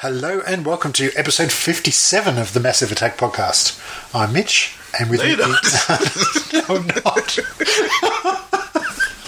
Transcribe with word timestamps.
Hello 0.00 0.40
and 0.46 0.66
welcome 0.66 0.92
to 0.94 1.10
episode 1.16 1.50
57 1.50 2.36
of 2.38 2.52
the 2.52 2.60
Massive 2.60 2.92
Attack 2.92 3.16
podcast. 3.16 3.80
I'm 4.14 4.32
Mitch, 4.32 4.76
and 5.00 5.08
with 5.10 5.20
No, 5.20 5.26
me. 5.26 5.36
no, 6.52 6.64
I'm 6.76 6.86
not. 6.86 7.36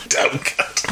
Dumb 0.08 0.38
cunt. 0.38 0.87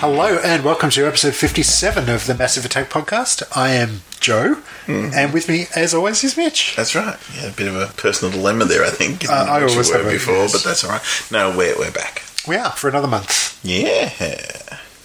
Hello 0.00 0.38
and 0.42 0.64
welcome 0.64 0.88
to 0.90 1.06
episode 1.06 1.34
57 1.34 2.08
of 2.08 2.26
the 2.26 2.34
Massive 2.34 2.64
Attack 2.64 2.88
podcast. 2.88 3.42
I 3.54 3.70
am 3.72 4.00
Joe, 4.18 4.54
Hmm. 4.86 5.10
and 5.14 5.32
with 5.34 5.46
me, 5.48 5.66
as 5.76 5.92
always, 5.92 6.24
is 6.24 6.36
Mitch. 6.38 6.74
That's 6.76 6.94
right. 6.94 7.18
Yeah, 7.36 7.48
a 7.48 7.52
bit 7.52 7.68
of 7.68 7.76
a 7.76 7.86
personal 7.96 8.32
dilemma 8.32 8.64
there, 8.64 8.82
I 8.84 8.90
think. 8.90 9.28
Uh, 9.28 9.32
I 9.32 9.62
always 9.62 9.88
were 9.90 9.98
have 10.02 10.10
before, 10.10 10.34
yes. 10.36 10.52
but 10.52 10.64
that's 10.64 10.84
all 10.84 10.90
right. 10.90 11.02
No, 11.30 11.56
we're 11.56 11.76
we're 11.78 11.90
back. 11.90 12.22
We 12.48 12.56
are 12.56 12.70
for 12.72 12.88
another 12.88 13.06
month, 13.08 13.58
Yeah, 13.62 14.10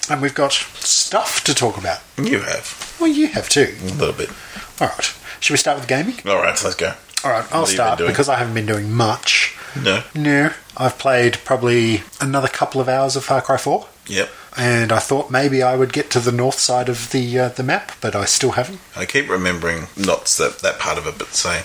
and 0.09 0.21
we've 0.21 0.33
got 0.33 0.53
stuff 0.53 1.43
to 1.43 1.53
talk 1.53 1.77
about. 1.77 1.99
you 2.17 2.39
have 2.41 2.95
Well, 2.99 3.09
you 3.11 3.27
have 3.27 3.49
too. 3.49 3.75
a 3.81 3.85
little 3.93 4.13
bit. 4.13 4.29
All 4.79 4.87
right. 4.87 5.13
Should 5.41 5.53
we 5.53 5.57
start 5.57 5.77
with 5.77 5.87
gaming? 5.87 6.21
All 6.25 6.37
right, 6.37 6.61
let's 6.63 6.75
go. 6.75 6.93
All 7.23 7.31
right, 7.31 7.43
I'll 7.51 7.61
What 7.61 7.69
have 7.69 7.69
you 7.69 7.73
start 7.75 7.99
because 7.99 8.29
I 8.29 8.37
haven't 8.37 8.53
been 8.53 8.65
doing 8.65 8.91
much. 8.93 9.55
No. 9.75 10.03
No, 10.13 10.51
I've 10.77 10.97
played 10.97 11.39
probably 11.43 12.03
another 12.21 12.47
couple 12.47 12.79
of 12.79 12.87
hours 12.87 13.15
of 13.17 13.25
Far 13.25 13.41
Cry 13.41 13.57
4. 13.57 13.87
Yep. 14.07 14.29
And 14.57 14.91
I 14.91 14.99
thought 14.99 15.31
maybe 15.31 15.61
I 15.61 15.75
would 15.75 15.93
get 15.93 16.09
to 16.11 16.19
the 16.19 16.31
north 16.31 16.59
side 16.59 16.89
of 16.89 17.11
the 17.11 17.39
uh, 17.39 17.49
the 17.49 17.63
map, 17.63 17.91
but 18.01 18.15
I 18.15 18.25
still 18.25 18.51
haven't. 18.51 18.79
I 18.95 19.05
keep 19.05 19.29
remembering 19.29 19.87
not 19.97 20.25
that 20.37 20.59
that 20.59 20.79
part 20.79 20.97
of 20.97 21.07
it, 21.07 21.17
but 21.17 21.27
saying 21.33 21.63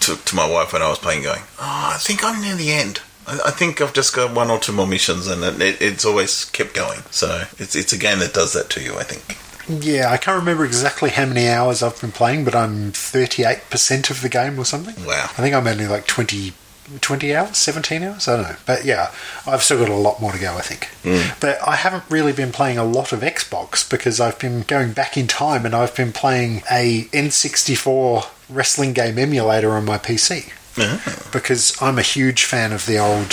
to, 0.00 0.16
to 0.16 0.36
my 0.36 0.48
wife 0.48 0.72
when 0.72 0.82
I 0.82 0.88
was 0.88 0.98
playing, 0.98 1.22
going, 1.22 1.42
"Oh, 1.60 1.92
I 1.94 1.98
think 1.98 2.24
I'm 2.24 2.40
near 2.40 2.56
the 2.56 2.72
end. 2.72 3.00
I, 3.26 3.40
I 3.46 3.50
think 3.50 3.80
I've 3.80 3.94
just 3.94 4.14
got 4.14 4.34
one 4.34 4.50
or 4.50 4.58
two 4.58 4.72
more 4.72 4.86
missions, 4.86 5.26
and 5.26 5.42
it, 5.42 5.60
it, 5.60 5.82
it's 5.82 6.04
always 6.04 6.44
kept 6.46 6.74
going. 6.74 7.00
So 7.10 7.44
it's 7.58 7.74
it's 7.74 7.92
a 7.92 7.98
game 7.98 8.18
that 8.20 8.34
does 8.34 8.52
that 8.52 8.70
to 8.70 8.82
you, 8.82 8.98
I 8.98 9.04
think. 9.04 9.38
Yeah, 9.68 10.10
I 10.10 10.16
can't 10.16 10.38
remember 10.38 10.64
exactly 10.64 11.10
how 11.10 11.24
many 11.26 11.48
hours 11.48 11.82
I've 11.82 12.00
been 12.00 12.10
playing, 12.10 12.44
but 12.44 12.54
I'm 12.54 12.90
38% 12.90 14.10
of 14.10 14.20
the 14.20 14.28
game 14.28 14.58
or 14.58 14.64
something. 14.64 15.04
Wow. 15.06 15.24
I 15.24 15.40
think 15.40 15.54
I'm 15.54 15.66
only 15.68 15.86
like 15.86 16.06
20, 16.06 16.52
20 17.00 17.34
hours, 17.34 17.56
17 17.56 18.02
hours? 18.02 18.28
I 18.28 18.36
don't 18.36 18.42
know. 18.50 18.56
But 18.66 18.84
yeah, 18.84 19.10
I've 19.46 19.62
still 19.62 19.78
got 19.78 19.88
a 19.88 19.94
lot 19.94 20.20
more 20.20 20.32
to 20.32 20.38
go, 20.38 20.56
I 20.56 20.60
think. 20.60 20.88
Mm. 21.02 21.40
But 21.40 21.58
I 21.66 21.76
haven't 21.76 22.04
really 22.08 22.32
been 22.32 22.52
playing 22.52 22.78
a 22.78 22.84
lot 22.84 23.12
of 23.12 23.20
Xbox 23.20 23.88
because 23.88 24.20
I've 24.20 24.38
been 24.38 24.62
going 24.62 24.92
back 24.92 25.16
in 25.16 25.26
time 25.26 25.64
and 25.66 25.74
I've 25.74 25.94
been 25.96 26.12
playing 26.12 26.62
a 26.70 27.04
N64 27.12 28.26
wrestling 28.48 28.92
game 28.92 29.18
emulator 29.18 29.72
on 29.72 29.84
my 29.84 29.98
PC. 29.98 30.52
Ah. 30.78 31.28
because 31.30 31.76
I'm 31.82 31.98
a 31.98 32.02
huge 32.02 32.44
fan 32.44 32.72
of 32.72 32.86
the 32.86 32.96
old 32.96 33.28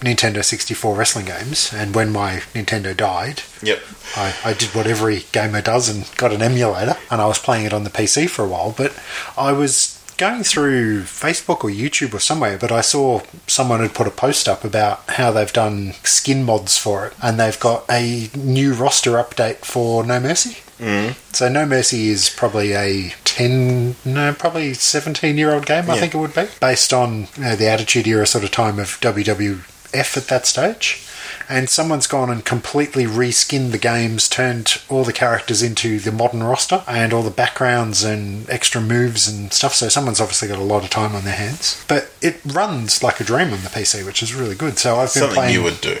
Nintendo 0.00 0.44
64 0.44 0.96
wrestling 0.96 1.26
games, 1.26 1.72
and 1.72 1.94
when 1.94 2.10
my 2.10 2.38
Nintendo 2.54 2.96
died, 2.96 3.42
Yep. 3.62 3.80
I, 4.16 4.34
I 4.44 4.52
did 4.52 4.74
what 4.74 4.88
every 4.88 5.24
gamer 5.30 5.62
does 5.62 5.88
and 5.88 6.10
got 6.16 6.32
an 6.32 6.42
emulator, 6.42 6.96
and 7.08 7.20
I 7.20 7.26
was 7.26 7.38
playing 7.38 7.66
it 7.66 7.72
on 7.72 7.84
the 7.84 7.90
PC 7.90 8.28
for 8.28 8.44
a 8.44 8.48
while. 8.48 8.74
But 8.76 8.92
I 9.38 9.52
was 9.52 10.01
going 10.22 10.44
through 10.44 11.02
Facebook 11.02 11.64
or 11.64 11.70
YouTube 11.70 12.14
or 12.14 12.20
somewhere, 12.20 12.56
but 12.56 12.70
I 12.70 12.80
saw 12.80 13.22
someone 13.48 13.80
had 13.80 13.92
put 13.92 14.06
a 14.06 14.10
post 14.10 14.48
up 14.48 14.62
about 14.62 15.02
how 15.10 15.32
they've 15.32 15.52
done 15.52 15.94
skin 16.04 16.44
mods 16.44 16.78
for 16.78 17.06
it, 17.06 17.12
and 17.20 17.40
they've 17.40 17.58
got 17.58 17.84
a 17.90 18.30
new 18.36 18.72
roster 18.72 19.12
update 19.12 19.64
for 19.64 20.04
No 20.04 20.20
Mercy. 20.20 20.58
Mm. 20.78 21.16
So 21.34 21.48
No 21.48 21.66
Mercy 21.66 22.08
is 22.10 22.30
probably 22.30 22.72
a 22.72 23.14
10, 23.24 23.96
no, 24.04 24.32
probably 24.32 24.74
17 24.74 25.36
year 25.36 25.52
old 25.52 25.66
game, 25.66 25.90
I 25.90 25.94
Yeah. 25.94 26.00
think 26.00 26.14
it 26.14 26.18
would 26.18 26.34
be, 26.34 26.46
based 26.60 26.92
on 26.92 27.26
you 27.36 27.42
know, 27.42 27.56
the 27.56 27.66
Attitude 27.68 28.06
Era 28.06 28.24
sort 28.26 28.44
of 28.44 28.52
time 28.52 28.78
of 28.78 28.98
WWF 29.00 30.16
at 30.16 30.28
that 30.28 30.46
stage. 30.46 31.02
And 31.48 31.68
someone's 31.68 32.06
gone 32.06 32.30
and 32.30 32.44
completely 32.44 33.04
reskinned 33.04 33.72
the 33.72 33.78
games, 33.78 34.28
turned 34.28 34.80
all 34.88 35.04
the 35.04 35.12
characters 35.12 35.62
into 35.62 35.98
the 35.98 36.12
modern 36.12 36.42
roster, 36.42 36.82
and 36.86 37.12
all 37.12 37.22
the 37.22 37.30
backgrounds 37.30 38.02
and 38.04 38.48
extra 38.50 38.80
moves 38.80 39.28
and 39.28 39.52
stuff. 39.52 39.74
So 39.74 39.88
someone's 39.88 40.20
obviously 40.20 40.48
got 40.48 40.58
a 40.58 40.62
lot 40.62 40.84
of 40.84 40.90
time 40.90 41.14
on 41.14 41.24
their 41.24 41.34
hands. 41.36 41.84
But 41.88 42.10
it 42.20 42.40
runs 42.44 43.02
like 43.02 43.20
a 43.20 43.24
dream 43.24 43.52
on 43.52 43.62
the 43.62 43.68
PC, 43.68 44.04
which 44.06 44.22
is 44.22 44.34
really 44.34 44.54
good. 44.54 44.78
So 44.78 44.94
I've 44.96 45.12
been 45.12 45.22
Something 45.22 45.34
playing 45.34 45.54
you 45.54 45.62
would 45.62 45.80
do. 45.80 45.98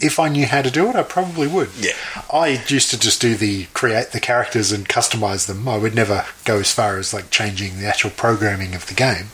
if 0.00 0.18
I 0.18 0.28
knew 0.28 0.46
how 0.46 0.62
to 0.62 0.70
do 0.70 0.88
it, 0.88 0.96
I 0.96 1.02
probably 1.02 1.46
would. 1.46 1.70
Yeah. 1.78 1.92
I 2.32 2.62
used 2.68 2.90
to 2.90 2.98
just 2.98 3.20
do 3.20 3.34
the 3.34 3.66
create 3.74 4.10
the 4.12 4.20
characters 4.20 4.72
and 4.72 4.88
customize 4.88 5.46
them. 5.46 5.68
I 5.68 5.76
would 5.76 5.94
never 5.94 6.24
go 6.44 6.58
as 6.58 6.72
far 6.72 6.98
as 6.98 7.12
like 7.12 7.30
changing 7.30 7.78
the 7.78 7.86
actual 7.86 8.10
programming 8.10 8.74
of 8.74 8.86
the 8.86 8.94
game. 8.94 9.26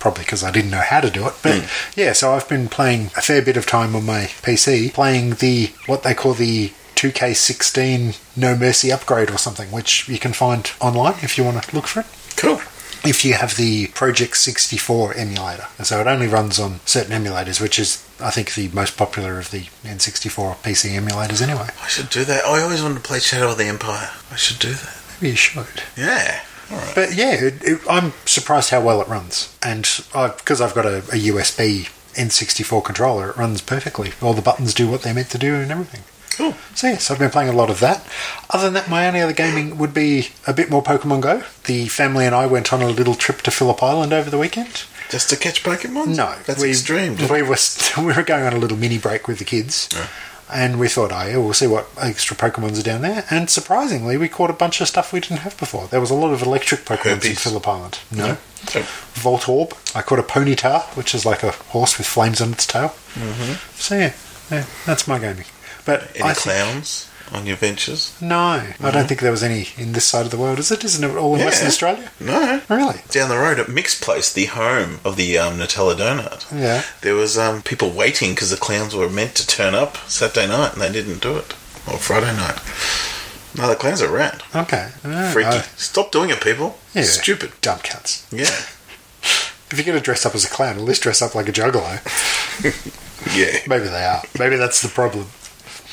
Probably 0.00 0.24
because 0.24 0.42
I 0.42 0.50
didn't 0.50 0.70
know 0.72 0.80
how 0.80 1.00
to 1.00 1.10
do 1.10 1.26
it. 1.28 1.34
But 1.42 1.60
mm. 1.62 1.96
yeah, 1.96 2.12
so 2.12 2.32
I've 2.32 2.48
been 2.48 2.68
playing 2.68 3.06
a 3.16 3.20
fair 3.22 3.42
bit 3.42 3.56
of 3.56 3.66
time 3.66 3.94
on 3.94 4.04
my 4.04 4.22
PC 4.42 4.92
playing 4.92 5.34
the 5.34 5.70
what 5.86 6.02
they 6.02 6.14
call 6.14 6.34
the 6.34 6.72
2K16 6.96 8.18
No 8.36 8.56
Mercy 8.56 8.90
upgrade 8.92 9.30
or 9.30 9.38
something, 9.38 9.70
which 9.70 10.08
you 10.08 10.18
can 10.18 10.32
find 10.32 10.70
online 10.80 11.14
if 11.22 11.38
you 11.38 11.44
want 11.44 11.62
to 11.62 11.74
look 11.74 11.86
for 11.86 12.00
it 12.00 12.06
Cool. 12.36 12.60
if 13.06 13.24
you 13.24 13.34
have 13.34 13.56
the 13.56 13.86
Project 13.88 14.36
64 14.36 15.14
emulator. 15.14 15.66
And 15.78 15.86
so 15.86 16.00
it 16.00 16.06
only 16.06 16.26
runs 16.26 16.58
on 16.58 16.80
certain 16.84 17.12
emulators, 17.22 17.60
which 17.60 17.78
is, 17.78 18.06
I 18.20 18.30
think, 18.30 18.54
the 18.54 18.68
most 18.68 18.96
popular 18.98 19.38
of 19.38 19.50
the 19.50 19.62
N64 19.84 20.56
PC 20.56 20.90
emulators 20.98 21.40
anyway. 21.40 21.68
I 21.82 21.88
should 21.88 22.10
do 22.10 22.24
that. 22.24 22.44
I 22.44 22.60
always 22.62 22.82
wanted 22.82 22.96
to 22.96 23.00
play 23.00 23.18
Shadow 23.18 23.50
of 23.52 23.58
the 23.58 23.64
Empire. 23.64 24.10
I 24.30 24.36
should 24.36 24.58
do 24.58 24.72
that. 24.72 24.96
Maybe 25.20 25.30
you 25.30 25.36
should. 25.36 25.82
Yeah. 25.96 26.42
Right. 26.70 26.92
But 26.94 27.14
yeah, 27.14 27.32
it, 27.34 27.62
it, 27.62 27.80
I'm 27.88 28.12
surprised 28.26 28.70
how 28.70 28.80
well 28.80 29.00
it 29.00 29.08
runs. 29.08 29.56
And 29.62 29.82
because 30.12 30.60
I've 30.60 30.74
got 30.74 30.86
a, 30.86 30.98
a 30.98 31.18
USB 31.28 31.88
N64 32.14 32.84
controller, 32.84 33.30
it 33.30 33.36
runs 33.36 33.60
perfectly. 33.60 34.12
All 34.22 34.34
the 34.34 34.42
buttons 34.42 34.74
do 34.74 34.88
what 34.88 35.02
they're 35.02 35.14
meant 35.14 35.30
to 35.30 35.38
do 35.38 35.54
and 35.56 35.70
everything. 35.70 36.02
Cool. 36.36 36.54
So 36.74 36.86
yes, 36.86 37.10
I've 37.10 37.18
been 37.18 37.30
playing 37.30 37.50
a 37.50 37.54
lot 37.54 37.70
of 37.70 37.80
that. 37.80 38.06
Other 38.48 38.64
than 38.64 38.74
that, 38.74 38.88
my 38.88 39.06
only 39.06 39.20
other 39.20 39.32
gaming 39.32 39.76
would 39.78 39.92
be 39.92 40.28
a 40.46 40.54
bit 40.54 40.70
more 40.70 40.82
Pokemon 40.82 41.20
Go. 41.20 41.42
The 41.64 41.88
family 41.88 42.24
and 42.24 42.34
I 42.34 42.46
went 42.46 42.72
on 42.72 42.80
a 42.80 42.88
little 42.88 43.14
trip 43.14 43.42
to 43.42 43.50
Phillip 43.50 43.82
Island 43.82 44.12
over 44.12 44.30
the 44.30 44.38
weekend. 44.38 44.84
Just 45.10 45.28
to 45.30 45.36
catch 45.36 45.64
Pokemon? 45.64 46.16
No, 46.16 46.36
That's 46.46 46.62
we, 46.62 46.70
extreme. 46.70 47.16
We 47.16 47.26
were 47.26 47.56
we 47.98 48.04
were 48.04 48.22
going 48.22 48.44
on 48.44 48.52
a 48.52 48.58
little 48.58 48.78
mini 48.78 48.96
break 48.96 49.26
with 49.26 49.38
the 49.38 49.44
kids, 49.44 49.88
and 50.52 50.78
we 50.78 50.88
thought, 50.88 51.12
oh, 51.12 51.26
yeah, 51.26 51.36
we'll 51.36 51.52
see 51.52 51.66
what 51.66 51.88
extra 52.00 52.36
Pokemon's 52.36 52.78
are 52.78 52.82
down 52.82 53.02
there. 53.02 53.24
And 53.30 53.50
surprisingly, 53.50 54.16
we 54.16 54.28
caught 54.28 54.50
a 54.50 54.54
bunch 54.54 54.80
of 54.80 54.88
stuff 54.88 55.12
we 55.12 55.20
didn't 55.20 55.38
have 55.38 55.56
before. 55.58 55.86
There 55.88 56.00
was 56.00 56.10
a 56.10 56.14
lot 56.14 56.32
of 56.32 56.42
electric 56.42 56.80
Pokemon 56.84 57.24
in. 57.24 57.36
Phillip 57.36 57.66
Island. 57.66 57.98
No, 58.10 58.36
So, 58.68 58.80
Voltorb. 59.14 59.72
I 59.94 60.02
caught 60.02 60.18
a 60.18 60.22
Ponyta, 60.22 60.82
which 60.96 61.14
is 61.14 61.26
like 61.26 61.42
a 61.42 61.50
horse 61.50 61.98
with 61.98 62.06
flames 62.06 62.40
on 62.40 62.52
its 62.52 62.66
tail. 62.66 62.94
Mm-hmm. 63.14 63.52
So 63.74 63.96
yeah, 63.96 64.12
yeah, 64.50 64.66
that's 64.86 65.08
my 65.08 65.18
gaming. 65.18 65.46
But 65.84 66.10
any 66.14 66.30
I 66.30 66.34
clowns 66.34 67.09
on 67.32 67.46
your 67.46 67.56
ventures? 67.56 68.14
no, 68.20 68.36
I 68.80 68.90
don't 68.90 69.06
think 69.08 69.20
there 69.20 69.30
was 69.30 69.42
any 69.42 69.68
in 69.76 69.92
this 69.92 70.04
side 70.04 70.24
of 70.24 70.30
the 70.30 70.38
world. 70.38 70.58
Is 70.58 70.70
it? 70.70 70.84
Isn't 70.84 71.08
it 71.08 71.16
all 71.16 71.34
in 71.36 71.44
Western 71.44 71.68
Australia? 71.68 72.10
No. 72.20 72.60
Really? 72.68 73.00
Down 73.10 73.28
the 73.28 73.38
road 73.38 73.58
at 73.58 73.68
Mixed 73.68 74.02
Place, 74.02 74.32
the 74.32 74.46
home 74.46 75.00
of 75.04 75.16
the 75.16 75.38
um, 75.38 75.58
Nutella 75.58 75.94
donut. 75.94 76.46
Yeah. 76.56 76.82
There 77.02 77.14
was 77.14 77.38
um, 77.38 77.62
people 77.62 77.90
waiting 77.90 78.30
because 78.30 78.50
the 78.50 78.56
clowns 78.56 78.94
were 78.94 79.08
meant 79.08 79.34
to 79.36 79.46
turn 79.46 79.74
up 79.74 79.96
Saturday 80.08 80.46
night 80.48 80.72
and 80.74 80.82
they 80.82 80.92
didn't 80.92 81.22
do 81.22 81.36
it. 81.36 81.52
Or 81.86 81.98
Friday 81.98 82.36
night. 82.36 82.58
No, 83.56 83.68
the 83.68 83.74
clowns 83.74 84.00
are 84.02 84.14
around. 84.14 84.42
Okay. 84.54 84.90
Yeah, 85.04 85.32
Freaky. 85.32 85.48
uh, 85.48 85.62
Stop 85.76 86.12
doing 86.12 86.30
it, 86.30 86.40
people. 86.40 86.78
yeah. 86.94 87.02
Stupid. 87.02 87.52
Dumb 87.60 87.78
cunts. 87.80 88.24
Yeah. 88.30 88.44
If 89.72 89.74
you're 89.76 89.84
going 89.86 89.98
to 89.98 90.04
dress 90.04 90.24
up 90.26 90.34
as 90.34 90.44
a 90.44 90.48
clown, 90.48 90.76
at 90.76 90.82
least 90.82 91.02
dress 91.02 91.22
up 91.22 91.34
like 91.34 91.48
a 91.48 91.52
juggalo. 91.52 92.00
Yeah. 93.36 93.58
Maybe 93.66 93.84
they 93.84 94.02
are. 94.04 94.22
Maybe 94.38 94.56
that's 94.56 94.80
the 94.80 94.88
problem. 94.88 95.26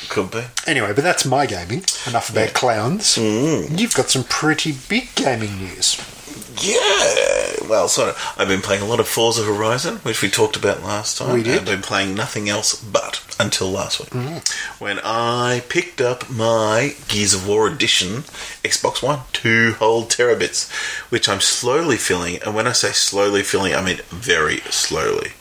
Could 0.08 0.30
be. 0.30 0.42
Anyway, 0.66 0.92
but 0.94 1.04
that's 1.04 1.24
my 1.26 1.46
gaming. 1.46 1.84
Enough 2.06 2.30
about 2.30 2.54
clowns. 2.54 3.16
Mm. 3.16 3.78
You've 3.78 3.94
got 3.94 4.08
some 4.10 4.24
pretty 4.24 4.72
big 4.88 5.14
gaming 5.14 5.56
news. 5.58 5.96
Yeah, 6.60 7.68
well, 7.68 7.86
sort 7.88 8.08
of. 8.10 8.34
I've 8.36 8.48
been 8.48 8.62
playing 8.62 8.82
a 8.82 8.86
lot 8.86 8.98
of 8.98 9.06
Forza 9.06 9.44
Horizon, 9.44 9.98
which 9.98 10.22
we 10.22 10.28
talked 10.28 10.56
about 10.56 10.82
last 10.82 11.16
time. 11.18 11.34
We 11.34 11.42
did. 11.44 11.60
I've 11.60 11.64
been 11.66 11.82
playing 11.82 12.14
nothing 12.16 12.48
else 12.48 12.74
but 12.82 13.24
until 13.38 13.70
last 13.70 14.00
week, 14.00 14.08
Mm-hmm. 14.10 14.82
when 14.84 14.98
I 15.04 15.62
picked 15.68 16.00
up 16.00 16.28
my 16.28 16.96
Gears 17.06 17.32
of 17.34 17.46
War 17.46 17.68
Edition 17.68 18.22
Xbox 18.64 19.02
One, 19.04 19.20
two 19.32 19.74
whole 19.74 20.04
terabits, 20.06 20.68
which 21.10 21.28
I'm 21.28 21.40
slowly 21.40 21.96
filling. 21.96 22.42
And 22.42 22.56
when 22.56 22.66
I 22.66 22.72
say 22.72 22.90
slowly 22.90 23.42
filling, 23.44 23.74
I 23.74 23.80
mean 23.82 23.98
very 24.08 24.58
slowly, 24.70 25.32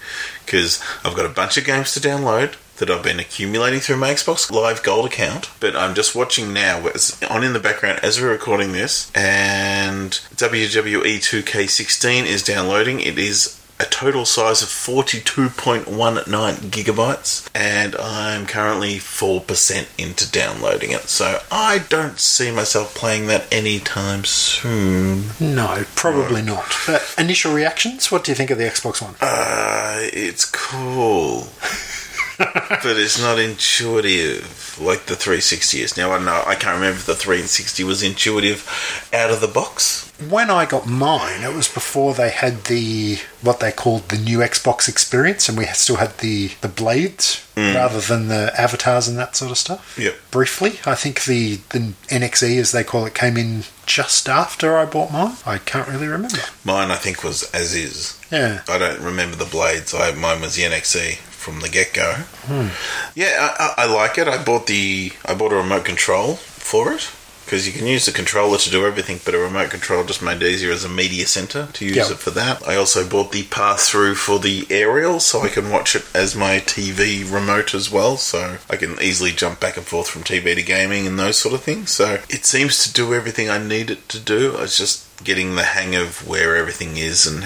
because 0.45 0.79
I've 1.03 1.15
got 1.15 1.25
a 1.25 1.29
bunch 1.29 1.57
of 1.57 1.65
games 1.65 1.93
to 1.95 1.99
download. 1.99 2.53
That 2.77 2.91
I've 2.91 3.03
been 3.03 3.19
accumulating 3.19 3.79
through 3.79 3.97
my 3.97 4.11
Xbox 4.11 4.51
Live 4.51 4.83
Gold 4.83 5.07
account, 5.07 5.49
but 5.59 5.75
I'm 5.75 5.95
just 5.95 6.15
watching 6.15 6.53
now. 6.53 6.85
It's 6.85 7.21
on 7.23 7.43
in 7.43 7.53
the 7.53 7.59
background 7.59 7.99
as 8.03 8.21
we're 8.21 8.29
recording 8.31 8.71
this, 8.71 9.11
and 9.15 10.11
WWE 10.35 11.17
2K16 11.17 12.25
is 12.25 12.43
downloading. 12.43 12.99
It 12.99 13.17
is 13.17 13.59
a 13.79 13.85
total 13.85 14.25
size 14.25 14.61
of 14.61 14.69
42.19 14.69 15.85
gigabytes, 16.71 17.47
and 17.53 17.95
I'm 17.95 18.45
currently 18.47 18.97
4% 18.97 19.87
into 19.97 20.31
downloading 20.31 20.91
it. 20.91 21.01
So 21.09 21.39
I 21.51 21.79
don't 21.79 22.19
see 22.19 22.51
myself 22.51 22.95
playing 22.95 23.27
that 23.27 23.51
anytime 23.53 24.23
soon. 24.25 25.25
No, 25.39 25.83
probably 25.95 26.41
not. 26.41 26.73
But 26.87 27.13
initial 27.17 27.53
reactions? 27.53 28.11
What 28.11 28.23
do 28.23 28.31
you 28.31 28.35
think 28.35 28.49
of 28.49 28.57
the 28.57 28.63
Xbox 28.63 29.01
One? 29.01 29.15
Uh, 29.21 29.99
it's 30.13 30.45
cool. 30.45 31.47
but 32.83 32.97
it's 32.97 33.19
not 33.19 33.39
intuitive 33.39 34.77
like 34.79 35.05
the 35.05 35.15
360 35.15 35.81
is. 35.81 35.97
Now 35.97 36.11
I 36.11 36.23
know 36.23 36.43
I 36.45 36.55
can't 36.55 36.75
remember 36.75 36.99
if 36.99 37.05
the 37.05 37.15
360 37.15 37.83
was 37.83 38.03
intuitive 38.03 39.09
out 39.13 39.31
of 39.31 39.41
the 39.41 39.47
box. 39.47 40.11
When 40.29 40.49
I 40.49 40.65
got 40.65 40.87
mine, 40.87 41.43
it 41.43 41.53
was 41.53 41.67
before 41.67 42.13
they 42.13 42.29
had 42.29 42.65
the 42.65 43.19
what 43.41 43.59
they 43.59 43.71
called 43.71 44.09
the 44.09 44.17
new 44.17 44.39
Xbox 44.39 44.87
experience, 44.87 45.47
and 45.47 45.57
we 45.57 45.65
still 45.65 45.97
had 45.97 46.17
the 46.19 46.51
the 46.61 46.67
blades 46.67 47.47
mm. 47.55 47.73
rather 47.73 48.01
than 48.01 48.27
the 48.27 48.51
avatars 48.59 49.07
and 49.07 49.17
that 49.17 49.35
sort 49.35 49.51
of 49.51 49.57
stuff. 49.57 49.97
Yep. 49.97 50.15
Briefly, 50.31 50.79
I 50.85 50.95
think 50.95 51.25
the 51.25 51.57
the 51.69 51.93
NXE, 52.09 52.59
as 52.59 52.71
they 52.71 52.83
call 52.83 53.05
it, 53.05 53.15
came 53.15 53.37
in 53.37 53.63
just 53.85 54.27
after 54.27 54.77
I 54.77 54.85
bought 54.85 55.11
mine. 55.11 55.35
I 55.45 55.57
can't 55.59 55.87
really 55.87 56.07
remember. 56.07 56.39
Mine 56.63 56.91
I 56.91 56.95
think 56.95 57.23
was 57.23 57.43
as 57.51 57.73
is. 57.73 58.19
Yeah. 58.31 58.61
I 58.67 58.77
don't 58.77 59.01
remember 59.01 59.37
the 59.37 59.45
blades. 59.45 59.93
I 59.93 60.13
mine 60.13 60.41
was 60.41 60.55
the 60.55 60.63
NXE 60.63 61.19
from 61.47 61.61
the 61.61 61.69
get 61.69 61.93
go. 61.93 62.23
Yeah, 63.15 63.53
I, 63.57 63.73
I, 63.77 63.83
I 63.83 63.85
like 63.93 64.17
it. 64.17 64.27
I 64.27 64.43
bought 64.43 64.67
the 64.67 65.13
I 65.25 65.33
bought 65.33 65.53
a 65.53 65.55
remote 65.55 65.85
control 65.85 66.35
for 66.35 66.91
it 66.91 67.09
because 67.45 67.65
you 67.65 67.71
can 67.71 67.87
use 67.87 68.05
the 68.05 68.11
controller 68.11 68.57
to 68.57 68.69
do 68.69 68.85
everything, 68.85 69.21
but 69.23 69.33
a 69.33 69.37
remote 69.37 69.69
control 69.69 70.03
just 70.03 70.21
made 70.21 70.41
it 70.41 70.51
easier 70.51 70.69
as 70.73 70.83
a 70.83 70.89
media 70.89 71.25
center 71.25 71.67
to 71.71 71.85
use 71.85 71.95
Yeah. 71.95 72.11
it 72.11 72.17
for 72.17 72.29
that. 72.31 72.67
I 72.67 72.75
also 72.75 73.07
bought 73.07 73.31
the 73.31 73.43
pass 73.43 73.87
through 73.87 74.15
for 74.15 74.37
the 74.37 74.67
aerial, 74.69 75.21
so 75.21 75.43
I 75.43 75.47
can 75.47 75.69
watch 75.69 75.95
it 75.95 76.03
as 76.13 76.35
my 76.35 76.57
TV 76.59 77.23
remote 77.23 77.73
as 77.73 77.89
well. 77.89 78.17
So 78.17 78.57
I 78.69 78.75
can 78.75 79.01
easily 79.01 79.31
jump 79.31 79.61
back 79.61 79.77
and 79.77 79.85
forth 79.85 80.09
from 80.09 80.23
TV 80.23 80.55
to 80.55 80.61
gaming 80.61 81.07
and 81.07 81.17
those 81.17 81.37
sort 81.37 81.53
of 81.55 81.63
things. 81.63 81.89
So 81.91 82.15
it 82.29 82.43
seems 82.45 82.83
to 82.83 82.91
do 82.91 83.13
everything 83.13 83.49
I 83.49 83.59
need 83.59 83.89
it 83.91 84.09
to 84.09 84.19
do. 84.19 84.57
It's 84.57 84.77
just 84.77 85.06
getting 85.23 85.55
the 85.55 85.63
hang 85.63 85.95
of 85.95 86.27
where 86.27 86.55
everything 86.55 86.97
is, 86.97 87.25
and 87.25 87.45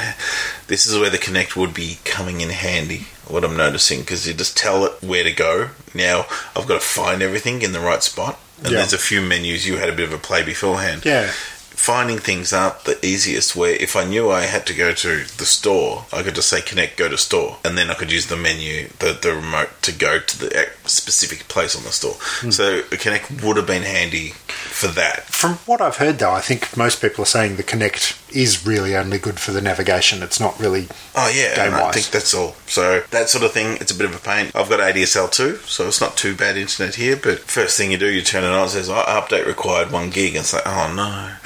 this 0.68 0.86
is 0.86 0.98
where 0.98 1.10
the 1.10 1.18
Kinect 1.18 1.56
would 1.56 1.74
be 1.74 2.00
coming 2.06 2.42
in 2.42 2.50
handy. 2.50 3.08
What 3.28 3.44
I'm 3.46 3.56
noticing 3.56 4.02
because 4.02 4.28
you 4.28 4.34
just 4.34 4.58
tell 4.58 4.84
it 4.86 5.02
where 5.02 5.24
to 5.24 5.32
go. 5.32 5.70
Now 5.94 6.26
I've 6.56 6.68
got 6.68 6.76
to 6.76 6.86
find 6.86 7.22
everything 7.22 7.62
in 7.62 7.72
the 7.72 7.80
right 7.80 8.04
spot, 8.04 8.40
and 8.58 8.72
Yeah. 8.72 8.80
there's 8.80 8.94
a 8.94 8.98
few 8.98 9.22
menus. 9.22 9.66
You 9.68 9.78
had 9.78 9.90
a 9.90 9.94
bit 9.96 10.06
of 10.06 10.14
a 10.14 10.18
play 10.18 10.44
beforehand 10.44 11.04
Yeah. 11.06 11.32
Finding 11.74 12.20
things 12.20 12.54
aren't 12.54 12.84
the 12.84 13.04
easiest 13.04 13.56
where 13.56 13.74
if 13.74 13.96
I 13.96 14.06
knew 14.06 14.30
I 14.30 14.42
had 14.42 14.68
to 14.68 14.74
go 14.74 14.94
to 14.94 15.10
the 15.38 15.46
store, 15.46 16.06
I 16.14 16.22
could 16.22 16.36
just 16.36 16.50
say 16.50 16.62
connect, 16.62 16.98
go 16.98 17.10
to 17.10 17.18
store, 17.18 17.58
and 17.64 17.78
then 17.78 17.90
I 17.90 17.96
could 17.96 18.12
use 18.12 18.28
the 18.28 18.38
menu, 18.38 18.90
the, 19.00 19.18
the 19.20 19.34
remote 19.34 19.82
to 19.84 19.92
go 19.92 20.20
to 20.20 20.40
the 20.40 20.70
specific 20.86 21.48
place 21.48 21.76
on 21.76 21.84
the 21.84 21.92
store. 21.92 22.16
Hmm. 22.20 22.52
So 22.52 22.80
a 22.80 22.98
Kinect 22.98 23.44
would 23.44 23.58
have 23.58 23.68
been 23.68 23.84
handy 23.84 24.30
for 24.48 24.88
that. 24.88 25.24
From 25.24 25.54
what 25.66 25.82
I've 25.82 25.98
heard, 25.98 26.20
though, 26.20 26.32
I 26.32 26.42
think 26.42 26.78
most 26.78 27.02
people 27.02 27.24
are 27.24 27.26
saying 27.26 27.56
the 27.56 27.64
Kinect 27.64 28.21
is 28.34 28.66
really 28.66 28.96
only 28.96 29.18
good 29.18 29.40
for 29.40 29.52
the 29.52 29.62
navigation. 29.62 30.24
It's 30.24 30.40
not 30.40 30.60
really. 30.60 30.88
Oh 31.16 31.32
yeah, 31.34 31.52
and 31.64 31.76
I 31.76 31.78
Game-wise. 31.78 31.94
think 31.94 32.06
that's 32.08 32.34
all. 32.34 32.56
So 32.68 33.02
that 33.12 33.30
sort 33.30 33.44
of 33.44 33.52
thing, 33.52 33.78
it's 33.82 33.92
a 33.92 33.96
bit 33.96 34.06
of 34.10 34.16
a 34.16 34.20
pain. 34.20 34.52
I've 34.56 34.70
got 34.70 34.80
ADSL 34.80 35.32
too, 35.32 35.58
so 35.66 35.88
it's 35.88 36.02
not 36.02 36.18
too 36.18 36.36
bad 36.36 36.58
internet 36.58 36.96
here. 36.96 37.16
But 37.16 37.40
first 37.40 37.78
thing 37.78 37.92
you 37.92 37.98
do, 37.98 38.10
you 38.10 38.22
turn 38.22 38.44
it 38.44 38.48
on, 38.48 38.66
it 38.66 38.70
says 38.70 38.90
oh, 38.90 39.04
update 39.08 39.46
required 39.46 39.92
one 39.92 40.10
gig, 40.10 40.36
and 40.36 40.42
it's 40.44 40.54
like, 40.54 40.64
oh 40.66 40.94
no. 40.96 41.36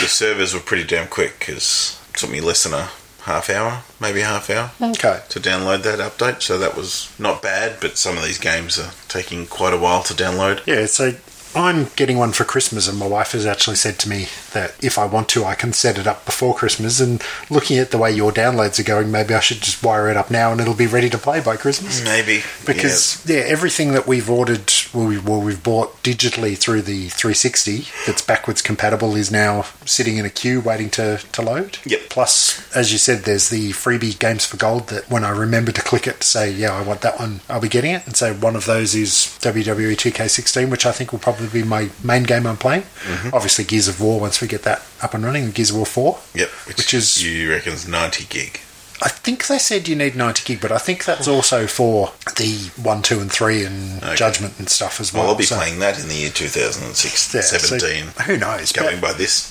the 0.00 0.08
servers 0.08 0.54
were 0.54 0.60
pretty 0.60 0.84
damn 0.84 1.08
quick 1.08 1.38
because 1.38 2.00
it 2.10 2.18
took 2.18 2.30
me 2.30 2.40
less 2.40 2.64
than 2.64 2.74
a 2.74 2.88
half 3.22 3.48
hour, 3.48 3.82
maybe 4.00 4.20
a 4.20 4.26
half 4.26 4.50
hour. 4.50 4.70
Okay. 4.80 5.20
to 5.30 5.40
download 5.40 5.82
that 5.82 5.98
update, 5.98 6.42
so 6.42 6.58
that 6.58 6.76
was 6.76 7.12
not 7.18 7.42
bad. 7.42 7.78
But 7.80 7.96
some 7.96 8.16
of 8.18 8.24
these 8.24 8.38
games 8.38 8.78
are 8.78 8.92
taking 9.08 9.46
quite 9.46 9.72
a 9.72 9.78
while 9.78 10.02
to 10.04 10.14
download. 10.14 10.66
Yeah, 10.66 10.86
so 10.86 11.12
I'm 11.54 11.86
getting 11.96 12.18
one 12.18 12.32
for 12.32 12.44
Christmas, 12.44 12.88
and 12.88 12.98
my 12.98 13.06
wife 13.06 13.32
has 13.32 13.46
actually 13.46 13.76
said 13.76 13.98
to 14.00 14.08
me 14.08 14.26
that 14.54 14.82
if 14.82 14.98
I 14.98 15.04
want 15.04 15.28
to, 15.30 15.44
I 15.44 15.54
can 15.54 15.72
set 15.72 15.98
it 15.98 16.06
up 16.06 16.24
before 16.24 16.54
Christmas. 16.54 17.00
And 17.00 17.22
looking 17.50 17.78
at 17.78 17.90
the 17.90 17.98
way 17.98 18.10
your 18.10 18.32
downloads 18.32 18.80
are 18.80 18.84
going, 18.84 19.10
maybe 19.10 19.34
I 19.34 19.40
should 19.40 19.60
just 19.60 19.82
wire 19.82 20.08
it 20.08 20.16
up 20.16 20.30
now 20.30 20.50
and 20.50 20.60
it'll 20.60 20.74
be 20.74 20.86
ready 20.86 21.10
to 21.10 21.18
play 21.18 21.40
by 21.40 21.56
Christmas. 21.56 22.02
Maybe 22.02 22.42
Because 22.66 23.24
yeah. 23.28 23.38
everything 23.38 23.92
that 23.92 24.06
we've 24.06 24.30
ordered, 24.30 24.72
well, 24.92 25.06
we, 25.06 25.18
well, 25.18 25.40
we've 25.40 25.62
bought 25.62 26.02
digitally 26.02 26.56
through 26.56 26.82
the 26.82 27.08
360 27.10 27.86
that's 28.06 28.22
backwards 28.22 28.62
compatible 28.62 29.14
is 29.14 29.30
now 29.30 29.62
sitting 29.84 30.16
in 30.16 30.24
a 30.24 30.30
queue 30.30 30.60
waiting 30.60 30.90
to, 30.90 31.18
to 31.32 31.42
load. 31.42 31.78
Yep. 31.84 32.00
Plus, 32.08 32.74
as 32.74 32.92
you 32.92 32.98
said, 32.98 33.20
there's 33.20 33.50
the 33.50 33.70
freebie 33.72 34.18
Games 34.18 34.46
for 34.46 34.56
Gold 34.56 34.88
that 34.88 35.10
when 35.10 35.24
I 35.24 35.30
remember 35.30 35.72
to 35.72 35.82
click 35.82 36.06
it 36.06 36.20
to 36.20 36.26
say, 36.26 36.50
yeah, 36.50 36.72
I 36.72 36.82
want 36.82 37.02
that 37.02 37.18
one, 37.18 37.40
I'll 37.48 37.60
be 37.60 37.68
getting 37.68 37.92
it. 37.92 38.06
And 38.06 38.16
so 38.16 38.34
one 38.34 38.56
of 38.56 38.66
those 38.66 38.94
is 38.94 39.10
WWE 39.40 39.96
2K16, 39.96 40.70
which 40.70 40.86
I 40.86 40.92
think 40.92 41.12
will 41.12 41.18
probably 41.18 41.48
be 41.48 41.62
my 41.62 41.90
main 42.02 42.22
game 42.22 42.46
I'm 42.46 42.56
playing. 42.56 42.82
Mm-hmm. 42.82 43.30
Obviously, 43.32 43.64
Gears 43.64 43.88
of 43.88 44.00
War 44.00 44.20
once 44.20 44.40
we 44.40 44.43
get 44.46 44.62
that 44.62 44.82
up 45.02 45.14
and 45.14 45.24
running, 45.24 45.50
Gears 45.50 45.70
of 45.70 45.76
War 45.76 45.86
4. 45.86 46.18
yep, 46.34 46.50
Which 46.66 46.92
is- 46.94 47.22
you 47.22 47.50
reckon's 47.50 47.86
ninety 47.88 48.24
gig. 48.28 48.60
I 49.02 49.08
think 49.08 49.48
they 49.48 49.58
said 49.58 49.88
you 49.88 49.96
need 49.96 50.14
90 50.14 50.44
gig, 50.44 50.60
but 50.60 50.70
I 50.70 50.78
think 50.78 51.04
that's 51.04 51.26
also 51.26 51.66
for 51.66 52.12
the 52.36 52.70
1, 52.76 53.02
2, 53.02 53.20
and 53.20 53.30
3 53.30 53.64
and 53.64 54.02
Okay. 54.02 54.14
Judgment 54.14 54.54
and 54.58 54.70
stuff 54.70 55.00
as 55.00 55.12
well. 55.12 55.24
Well, 55.24 55.32
I'll 55.32 55.36
be 55.38 55.44
So- 55.44 55.56
playing 55.56 55.80
that 55.80 55.98
in 55.98 56.08
the 56.08 56.14
year 56.14 56.30
2006, 56.30 57.34
Yeah, 57.34 57.40
so 57.42 57.76
who 58.22 58.36
knows? 58.36 58.72
Going 58.72 59.00
But 59.00 59.08
by 59.08 59.12
this, 59.18 59.50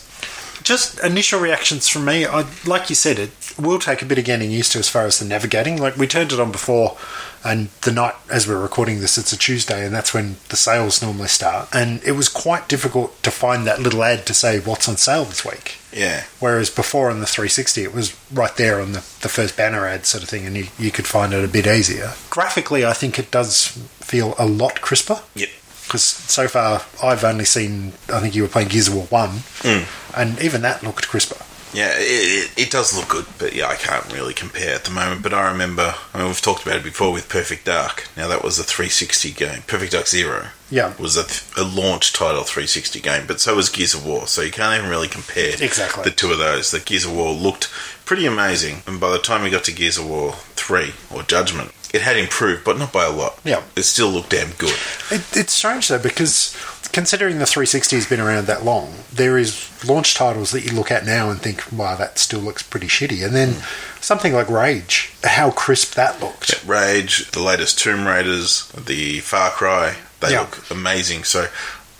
just 0.64 1.00
initial 1.04 1.40
reactions 1.40 1.88
from 1.88 2.06
me. 2.06 2.26
I, 2.26 2.46
like 2.66 2.90
you 2.90 2.96
said, 2.96 3.20
it 3.20 3.32
will 3.60 3.80
take 3.80 4.02
a 4.02 4.06
bit 4.06 4.18
of 4.18 4.26
getting 4.26 4.52
used 4.52 4.72
to 4.74 4.80
as 4.80 4.90
far 4.90 5.06
as 5.06 5.20
the 5.20 5.26
navigating. 5.26 5.78
Like 5.80 5.98
we 5.98 6.08
turned 6.08 6.32
it 6.32 6.40
on 6.40 6.52
before, 6.52 6.98
and 7.44 7.68
the 7.82 7.92
night 7.92 8.16
as 8.30 8.48
we're 8.48 8.62
recording 8.62 9.00
this, 9.00 9.18
it's 9.18 9.34
a 9.34 9.38
Tuesday, 9.38 9.86
and 9.86 9.94
that's 9.94 10.14
when 10.14 10.38
the 10.50 10.56
sales 10.56 11.02
normally 11.02 11.28
start. 11.28 11.70
And 11.74 12.02
it 12.04 12.14
was 12.14 12.30
quite 12.30 12.70
difficult 12.70 13.22
to 13.24 13.32
find 13.32 13.68
that 13.68 13.82
little 13.82 14.04
ad 14.04 14.26
to 14.28 14.34
say 14.34 14.60
what's 14.60 14.88
on 14.88 14.98
sale 14.98 15.26
this 15.26 15.46
week. 15.46 15.76
yeah, 15.92 16.24
Whereas 16.40 16.70
before 16.70 17.10
on 17.12 17.20
the 17.20 17.26
360, 17.26 17.84
it 17.84 17.94
was 17.94 18.18
right 18.32 18.56
there 18.56 18.80
on 18.82 18.94
the, 18.94 19.00
the 19.22 19.30
first 19.30 19.58
banner 19.58 19.86
ad 19.86 20.06
sort 20.06 20.24
of 20.24 20.30
thing, 20.30 20.46
and 20.46 20.56
you, 20.56 20.68
you 20.80 20.92
could 20.92 21.08
find 21.08 21.34
it 21.34 21.44
a 21.44 21.48
bit 21.48 21.68
easier. 21.68 22.14
Graphically, 22.30 22.86
I 22.86 22.94
think 22.94 23.20
it 23.20 23.30
does 23.30 23.68
feel 24.00 24.36
a 24.40 24.46
lot 24.46 24.82
crisper. 24.82 25.22
yep. 25.36 25.50
Because 25.86 26.04
so 26.04 26.48
far, 26.48 26.84
I've 27.04 27.24
only 27.24 27.46
seen, 27.46 27.94
I 28.12 28.20
think 28.20 28.36
you 28.36 28.42
were 28.44 28.48
playing 28.48 28.70
Gears 28.70 28.88
of 28.88 28.96
War 28.96 29.06
1, 29.06 29.30
Mm. 29.30 29.86
and 30.18 30.40
even 30.42 30.62
that 30.64 30.82
looked 30.84 31.08
crisper. 31.08 31.38
Yeah, 31.74 31.92
it, 31.98 32.52
it, 32.56 32.68
it 32.68 32.72
does 32.72 32.96
look 32.96 33.10
good, 33.10 33.26
but 33.40 33.54
yeah, 33.56 33.68
I 33.68 33.76
can't 33.76 34.06
really 34.14 34.36
compare 34.36 34.76
at 34.76 34.84
the 34.86 34.92
moment. 34.92 35.24
But 35.24 35.34
I 35.34 35.50
remember, 35.52 35.96
I 36.14 36.18
mean, 36.20 36.28
we've 36.28 36.40
talked 36.40 36.62
about 36.64 36.76
it 36.78 36.84
before 36.84 37.12
with 37.12 37.28
Perfect 37.30 37.66
Dark. 37.66 38.08
Now, 38.16 38.28
that 38.28 38.44
was 38.44 38.60
a 38.60 38.64
360 38.64 39.32
game. 39.32 39.64
Perfect 39.66 39.92
Dark 39.94 40.06
Zero 40.06 40.50
Yeah. 40.70 40.94
was 41.00 41.18
a, 41.18 41.24
th- 41.24 41.44
a 41.58 41.64
launch 41.64 42.14
title 42.14 42.44
360 42.44 43.00
game, 43.00 43.26
but 43.26 43.42
so 43.42 43.56
was 43.56 43.70
Gears 43.70 43.96
of 43.96 44.06
War, 44.06 44.28
so 44.28 44.44
you 44.44 44.52
can't 44.52 44.78
even 44.78 44.88
really 44.92 45.08
compare 45.08 45.54
Exactly. 45.60 46.04
the 46.04 46.12
two 46.12 46.32
of 46.32 46.38
those. 46.38 46.70
The 46.70 46.80
Gears 46.80 47.06
of 47.06 47.16
War 47.16 47.34
looked 47.34 47.66
pretty 48.06 48.28
amazing, 48.28 48.84
and 48.86 49.00
by 49.00 49.10
the 49.12 49.18
time 49.18 49.42
we 49.42 49.50
got 49.50 49.64
to 49.64 49.72
Gears 49.72 49.98
of 49.98 50.08
War 50.08 50.34
3, 50.56 50.94
or 51.10 51.24
Judgment, 51.24 51.72
it 51.94 52.02
had 52.02 52.18
improved, 52.18 52.64
but 52.66 52.78
not 52.78 52.92
by 52.92 53.06
a 53.06 53.12
lot. 53.12 53.40
Yeah. 53.44 53.62
It 53.76 53.84
still 53.84 54.10
looked 54.10 54.32
damn 54.32 54.52
good. 54.54 54.76
It, 55.12 55.22
it's 55.38 55.54
strange 55.54 55.88
though 55.88 56.00
because 56.00 56.58
considering 56.92 57.40
the 57.40 57.46
360 57.46 57.96
has 57.96 58.08
been 58.08 58.20
around 58.20 58.48
that 58.48 58.66
long, 58.66 58.94
there 59.14 59.38
is 59.38 59.70
launch 59.88 60.16
titles 60.16 60.52
that 60.52 60.66
you 60.66 60.72
look 60.74 60.92
at 60.92 61.06
now 61.06 61.30
and 61.30 61.40
think, 61.42 61.64
"Wow, 61.72 61.96
that 61.96 62.18
still 62.20 62.40
looks 62.40 62.64
pretty 62.64 62.88
shitty." 62.88 63.24
And 63.26 63.36
then 63.36 63.56
something 64.02 64.34
like 64.34 64.50
Rage, 64.50 65.12
how 65.24 65.52
crisp 65.52 65.94
that 65.96 66.20
looked. 66.22 66.64
Rage, 66.66 67.30
the 67.32 67.42
latest 67.42 67.80
Tomb 67.80 68.08
Raiders, 68.08 68.68
the 68.78 69.20
Far 69.22 69.52
Cry, 69.52 69.96
they 70.20 70.32
Yeah. 70.32 70.42
look 70.42 70.70
amazing. 70.72 71.24
So 71.26 71.48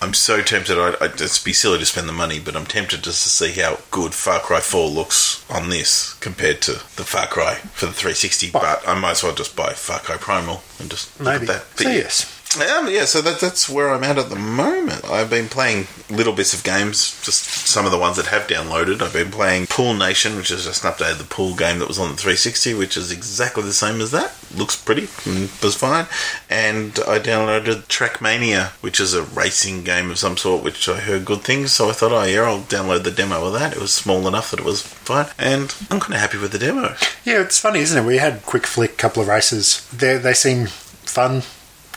I'm 0.04 0.14
so 0.14 0.42
tempted. 0.42 0.78
I'd, 0.78 1.02
I'd 1.02 1.18
just 1.18 1.46
be 1.46 1.54
silly 1.54 1.80
to 1.80 1.86
spend 1.86 2.10
the 2.10 2.14
money, 2.14 2.40
but 2.40 2.56
I'm 2.56 2.66
tempted 2.66 3.04
just 3.04 3.24
to 3.24 3.30
see 3.30 3.60
how 3.62 3.80
good 3.90 4.14
Far 4.14 4.40
Cry 4.42 4.60
4 4.60 4.90
looks 4.90 5.46
on 5.50 5.70
this 5.70 6.14
compared 6.16 6.62
to 6.64 6.74
the 6.74 7.06
Far 7.06 7.28
Cry 7.28 7.56
for 7.74 7.86
the 7.86 7.94
360. 7.94 8.52
Well- 8.52 8.62
but 8.64 8.88
I 8.88 9.00
might 9.00 9.12
as 9.12 9.24
well 9.24 9.34
just 9.34 9.56
buy 9.56 9.72
Far 9.74 10.00
Cry 10.00 10.18
Primal 10.18 10.62
and 10.80 10.90
just 10.90 11.18
look 11.22 11.28
Maybe. 11.42 11.44
at 11.44 11.48
that. 11.48 11.66
But 11.78 11.84
So 11.84 11.90
yes, 11.90 12.43
Um, 12.58 12.88
yeah, 12.90 13.06
so 13.06 13.22
that, 13.22 13.40
that's 13.40 13.68
where 13.68 13.90
I'm 13.90 14.04
at 14.04 14.18
at 14.18 14.30
the 14.30 14.36
moment. 14.36 15.04
I've 15.06 15.30
been 15.30 15.48
playing 15.50 15.88
little 16.10 16.34
bits 16.34 16.54
of 16.54 16.64
games, 16.64 17.20
just 17.24 17.44
some 17.44 17.86
of 17.86 17.92
the 17.92 17.98
ones 17.98 18.18
that 18.18 18.28
have 18.28 18.48
downloaded. 18.48 19.02
I've 19.02 19.14
been 19.14 19.32
playing 19.32 19.68
Pool 19.68 19.94
Nation, 19.94 20.36
which 20.36 20.52
is 20.52 20.66
just 20.66 20.84
an 20.84 20.92
update 20.92 21.14
of 21.14 21.18
the 21.18 21.24
pool 21.24 21.56
game 21.56 21.80
that 21.80 21.88
was 21.88 21.98
on 21.98 22.12
the 22.12 22.18
360, 22.18 22.74
which 22.76 22.96
is 22.96 23.12
exactly 23.12 23.64
the 23.64 23.74
same 23.74 24.02
as 24.02 24.12
that. 24.12 24.34
Looks 24.56 24.76
pretty, 24.80 25.08
and 25.26 25.50
was 25.64 25.76
fine. 25.76 26.06
And 26.50 27.00
I 27.08 27.20
downloaded 27.20 27.84
Trackmania, 27.88 28.68
which 28.82 29.00
is 29.00 29.14
a 29.14 29.24
racing 29.24 29.84
game 29.84 30.12
of 30.12 30.20
some 30.20 30.38
sort, 30.38 30.64
which 30.64 30.88
I 30.88 31.00
heard 31.00 31.26
good 31.26 31.42
things. 31.42 31.72
So 31.74 31.90
I 31.90 31.94
thought, 31.94 32.12
oh 32.12 32.24
yeah, 32.24 32.42
I'll 32.42 32.60
download 32.62 33.04
the 33.04 33.12
demo 33.12 33.46
of 33.46 33.54
that. 33.54 33.74
It 33.74 33.80
was 33.82 33.94
small 33.94 34.28
enough 34.28 34.52
that 34.52 34.60
it 34.60 34.66
was 34.66 34.82
fine, 34.84 35.28
and 35.40 35.74
I'm 35.90 36.00
kind 36.00 36.14
of 36.14 36.20
happy 36.20 36.38
with 36.38 36.52
the 36.52 36.60
demo. 36.60 36.96
yeah, 37.26 37.42
it's 37.42 37.60
funny, 37.60 37.80
isn't 37.80 38.04
it? 38.04 38.08
We 38.08 38.18
had 38.18 38.44
quick 38.46 38.68
flick, 38.68 38.98
couple 38.98 39.22
of 39.24 39.28
races. 39.28 39.88
They 39.92 40.18
they 40.18 40.34
seem 40.34 40.68
fun, 40.68 41.42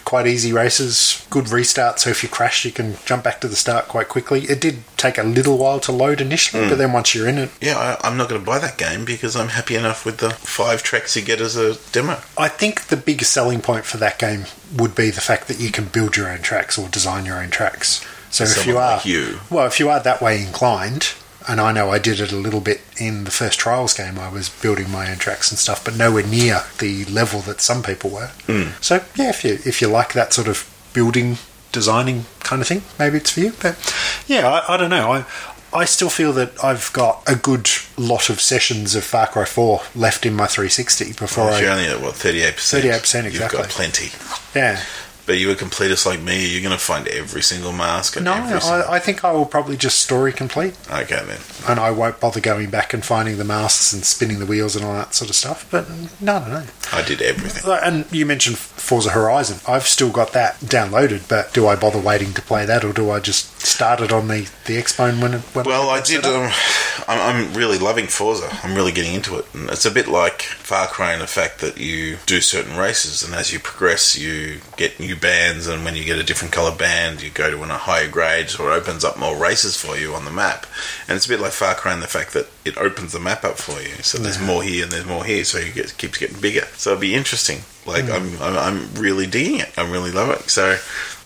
quite 0.06 0.26
easy 0.26 0.52
races, 0.52 1.26
good 1.30 1.50
restart. 1.50 1.98
So 1.98 2.08
if 2.08 2.22
you 2.22 2.28
crash, 2.30 2.64
you 2.64 2.70
can 2.70 2.96
jump 3.04 3.25
back 3.25 3.40
to 3.40 3.48
the 3.48 3.56
start 3.56 3.88
quite 3.88 4.08
quickly. 4.08 4.44
It 4.44 4.60
did 4.60 4.84
take 4.96 5.18
a 5.18 5.25
little 5.25 5.58
while 5.58 5.80
to 5.80 5.92
load 5.92 6.20
initially, 6.20 6.64
but 6.68 6.76
mm. 6.76 6.78
then 6.78 6.92
once 6.92 7.14
you're 7.14 7.28
in 7.28 7.36
it, 7.36 7.50
Yeah, 7.60 7.76
I, 7.76 8.08
I'm 8.08 8.16
not 8.16 8.30
going 8.30 8.40
to 8.40 8.46
buy 8.46 8.60
that 8.60 8.78
game 8.78 9.04
because 9.04 9.34
I'm 9.36 9.48
happy 9.48 9.75
enough 9.75 10.06
with 10.06 10.18
the 10.18 10.30
five 10.30 10.82
tracks 10.84 11.16
you 11.16 11.22
get 11.22 11.40
as 11.40 11.56
a 11.56 11.75
demo. 11.90 12.20
I 12.38 12.48
think 12.48 12.84
the 12.84 12.96
biggest 12.96 13.32
selling 13.32 13.60
point 13.60 13.84
for 13.84 13.96
that 13.98 14.18
game 14.18 14.44
would 14.76 14.94
be 14.94 15.10
the 15.10 15.20
fact 15.20 15.48
that 15.48 15.58
you 15.60 15.70
can 15.70 15.86
build 15.86 16.16
your 16.16 16.28
own 16.28 16.40
tracks 16.40 16.78
or 16.78 16.88
design 16.88 17.26
your 17.26 17.42
own 17.42 17.50
tracks. 17.50 18.06
So 18.30 18.44
if 18.44 18.66
you 18.66 18.78
are, 18.78 18.96
like 18.96 19.06
you. 19.06 19.40
well, 19.50 19.66
if 19.66 19.80
you 19.80 19.88
are 19.88 20.00
that 20.00 20.22
way 20.22 20.40
inclined, 20.40 21.14
and 21.48 21.60
I 21.60 21.72
know 21.72 21.90
I 21.90 21.98
did 21.98 22.20
it 22.20 22.32
a 22.32 22.36
little 22.36 22.60
bit 22.60 22.80
in 22.98 23.24
the 23.24 23.30
first 23.30 23.58
Trials 23.58 23.94
game, 23.94 24.18
I 24.18 24.28
was 24.28 24.48
building 24.48 24.90
my 24.90 25.10
own 25.10 25.18
tracks 25.18 25.50
and 25.50 25.58
stuff, 25.58 25.84
but 25.84 25.96
nowhere 25.96 26.26
near 26.26 26.62
the 26.78 27.04
level 27.06 27.40
that 27.42 27.60
some 27.60 27.82
people 27.82 28.10
were. 28.10 28.30
Hmm. 28.46 28.70
So 28.80 29.04
yeah, 29.14 29.30
if 29.30 29.44
you 29.44 29.54
if 29.64 29.80
you 29.80 29.88
like 29.88 30.12
that 30.14 30.32
sort 30.32 30.48
of 30.48 30.68
building, 30.92 31.38
designing 31.72 32.24
kind 32.40 32.62
of 32.62 32.68
thing, 32.68 32.82
maybe 32.98 33.18
it's 33.18 33.30
for 33.32 33.40
you. 33.40 33.52
But 33.60 33.76
yeah, 34.26 34.48
I, 34.48 34.74
I 34.74 34.76
don't 34.76 34.90
know. 34.90 35.12
I 35.12 35.24
I 35.72 35.84
still 35.84 36.08
feel 36.10 36.32
that 36.34 36.62
I've 36.64 36.90
got 36.92 37.22
a 37.26 37.34
good 37.36 37.68
lot 37.98 38.30
of 38.30 38.40
sessions 38.40 38.94
of 38.94 39.04
Far 39.04 39.26
Cry 39.26 39.44
4 39.44 39.82
left 39.94 40.24
in 40.24 40.32
my 40.34 40.46
360 40.46 41.12
before 41.14 41.50
If 41.50 41.60
you're 41.60 41.70
I. 41.70 41.74
only 41.74 41.88
at 41.88 42.00
what 42.00 42.14
38%. 42.14 42.54
38%, 42.54 43.32
You've 43.32 43.50
got 43.50 43.68
plenty. 43.68 44.10
Yeah. 44.54 44.80
But 45.26 45.38
you 45.38 45.50
a 45.50 45.56
completist 45.56 46.06
like 46.06 46.21
me, 46.21 46.47
you're 46.49 46.62
going 46.62 46.76
to 46.76 46.83
find 46.83 47.09
every 47.09 47.42
single 47.42 47.73
mask. 47.73 48.14
And 48.16 48.25
No, 48.25 48.35
every 48.35 48.61
single... 48.61 48.88
I, 48.88 48.95
I 48.97 48.99
think 49.00 49.25
I 49.25 49.33
will 49.33 49.45
probably 49.45 49.76
just 49.76 49.99
story 49.99 50.33
complete, 50.33 50.76
Okay 50.90 51.21
then. 51.26 51.40
and 51.68 51.80
I 51.80 51.90
won't 51.90 52.21
bother 52.21 52.40
going 52.40 52.71
back 52.71 52.95
and 52.95 53.04
finding 53.04 53.37
the 53.37 53.45
masks 53.45 53.92
and 53.92 54.04
spinning 54.04 54.38
the 54.38 54.47
wheels 54.47 54.76
and 54.76 54.85
all 54.85 54.95
that 54.95 55.14
sort 55.14 55.28
of 55.30 55.37
stuff. 55.37 55.66
But 55.71 55.90
no, 56.21 56.38
no, 56.38 56.49
no. 56.49 56.62
I 56.92 57.02
did 57.02 57.21
everything. 57.23 57.68
And 57.83 58.06
you 58.12 58.25
mentioned 58.25 58.56
Forza 58.59 59.11
Horizon. 59.11 59.59
I've 59.66 59.87
still 59.88 60.11
got 60.11 60.33
that 60.33 60.61
downloaded, 60.61 61.28
but 61.28 61.52
do 61.52 61.66
I 61.66 61.75
bother 61.75 61.99
waiting 61.99 62.33
to 62.35 62.42
play 62.42 62.64
that, 62.64 62.85
or 62.85 62.92
do 62.92 63.11
I 63.11 63.18
just 63.18 63.61
start 63.61 64.00
it 64.00 64.12
on 64.12 64.28
the 64.28 64.49
the 64.66 64.76
Xbone 64.76 65.21
when? 65.21 65.35
it- 65.35 65.40
when 65.52 65.64
Well, 65.64 65.90
I 65.90 66.00
did. 66.00 66.25
Um, 66.25 66.50
I'm, 67.09 67.21
I'm 67.49 67.54
really 67.54 67.78
loving 67.78 68.06
Forza. 68.06 68.49
I'm 68.62 68.75
really 68.76 68.92
getting 68.92 69.14
into 69.14 69.37
it, 69.38 69.47
and 69.54 69.68
it's 69.71 69.85
a 69.85 69.90
bit 69.90 70.06
like 70.09 70.42
Far 70.42 70.87
Cry 70.87 71.12
in 71.14 71.18
the 71.21 71.26
fact 71.26 71.61
that 71.61 71.78
you 71.78 72.18
do 72.26 72.40
certain 72.40 72.76
races, 72.76 73.23
and 73.25 73.35
as 73.35 73.52
you 73.52 73.59
progress, 73.59 74.16
you 74.16 74.61
get 74.76 74.99
bands, 75.20 75.66
and 75.66 75.85
when 75.85 75.96
you 75.96 76.04
get 76.04 76.18
a 76.18 76.23
different 76.23 76.52
color 76.52 76.75
band, 76.75 77.23
you 77.23 77.30
go 77.30 77.50
to 77.50 77.62
a 77.62 77.66
higher 77.66 78.08
grade, 78.08 78.49
so 78.50 78.68
it 78.68 78.73
opens 78.73 79.04
up 79.04 79.18
more 79.18 79.37
races 79.37 79.76
for 79.76 79.96
you 79.96 80.14
on 80.14 80.25
the 80.25 80.30
map. 80.30 80.66
And 81.08 81.16
it's 81.16 81.26
a 81.26 81.28
bit 81.28 81.40
like 81.40 81.52
Far 81.52 81.75
Cry 81.75 81.92
in 81.94 82.00
the 82.00 82.06
fact 82.06 82.32
that 82.35 82.46
it 82.64 82.76
opens 82.76 83.12
the 83.12 83.20
map 83.20 83.44
up 83.44 83.58
for 83.58 83.80
you. 83.80 83.94
So 84.02 84.18
there's 84.18 84.38
Yeah. 84.38 84.46
more 84.46 84.62
here 84.62 84.82
and 84.85 84.92
there's 84.92 85.06
more 85.06 85.25
here, 85.25 85.44
so 85.44 85.58
it 85.58 85.75
gets, 85.75 85.92
keeps 85.92 86.18
getting 86.18 86.40
bigger. 86.40 86.66
So 86.76 86.90
it'll 86.92 87.00
be 87.00 87.14
interesting. 87.14 87.61
Like 87.85 88.04
Hmm. 88.06 88.12
I'm, 88.12 88.42
I'm, 88.42 88.56
I'm 88.58 88.94
really 88.94 89.26
digging 89.26 89.61
it. 89.61 89.73
I'm 89.76 89.90
really 89.90 90.11
loving 90.11 90.37
it. 90.37 90.50
So 90.50 90.78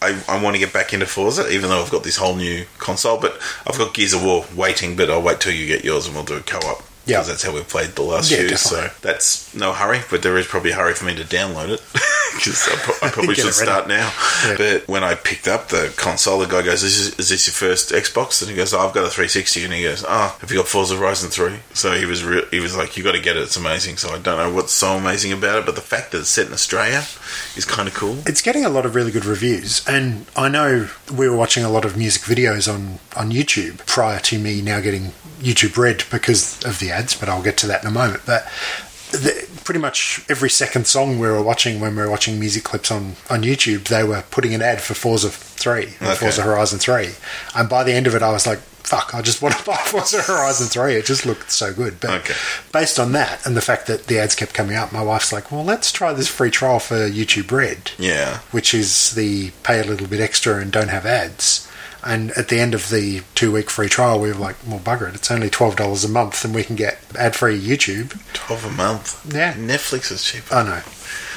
I, 0.02 0.22
I 0.28 0.42
want 0.42 0.54
to 0.56 0.60
get 0.60 0.72
back 0.72 0.92
into 0.92 1.06
Forza, 1.06 1.50
even 1.52 1.70
though 1.70 1.82
I've 1.82 1.90
got 1.90 2.04
this 2.04 2.16
whole 2.16 2.36
new 2.36 2.66
console. 2.78 3.18
But 3.18 3.38
I've 3.66 3.78
got 3.78 3.94
Gears 3.94 4.12
of 4.14 4.22
War 4.24 4.44
waiting, 4.54 4.96
but 4.96 5.10
I'll 5.10 5.22
wait 5.22 5.40
till 5.40 5.52
you 5.52 5.66
get 5.66 5.84
yours 5.84 6.06
and 6.06 6.14
we'll 6.14 6.24
do 6.24 6.36
a 6.36 6.40
co-op. 6.40 6.82
Yeah. 7.10 7.18
because 7.18 7.28
that's 7.28 7.42
how 7.42 7.52
we've 7.52 7.68
played 7.68 7.90
the 7.90 8.02
last 8.02 8.30
Yeah, 8.30 8.38
few. 8.38 8.48
definitely. 8.48 8.88
So 8.88 8.94
that's 9.02 9.54
no 9.54 9.72
hurry, 9.72 10.00
but 10.10 10.22
there 10.22 10.38
is 10.38 10.46
probably 10.46 10.70
a 10.70 10.76
hurry 10.76 10.94
for 10.94 11.04
me 11.04 11.14
to 11.16 11.24
download 11.24 11.68
it 11.70 11.82
because 12.34 12.68
I, 12.68 12.76
pro- 12.76 13.08
I 13.08 13.10
probably 13.12 13.34
should 13.34 13.52
start 13.54 13.88
now. 13.88 14.12
Yeah. 14.46 14.56
But 14.56 14.88
when 14.88 15.02
I 15.04 15.14
picked 15.14 15.48
up 15.48 15.68
the 15.68 15.92
console, 15.96 16.38
the 16.38 16.46
guy 16.46 16.62
goes, 16.62 16.82
"Is 16.82 17.10
this, 17.10 17.18
is 17.18 17.28
this 17.28 17.46
your 17.46 17.54
first 17.54 17.90
Xbox?" 17.90 18.40
And 18.40 18.50
he 18.50 18.56
goes, 18.56 18.72
oh, 18.72 18.78
"I've 18.80 18.94
got 18.94 19.04
a 19.04 19.10
360." 19.10 19.64
And 19.64 19.72
he 19.74 19.82
goes, 19.82 20.04
"Ah, 20.06 20.36
have 20.40 20.50
you 20.50 20.56
got 20.58 20.68
Forza 20.68 20.96
Horizon 20.96 21.30
3?" 21.30 21.54
So 21.74 21.92
he 21.92 22.06
was 22.06 22.22
re- 22.24 22.46
he 22.50 22.60
was 22.60 22.76
like, 22.76 22.96
"You 22.96 23.02
got 23.04 23.12
to 23.12 23.20
get 23.20 23.36
it. 23.36 23.42
It's 23.42 23.56
amazing." 23.56 23.96
So 23.98 24.10
I 24.10 24.18
don't 24.18 24.38
know 24.38 24.52
what's 24.54 24.72
so 24.72 24.92
amazing 24.96 25.32
about 25.32 25.58
it, 25.58 25.66
but 25.66 25.74
the 25.74 25.80
fact 25.80 26.12
that 26.12 26.18
it's 26.20 26.28
set 26.30 26.46
in 26.46 26.52
Australia 26.52 27.04
is 27.56 27.64
kind 27.64 27.88
of 27.88 27.94
cool. 27.94 28.18
It's 28.26 28.42
getting 28.42 28.64
a 28.64 28.68
lot 28.70 28.86
of 28.86 28.94
really 28.94 29.10
good 29.10 29.24
reviews, 29.24 29.86
and 29.88 30.26
I 30.36 30.48
know 30.48 30.88
we 31.12 31.28
were 31.28 31.36
watching 31.36 31.64
a 31.64 31.70
lot 31.70 31.84
of 31.84 31.96
music 31.96 32.22
videos 32.22 32.72
on, 32.72 32.98
on 33.16 33.30
YouTube 33.32 33.78
prior 33.86 34.20
to 34.20 34.38
me 34.38 34.62
now 34.62 34.78
getting 34.80 35.12
YouTube 35.40 35.76
Red 35.76 36.04
because 36.10 36.62
of 36.64 36.78
the 36.78 36.90
ads, 37.00 37.14
but 37.16 37.28
I'll 37.28 37.42
get 37.42 37.56
to 37.58 37.66
that 37.68 37.82
in 37.82 37.88
a 37.88 37.92
moment. 37.92 38.22
But 38.26 38.44
the, 39.12 39.46
pretty 39.64 39.80
much 39.80 40.24
every 40.28 40.50
second 40.50 40.86
song 40.86 41.18
we 41.18 41.26
were 41.28 41.42
watching 41.42 41.80
when 41.80 41.96
we 41.96 42.02
were 42.02 42.10
watching 42.10 42.38
music 42.38 42.64
clips 42.64 42.90
on, 42.90 43.16
on 43.28 43.42
YouTube, 43.42 43.84
they 43.88 44.04
were 44.04 44.22
putting 44.30 44.54
an 44.54 44.62
ad 44.62 44.80
for 44.80 44.94
Forza 44.94 45.30
3, 45.30 45.74
or 45.74 45.84
Okay. 45.84 46.14
Forza 46.14 46.42
Horizon 46.42 46.78
3. 46.78 47.08
And 47.56 47.68
by 47.68 47.84
the 47.84 47.92
end 47.92 48.06
of 48.06 48.14
it, 48.14 48.22
I 48.22 48.30
was 48.32 48.46
like, 48.46 48.58
fuck, 48.60 49.14
I 49.14 49.20
just 49.22 49.42
want 49.42 49.56
to 49.56 49.64
buy 49.66 49.76
Forza 49.76 50.22
Horizon 50.22 50.68
3. 50.68 50.94
It 50.94 51.06
just 51.06 51.26
looked 51.26 51.50
so 51.50 51.72
good. 51.72 51.98
But 52.00 52.10
Okay. 52.22 52.34
based 52.72 52.98
on 53.00 53.12
that 53.12 53.44
and 53.46 53.56
the 53.56 53.60
fact 53.60 53.86
that 53.88 54.06
the 54.06 54.18
ads 54.18 54.34
kept 54.36 54.54
coming 54.54 54.76
up, 54.76 54.92
my 54.92 55.02
wife's 55.02 55.32
like, 55.32 55.50
well, 55.50 55.64
let's 55.64 55.90
try 55.92 56.12
this 56.12 56.28
free 56.28 56.50
trial 56.50 56.78
for 56.80 57.08
YouTube 57.08 57.50
Red 57.50 57.90
Yeah, 57.98 58.38
which 58.52 58.72
is 58.74 59.10
the 59.12 59.50
pay 59.64 59.80
a 59.80 59.84
little 59.84 60.06
bit 60.06 60.20
extra 60.20 60.58
and 60.60 60.70
don't 60.72 60.88
have 60.88 61.04
ads. 61.06 61.66
And 62.04 62.30
at 62.32 62.48
the 62.48 62.58
end 62.60 62.74
of 62.74 62.88
the 62.90 63.22
two 63.34 63.52
week 63.52 63.70
free 63.70 63.88
trial, 63.88 64.18
we 64.20 64.28
were 64.28 64.34
like, 64.38 64.56
well, 64.66 64.78
bugger 64.80 65.08
it. 65.08 65.14
It's 65.14 65.30
only 65.30 65.50
$12 65.50 66.04
a 66.04 66.08
month 66.08 66.44
and 66.44 66.54
we 66.54 66.64
can 66.64 66.76
get 66.76 66.98
ad 67.18 67.36
free 67.36 67.60
YouTube. 67.60 68.18
twelve 68.32 68.64
a 68.64 68.70
month. 68.70 69.34
Yeah. 69.34 69.54
Netflix 69.54 70.10
is 70.10 70.22
cheaper. 70.24 70.54
I 70.54 70.62
know. 70.64 70.82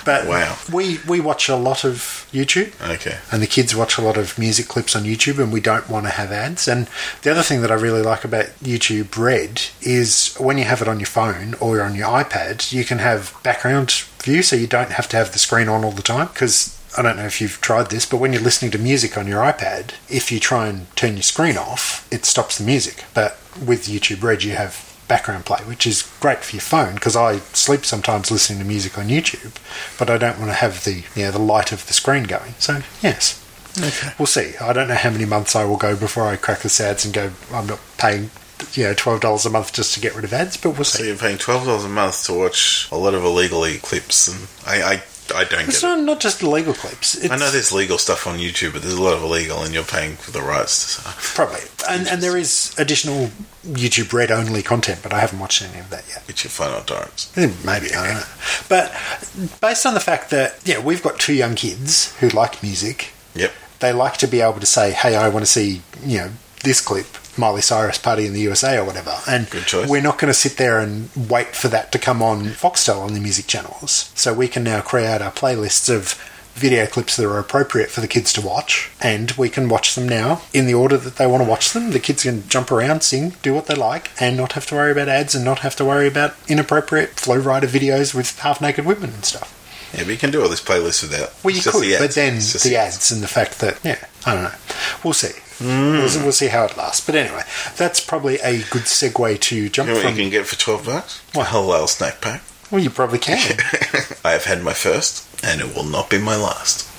But 0.05 0.27
Wow. 0.27 0.57
we, 0.71 0.99
we 1.07 1.21
watch 1.21 1.47
a 1.47 1.55
lot 1.55 1.85
of 1.85 2.27
YouTube 2.33 2.73
Okay. 2.89 3.17
and 3.31 3.41
the 3.41 3.47
kids 3.47 3.73
watch 3.73 3.97
a 3.97 4.01
lot 4.01 4.17
of 4.17 4.37
music 4.37 4.67
clips 4.67 4.97
on 4.97 5.03
YouTube, 5.03 5.39
and 5.41 5.51
we 5.51 5.61
don't 5.61 5.89
want 5.89 6.05
to 6.05 6.11
have 6.11 6.29
ads. 6.29 6.67
And 6.67 6.89
the 7.21 7.31
other 7.31 7.41
thing 7.41 7.61
that 7.61 7.71
I 7.71 7.75
really 7.75 8.01
like 8.01 8.25
about 8.25 8.47
YouTube 8.61 9.17
Red 9.17 9.61
is 9.81 10.35
when 10.35 10.57
you 10.57 10.65
have 10.65 10.81
it 10.81 10.89
on 10.89 10.99
your 10.99 11.07
phone 11.07 11.55
or 11.61 11.81
on 11.81 11.95
your 11.95 12.07
iPad, 12.09 12.73
you 12.73 12.83
can 12.83 12.99
have 12.99 13.33
background 13.43 13.91
view, 14.21 14.43
so 14.43 14.57
you 14.57 14.67
don't 14.67 14.91
have 14.91 15.07
to 15.09 15.15
have 15.17 15.31
the 15.31 15.39
screen 15.39 15.69
on 15.69 15.85
all 15.85 15.91
the 15.91 16.01
time. 16.01 16.27
Because 16.27 16.77
I 16.97 17.01
don't 17.01 17.17
know 17.17 17.25
if 17.25 17.41
you've 17.41 17.59
tried 17.61 17.89
this, 17.89 18.05
but 18.05 18.17
when 18.17 18.33
you're 18.33 18.41
listening 18.41 18.71
to 18.71 18.77
music 18.77 19.17
on 19.17 19.27
your 19.27 19.41
iPad, 19.41 19.93
if 20.09 20.31
you 20.31 20.39
try 20.39 20.67
and 20.67 20.93
turn 20.95 21.13
your 21.13 21.23
screen 21.23 21.57
off, 21.57 22.07
it 22.11 22.25
stops 22.25 22.57
the 22.57 22.63
music. 22.63 23.03
But 23.13 23.37
with 23.65 23.85
YouTube 23.87 24.21
Red, 24.23 24.43
you 24.43 24.53
have 24.53 24.89
background 25.07 25.45
play, 25.45 25.59
which 25.65 25.85
is 25.85 26.03
great 26.19 26.39
for 26.39 26.55
your 26.55 26.61
phone 26.61 26.95
because 26.95 27.15
I 27.15 27.37
sleep 27.53 27.83
sometimes 27.85 28.31
listening 28.31 28.59
to 28.59 28.65
music 28.65 28.97
on 28.97 29.07
YouTube, 29.07 29.53
but 29.99 30.09
I 30.09 30.17
don't 30.17 30.39
want 30.39 30.49
to 30.51 30.55
have 30.55 30.83
the 30.85 31.03
you 31.15 31.23
know, 31.25 31.31
the 31.31 31.39
light 31.39 31.71
of 31.71 31.85
the 31.87 31.93
screen 31.93 32.23
going. 32.23 32.53
So 32.59 32.81
yes, 33.01 33.39
Okay. 33.81 34.13
we'll 34.19 34.27
see. 34.27 34.53
I 34.61 34.71
don't 34.71 34.87
know 34.87 34.93
how 34.95 35.09
many 35.09 35.25
months 35.25 35.55
I 35.55 35.65
will 35.65 35.77
go 35.77 35.95
before 35.95 36.25
I 36.27 36.35
crack 36.35 36.59
the 36.59 36.83
ads 36.87 37.05
and 37.05 37.13
go. 37.13 37.31
I'm 37.51 37.65
not 37.67 37.79
paying 37.97 38.29
you 38.75 38.83
know 38.83 38.93
twelve 38.93 39.19
dollars 39.19 39.45
a 39.45 39.49
month 39.49 39.73
just 39.73 39.93
to 39.95 39.99
get 39.99 40.15
rid 40.15 40.23
of 40.25 40.31
ads, 40.31 40.57
but 40.57 40.71
we'll 40.71 40.83
So 40.85 40.99
see. 40.99 41.07
you're 41.07 41.17
paying 41.17 41.37
twelve 41.39 41.65
dollars 41.65 41.83
a 41.83 41.89
month 41.89 42.23
to 42.27 42.33
watch 42.33 42.87
a 42.91 42.97
lot 42.97 43.13
of 43.15 43.25
illegally 43.25 43.79
clips, 43.79 44.27
and 44.27 44.47
I, 44.65 44.83
I, 44.93 45.03
I 45.33 45.43
don't 45.45 45.67
It's 45.69 45.81
get 45.81 45.87
it. 45.91 45.95
not, 45.97 46.03
not 46.03 46.19
just 46.19 46.43
legal 46.43 46.73
clips. 46.73 47.15
It's 47.15 47.31
I 47.31 47.37
know 47.37 47.49
there's 47.51 47.71
legal 47.71 47.97
stuff 47.97 48.27
on 48.27 48.39
YouTube, 48.39 48.73
but 48.73 48.81
there's 48.81 48.93
a 48.95 49.01
lot 49.01 49.13
of 49.13 49.23
illegal, 49.23 49.63
and 49.63 49.73
you're 49.73 49.83
paying 49.83 50.15
for 50.15 50.31
the 50.31 50.41
rights. 50.41 50.71
So. 50.73 51.01
probably, 51.35 51.61
and 51.89 52.07
and 52.07 52.21
there 52.21 52.37
is 52.37 52.75
additional 52.77 53.29
YouTube 53.65 54.11
Red 54.13 54.31
only 54.31 54.61
content, 54.63 54.99
but 55.03 55.13
I 55.13 55.19
haven't 55.19 55.39
watched 55.39 55.61
any 55.61 55.79
of 55.79 55.89
that 55.89 56.03
yet. 56.09 56.23
It's 56.27 56.43
your 56.43 56.67
on 56.69 56.83
torrents. 56.85 57.31
Eh, 57.37 57.51
Maybe 57.65 57.93
I 57.93 58.05
don't 58.07 58.15
know. 58.15 58.23
But 58.69 58.91
based 59.61 59.85
on 59.85 59.93
the 59.93 59.99
fact 59.99 60.29
that 60.31 60.59
yeah, 60.65 60.79
we've 60.79 61.01
got 61.03 61.19
two 61.19 61.33
young 61.33 61.55
kids 61.55 62.13
who 62.17 62.29
like 62.29 62.61
music, 62.61 63.11
Yep. 63.35 63.51
they 63.79 63.93
like 63.93 64.17
to 64.17 64.27
be 64.27 64.41
able 64.41 64.59
to 64.59 64.65
say, 64.65 64.91
"Hey, 64.91 65.15
I 65.15 65.29
want 65.29 65.45
to 65.45 65.51
see 65.51 65.81
you 66.03 66.17
know 66.19 66.31
this 66.63 66.81
clip." 66.81 67.07
Miley 67.37 67.61
Cyrus 67.61 67.97
party 67.97 68.25
in 68.25 68.33
the 68.33 68.41
USA 68.41 68.77
or 68.77 68.85
whatever, 68.85 69.15
and 69.27 69.47
we're 69.89 70.01
not 70.01 70.19
going 70.19 70.29
to 70.29 70.33
sit 70.33 70.57
there 70.57 70.79
and 70.79 71.09
wait 71.15 71.55
for 71.55 71.67
that 71.69 71.91
to 71.91 71.99
come 71.99 72.21
on 72.21 72.45
Foxtel 72.45 72.99
on 72.99 73.13
the 73.13 73.19
music 73.19 73.47
channels. 73.47 74.11
So 74.15 74.33
we 74.33 74.47
can 74.47 74.63
now 74.63 74.81
create 74.81 75.21
our 75.21 75.31
playlists 75.31 75.93
of 75.93 76.19
video 76.53 76.85
clips 76.85 77.15
that 77.17 77.25
are 77.27 77.39
appropriate 77.39 77.89
for 77.89 78.01
the 78.01 78.07
kids 78.07 78.31
to 78.33 78.41
watch, 78.41 78.91
and 79.01 79.31
we 79.31 79.49
can 79.49 79.67
watch 79.67 79.95
them 79.95 80.07
now 80.07 80.41
in 80.53 80.67
the 80.67 80.73
order 80.73 80.97
that 80.97 81.15
they 81.15 81.25
want 81.25 81.43
to 81.43 81.49
watch 81.49 81.73
them. 81.73 81.91
The 81.91 81.99
kids 81.99 82.23
can 82.23 82.47
jump 82.47 82.71
around, 82.71 83.01
sing, 83.01 83.33
do 83.41 83.53
what 83.53 83.65
they 83.65 83.75
like, 83.75 84.11
and 84.21 84.37
not 84.37 84.51
have 84.53 84.67
to 84.67 84.75
worry 84.75 84.91
about 84.91 85.09
ads 85.09 85.33
and 85.33 85.43
not 85.43 85.59
have 85.59 85.75
to 85.77 85.85
worry 85.85 86.07
about 86.07 86.35
inappropriate 86.47 87.11
Flo 87.11 87.41
Rida 87.41 87.67
videos 87.67 88.13
with 88.13 88.37
half 88.39 88.61
naked 88.61 88.85
women 88.85 89.11
and 89.11 89.25
stuff. 89.25 89.59
Yeah, 89.93 90.03
but 90.03 90.11
you 90.11 90.17
can 90.17 90.31
do 90.31 90.41
all 90.41 90.49
this 90.49 90.63
playlist 90.63 91.03
without. 91.03 91.33
Well, 91.43 91.55
you 91.55 91.61
could, 91.61 91.83
the 91.83 91.97
but 91.99 92.15
then 92.15 92.35
the 92.35 92.75
ads 92.77 93.11
and 93.11 93.21
the 93.21 93.27
fact 93.27 93.59
that, 93.59 93.79
yeah, 93.83 94.03
I 94.25 94.33
don't 94.33 94.43
know. 94.43 94.55
We'll 95.03 95.13
see. 95.13 95.39
We'll, 95.61 96.01
we'll 96.23 96.31
see 96.31 96.47
how 96.47 96.65
it 96.65 96.75
lasts. 96.77 97.05
But 97.05 97.15
anyway, 97.15 97.43
that's 97.77 97.99
probably 98.03 98.35
a 98.39 98.59
good 98.63 98.83
segue 98.83 99.39
to 99.39 99.69
jump 99.69 99.87
You 99.87 99.93
know 99.93 99.99
what 99.99 100.07
from. 100.09 100.15
you 100.17 100.23
can 100.23 100.31
get 100.31 100.45
for 100.47 100.57
twelve 100.59 100.85
bucks? 100.85 101.21
What? 101.33 101.47
A 101.47 101.49
halal 101.51 101.87
snack 101.87 102.21
pack. 102.21 102.41
Well, 102.71 102.81
you 102.81 102.89
probably 102.89 103.19
can. 103.19 103.37
I 104.25 104.31
have 104.31 104.45
had 104.45 104.63
my 104.63 104.73
first, 104.73 105.27
and 105.43 105.61
it 105.61 105.75
will 105.75 105.83
not 105.83 106.09
be 106.09 106.17
my 106.17 106.35
last. 106.35 106.89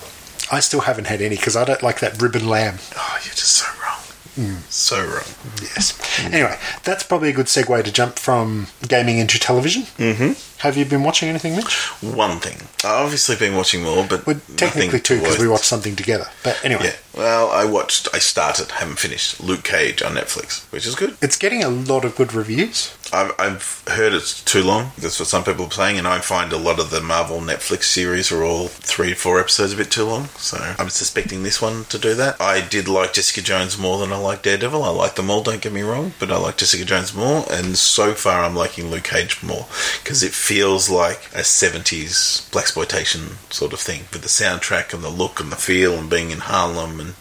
I 0.52 0.60
still 0.60 0.80
haven't 0.82 1.06
had 1.06 1.20
any 1.20 1.36
because 1.36 1.56
I 1.56 1.64
don't 1.64 1.82
like 1.82 2.00
that 2.00 2.20
ribbon 2.22 2.48
lamb. 2.48 2.76
Oh, 2.96 3.18
you're 3.24 3.34
just 3.34 3.52
so 3.52 3.66
wrong. 3.82 4.60
So 4.68 4.98
wrong. 4.98 5.24
Yes. 5.62 5.98
Anyway, 6.24 6.56
that's 6.84 7.02
probably 7.04 7.30
a 7.30 7.32
good 7.32 7.46
segue 7.46 7.82
to 7.84 7.92
jump 7.92 8.18
from 8.18 8.66
gaming 8.86 9.18
into 9.18 9.38
television. 9.38 9.82
Mm-hmm. 9.98 10.32
Have 10.64 10.78
you 10.78 10.86
been 10.86 11.02
watching 11.02 11.28
anything, 11.28 11.56
Mitch? 11.56 11.74
One 12.00 12.40
thing. 12.40 12.56
I've 12.82 13.04
obviously 13.04 13.36
been 13.36 13.54
watching 13.54 13.82
more, 13.82 14.06
but 14.08 14.26
Well, 14.26 14.40
technically 14.56 14.98
two 14.98 15.18
because 15.18 15.38
we 15.38 15.46
watched 15.46 15.66
something 15.66 15.94
together. 15.94 16.26
But 16.42 16.58
anyway, 16.64 16.84
Yeah. 16.84 16.96
Well, 17.14 17.50
I 17.50 17.64
watched. 17.66 18.08
I 18.12 18.18
started, 18.18 18.72
haven't 18.72 18.98
finished. 18.98 19.40
Luke 19.40 19.62
Cage 19.62 20.02
on 20.02 20.14
Netflix, 20.14 20.64
which 20.72 20.86
is 20.86 20.94
good. 20.96 21.16
it's 21.20 21.36
getting 21.36 21.62
a 21.62 21.68
lot 21.68 22.04
of 22.04 22.16
good 22.16 22.32
reviews. 22.32 22.96
I've, 23.12 23.32
I've 23.38 23.84
heard 23.86 24.12
it's 24.14 24.42
too 24.42 24.64
long. 24.64 24.90
That's 24.98 25.20
what 25.20 25.28
some 25.28 25.44
people 25.44 25.66
are 25.66 25.70
saying, 25.70 25.98
and 25.98 26.08
I 26.08 26.18
find 26.18 26.52
a 26.52 26.56
lot 26.56 26.80
of 26.80 26.90
the 26.90 27.00
Marvel 27.00 27.38
Netflix 27.38 27.84
series 27.84 28.32
are 28.32 28.42
all 28.42 28.66
three 28.66 29.12
or 29.12 29.14
four 29.14 29.38
episodes 29.38 29.72
a 29.74 29.76
bit 29.76 29.90
too 29.92 30.04
long. 30.04 30.24
So 30.38 30.56
I'm 30.78 30.88
suspecting 30.88 31.44
this 31.44 31.62
one 31.62 31.84
to 31.90 31.98
do 31.98 32.14
that. 32.14 32.40
I 32.40 32.66
did 32.66 32.88
like 32.88 33.12
Jessica 33.12 33.42
Jones 33.42 33.78
more 33.78 33.98
than 33.98 34.12
I 34.12 34.16
like 34.16 34.42
Daredevil. 34.42 34.82
I 34.82 34.88
like 34.88 35.14
them 35.14 35.30
all. 35.30 35.42
Don't 35.44 35.62
get 35.62 35.72
me 35.72 35.82
wrong, 35.82 36.14
but 36.18 36.32
I 36.32 36.38
like 36.38 36.56
Jessica 36.56 36.84
Jones 36.84 37.14
more. 37.14 37.44
And 37.52 37.78
so 37.78 38.14
far, 38.14 38.42
I'm 38.42 38.56
liking 38.56 38.90
Luke 38.90 39.04
Cage 39.04 39.40
more 39.42 39.66
because 40.02 40.24
it 40.24 40.32
feels 40.54 40.88
like 40.88 41.26
a 41.34 41.40
70s 41.40 42.48
blaxploitation 42.50 43.52
sort 43.52 43.72
of 43.72 43.80
thing 43.80 44.02
with 44.12 44.22
the 44.22 44.28
soundtrack 44.28 44.94
and 44.94 45.02
the 45.02 45.08
look 45.08 45.40
and 45.40 45.50
the 45.50 45.56
feel 45.56 45.94
and 45.94 46.08
being 46.08 46.30
in 46.30 46.38
Harlem 46.38 47.00
and 47.00 47.14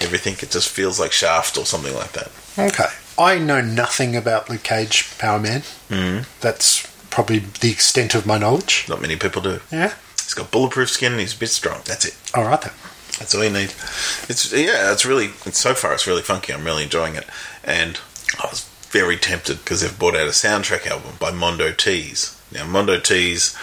everything. 0.00 0.32
It 0.40 0.50
just 0.50 0.70
feels 0.70 0.98
like 0.98 1.12
Shaft 1.12 1.58
or 1.58 1.66
something 1.66 1.94
like 1.94 2.12
that. 2.12 2.30
Okay. 2.58 2.86
I 3.18 3.38
know 3.38 3.60
nothing 3.60 4.16
about 4.16 4.48
Luke 4.48 4.62
Cage, 4.62 5.18
Power 5.18 5.38
Man. 5.38 5.60
Mm. 5.90 6.24
That's 6.40 6.86
probably 7.10 7.40
the 7.40 7.70
extent 7.70 8.14
of 8.14 8.24
my 8.24 8.38
knowledge. 8.38 8.86
Not 8.88 9.02
many 9.02 9.16
people 9.16 9.42
do. 9.42 9.60
Yeah. 9.70 9.92
He's 10.12 10.32
got 10.32 10.50
bulletproof 10.50 10.88
skin 10.88 11.12
and 11.12 11.20
he's 11.20 11.36
a 11.36 11.38
bit 11.38 11.50
strong. 11.50 11.82
That's 11.84 12.06
it. 12.06 12.16
All 12.34 12.44
right 12.44 12.62
then. 12.62 12.72
That's 13.18 13.34
all 13.34 13.44
you 13.44 13.50
need. 13.50 13.74
It's 14.30 14.50
yeah. 14.54 14.90
It's 14.90 15.04
really. 15.04 15.32
It's, 15.44 15.58
so 15.58 15.74
far, 15.74 15.92
it's 15.92 16.06
really 16.06 16.22
funky. 16.22 16.54
I'm 16.54 16.64
really 16.64 16.84
enjoying 16.84 17.16
it, 17.16 17.26
and 17.62 18.00
I 18.42 18.46
was 18.48 18.66
very 18.88 19.18
tempted 19.18 19.58
because 19.58 19.82
they've 19.82 19.98
brought 19.98 20.14
out 20.14 20.28
a 20.28 20.30
soundtrack 20.30 20.86
album 20.86 21.16
by 21.18 21.30
Mondo 21.30 21.72
Tees. 21.72 22.39
Now, 22.52 22.66
Mondo 22.66 22.98
Tees 22.98 23.56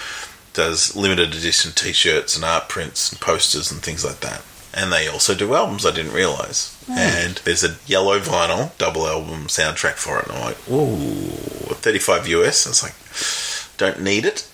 does 0.53 0.95
limited 0.95 1.35
edition 1.35 1.71
T-shirts 1.73 2.35
and 2.35 2.43
art 2.43 2.67
prints 2.69 3.11
and 3.11 3.21
posters 3.21 3.71
and 3.71 3.81
things 3.81 4.03
like 4.03 4.21
that. 4.21 4.41
And 4.73 4.91
they 4.91 5.07
also 5.07 5.33
do 5.33 5.55
albums. 5.55 5.85
I 5.85 5.91
didn't 5.91 6.13
realize. 6.13 6.75
Hmm. 6.85 6.97
And 6.97 7.35
there's 7.45 7.63
a 7.63 7.77
yellow 7.85 8.19
vinyl 8.19 8.77
double 8.77 9.07
album 9.07 9.47
soundtrack 9.47 9.93
for 9.93 10.19
it. 10.19 10.27
And 10.27 10.37
I'm 10.37 10.43
like, 10.43 10.69
ooh, 10.69 11.73
35 11.75 12.27
US. 12.27 12.65
I 12.65 12.69
was 12.69 12.83
like, 12.83 13.77
don't 13.77 14.03
need 14.03 14.25
it. 14.25 14.47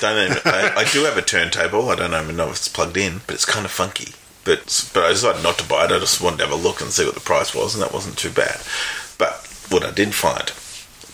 Don't 0.00 0.30
even, 0.30 0.38
I, 0.44 0.74
I 0.76 0.84
do 0.84 1.04
have 1.04 1.18
a 1.18 1.22
turntable. 1.22 1.90
I 1.90 1.96
don't 1.96 2.14
even 2.14 2.36
know 2.36 2.46
if 2.46 2.56
it's 2.56 2.68
plugged 2.68 2.96
in, 2.96 3.20
but 3.26 3.34
it's 3.34 3.44
kind 3.44 3.64
of 3.64 3.70
funky. 3.70 4.14
But 4.44 4.90
but 4.94 5.04
I 5.04 5.10
decided 5.10 5.42
not 5.42 5.58
to 5.58 5.68
buy 5.68 5.84
it. 5.84 5.92
I 5.92 5.98
just 5.98 6.20
wanted 6.20 6.38
to 6.38 6.46
have 6.46 6.52
a 6.52 6.56
look 6.56 6.80
and 6.80 6.90
see 6.90 7.04
what 7.04 7.14
the 7.14 7.20
price 7.20 7.54
was, 7.54 7.74
and 7.74 7.82
that 7.82 7.92
wasn't 7.92 8.16
too 8.16 8.30
bad. 8.30 8.60
But 9.18 9.46
what 9.68 9.84
I 9.84 9.90
did 9.90 10.14
find, 10.14 10.50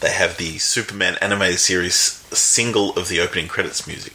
they 0.00 0.10
have 0.10 0.36
the 0.36 0.58
Superman 0.58 1.16
animated 1.20 1.58
series 1.58 2.22
single 2.32 2.90
of 2.96 3.08
the 3.08 3.20
opening 3.20 3.48
credits 3.48 3.86
music 3.86 4.12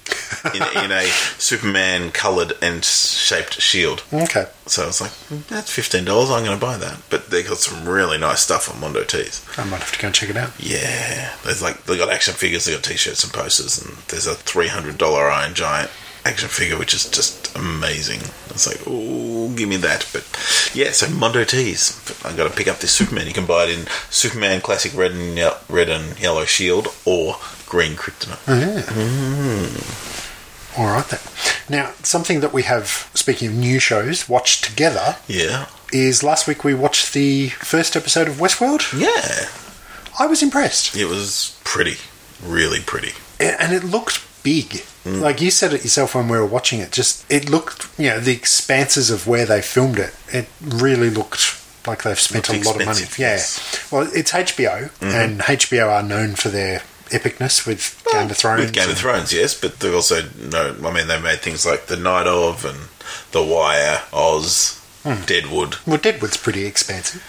in, 0.53 0.61
in 0.83 0.91
a 0.91 1.05
Superman 1.37 2.11
coloured 2.11 2.53
and 2.61 2.83
shaped 2.83 3.59
shield. 3.61 4.03
Okay. 4.13 4.47
So 4.67 4.83
I 4.83 4.87
was 4.87 5.01
like, 5.01 5.11
"Hmm, 5.11 5.39
that's 5.47 5.71
fifteen 5.71 6.05
dollars. 6.05 6.29
I'm 6.29 6.43
going 6.43 6.57
to 6.59 6.65
buy 6.65 6.77
that. 6.77 7.01
But 7.09 7.29
they 7.29 7.43
got 7.43 7.57
some 7.57 7.87
really 7.87 8.17
nice 8.17 8.41
stuff 8.41 8.73
on 8.73 8.79
Mondo 8.79 9.03
Tees. 9.03 9.45
I 9.57 9.63
might 9.65 9.79
have 9.79 9.91
to 9.91 9.99
go 9.99 10.07
and 10.07 10.15
check 10.15 10.29
it 10.29 10.37
out. 10.37 10.51
Yeah, 10.59 11.35
there's 11.43 11.61
like 11.61 11.83
they 11.83 11.97
got 11.97 12.11
action 12.11 12.33
figures, 12.33 12.65
they 12.65 12.73
got 12.73 12.83
t-shirts 12.83 13.23
and 13.23 13.33
posters, 13.33 13.83
and 13.83 13.97
there's 14.09 14.27
a 14.27 14.35
three 14.35 14.67
hundred 14.67 14.97
dollar 14.97 15.29
Iron 15.29 15.53
Giant 15.53 15.89
action 16.25 16.49
figure, 16.49 16.77
which 16.77 16.93
is 16.93 17.09
just 17.09 17.55
amazing. 17.55 18.19
It's 18.49 18.67
like, 18.67 18.81
oh, 18.87 19.53
give 19.55 19.69
me 19.69 19.77
that. 19.77 20.07
But 20.13 20.23
yeah, 20.73 20.91
so 20.91 21.09
Mondo 21.09 21.43
Tees. 21.43 21.99
I 22.25 22.35
got 22.35 22.49
to 22.49 22.55
pick 22.55 22.67
up 22.67 22.79
this 22.79 22.91
Superman. 22.91 23.27
You 23.27 23.33
can 23.33 23.45
buy 23.45 23.65
it 23.65 23.79
in 23.79 23.85
Superman 24.09 24.61
Classic 24.61 24.95
Red 24.95 25.11
and 25.11 25.37
ye- 25.37 25.49
Red 25.69 25.89
and 25.89 26.19
Yellow 26.19 26.45
Shield 26.45 26.87
or 27.05 27.35
Green 27.67 27.93
Kryptonite. 27.93 28.39
Oh, 28.47 29.81
All 30.77 30.85
right 30.87 31.07
then. 31.07 31.19
Now, 31.69 31.93
something 32.03 32.39
that 32.41 32.53
we 32.53 32.63
have, 32.63 33.09
speaking 33.13 33.49
of 33.49 33.53
new 33.55 33.79
shows, 33.79 34.27
watched 34.29 34.63
together 34.63 35.17
Yeah, 35.27 35.67
is 35.93 36.23
last 36.23 36.47
week 36.47 36.63
we 36.63 36.73
watched 36.73 37.13
the 37.13 37.49
first 37.49 37.95
episode 37.95 38.27
of 38.27 38.35
Westworld. 38.35 38.91
yeah. 38.99 39.49
I 40.19 40.27
was 40.27 40.43
impressed. 40.43 40.95
It 40.95 41.05
was 41.05 41.57
pretty, 41.63 41.95
really 42.43 42.81
pretty. 42.81 43.13
and 43.39 43.73
it 43.73 43.83
looked 43.83 44.19
big. 44.43 44.83
Like 45.03 45.41
you 45.41 45.49
said 45.49 45.73
it 45.73 45.83
yourself 45.83 46.13
when 46.13 46.27
we 46.27 46.37
were 46.37 46.45
watching 46.45 46.79
it, 46.79 46.91
just 46.91 47.25
it 47.31 47.49
looked, 47.49 47.87
you 47.97 48.09
know, 48.09 48.19
the 48.19 48.33
expanses 48.33 49.09
of 49.09 49.25
where 49.25 49.45
they 49.47 49.61
filmed 49.61 49.97
it. 49.97 50.15
It 50.31 50.47
really 50.61 51.09
looked 51.09 51.57
like 51.87 52.03
they've 52.03 52.19
spent 52.19 52.49
a 52.49 52.53
lot 52.61 52.79
of 52.79 52.85
money. 52.85 52.99
Yeah. 53.17 53.33
yes. 53.33 53.91
Well, 53.91 54.07
it's 54.13 54.31
HBO, 54.31 54.91
and 55.01 55.39
HBO 55.41 55.89
are 55.89 56.03
known 56.03 56.35
for 56.35 56.49
their 56.49 56.83
epicness 57.09 57.65
with 57.65 58.01
Game 58.11 58.29
of 58.29 58.37
Thrones. 58.37 58.61
With 58.61 58.73
Game 58.73 58.89
of 58.91 58.97
Thrones, 58.97 59.33
yes, 59.33 59.59
but 59.59 59.79
they 59.79 59.91
also 59.91 60.21
no. 60.37 60.75
I 60.85 60.93
mean, 60.93 61.07
they 61.07 61.19
made 61.19 61.39
things 61.39 61.65
like 61.65 61.87
The 61.87 61.97
Night 61.97 62.27
of 62.27 62.63
and 62.63 62.77
The 63.31 63.41
Wire, 63.43 64.03
Oz, 64.13 64.77
Hmm. 65.03 65.25
Deadwood. 65.25 65.77
Well, 65.87 65.97
Deadwood's 65.97 66.37
pretty 66.37 66.65
expansive. 66.65 67.23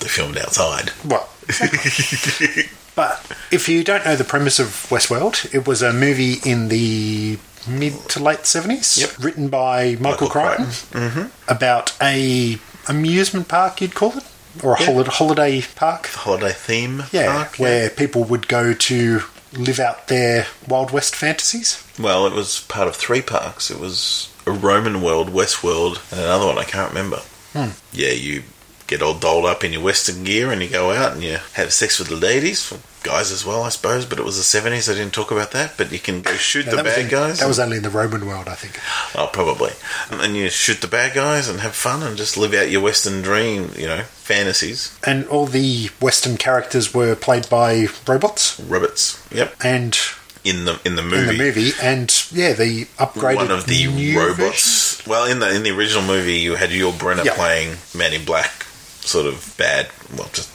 They 0.00 0.08
filmed 0.08 0.36
outside. 0.38 0.90
Well, 1.04 1.28
but 2.94 3.24
if 3.50 3.68
you 3.68 3.84
don't 3.84 4.04
know 4.04 4.16
the 4.16 4.24
premise 4.24 4.58
of 4.58 4.66
Westworld, 4.90 5.52
it 5.54 5.66
was 5.66 5.82
a 5.82 5.92
movie 5.92 6.34
in 6.44 6.68
the 6.68 7.38
mid 7.68 7.94
to 8.10 8.22
late 8.22 8.46
seventies, 8.46 8.98
Yep. 8.98 9.10
written 9.20 9.48
by 9.48 9.96
Michael, 10.00 10.26
Michael 10.26 10.28
Crichton, 10.28 10.66
Mm-hmm. 10.66 11.22
about 11.48 11.92
a 12.00 12.58
amusement 12.88 13.48
park, 13.48 13.80
you'd 13.80 13.94
call 13.94 14.16
it, 14.18 14.24
or 14.62 14.74
a 14.74 14.80
Yeah. 14.80 14.86
holi- 14.86 15.04
holiday 15.08 15.62
park. 15.76 16.08
The 16.12 16.18
Holiday 16.18 16.52
theme. 16.52 17.04
Yeah, 17.12 17.32
park, 17.32 17.56
where 17.56 17.88
people 17.90 18.24
would 18.24 18.48
go 18.48 18.74
to 18.74 19.22
live 19.52 19.78
out 19.78 20.08
their 20.08 20.46
Wild 20.66 20.90
West 20.90 21.14
fantasies. 21.14 21.78
Well, 21.98 22.26
it 22.26 22.32
was 22.32 22.60
part 22.68 22.88
of 22.88 22.96
three 22.96 23.20
parks. 23.22 23.70
It 23.70 23.78
was 23.78 24.28
a 24.46 24.50
Roman 24.50 25.00
world, 25.02 25.30
West 25.30 25.62
world, 25.62 26.00
and 26.10 26.20
another 26.20 26.46
one 26.46 26.58
I 26.58 26.64
can't 26.64 26.88
remember. 26.90 27.20
Hmm. 27.52 27.68
Yeah, 27.92 28.10
you 28.12 28.42
get 28.92 29.02
all 29.02 29.14
dolled 29.18 29.44
up 29.46 29.64
in 29.64 29.72
your 29.72 29.82
Western 29.82 30.24
gear 30.24 30.52
and 30.52 30.62
you 30.62 30.68
go 30.68 30.90
out 30.92 31.12
and 31.12 31.22
you 31.22 31.38
have 31.54 31.72
sex 31.72 31.98
with 31.98 32.08
the 32.08 32.16
ladies, 32.16 32.62
for 32.64 32.78
guys 33.02 33.32
as 33.32 33.44
well, 33.44 33.62
I 33.62 33.68
suppose. 33.70 34.04
But 34.06 34.18
it 34.18 34.24
was 34.24 34.36
the 34.36 34.42
seventies. 34.42 34.88
I 34.88 34.94
didn't 34.94 35.14
talk 35.14 35.30
about 35.30 35.50
that. 35.52 35.74
But 35.76 35.90
you 35.92 35.98
can 35.98 36.22
go 36.22 36.32
shoot 36.34 36.66
No, 36.66 36.76
the 36.76 36.84
bad 36.84 36.98
in- 36.98 37.08
guys. 37.08 37.40
that 37.40 37.48
was 37.48 37.58
only 37.58 37.78
in 37.78 37.82
the 37.82 37.90
Roman 37.90 38.26
world, 38.26 38.48
I 38.48 38.54
think. 38.54 38.78
Oh, 39.16 39.28
probably. 39.32 39.72
And 40.10 40.20
then 40.20 40.34
you 40.34 40.48
shoot 40.50 40.80
the 40.80 40.88
bad 40.88 41.14
guys 41.14 41.48
and 41.48 41.60
have 41.60 41.74
fun 41.74 42.02
and 42.02 42.16
just 42.16 42.36
live 42.36 42.54
out 42.54 42.70
your 42.70 42.80
Western 42.82 43.22
dream, 43.22 43.70
you 43.76 43.86
know, 43.86 44.02
fantasies. 44.02 44.96
And 45.04 45.26
all 45.26 45.46
the 45.46 45.90
Western 46.00 46.36
characters 46.36 46.94
were 46.94 47.14
played 47.16 47.48
by 47.48 47.86
robots, 48.06 48.58
Robots. 48.60 49.22
Yep. 49.32 49.54
and 49.64 49.98
In 50.44 50.64
the 50.64 50.80
in 50.84 50.96
the 50.96 51.02
movie. 51.02 51.16
in 51.22 51.26
the 51.38 51.44
movie, 51.44 51.70
and 51.80 52.08
yeah, 52.32 52.52
the 52.52 52.86
upgraded 52.98 53.36
one 53.36 53.50
of 53.52 53.66
the 53.66 53.86
robots. 54.16 55.04
Well, 55.06 55.24
in 55.24 55.38
the 55.40 55.54
in 55.54 55.62
the 55.62 55.70
original 55.70 56.02
movie, 56.02 56.38
you 56.38 56.56
had 56.56 56.70
Yul 56.70 56.92
Brynner 56.92 57.24
Yeah. 57.24 57.34
playing 57.34 57.76
Man 57.94 58.12
in 58.12 58.24
Black, 58.24 58.66
sort 59.02 59.26
of 59.26 59.54
bad. 59.58 59.88
Well, 60.16 60.28
just 60.32 60.50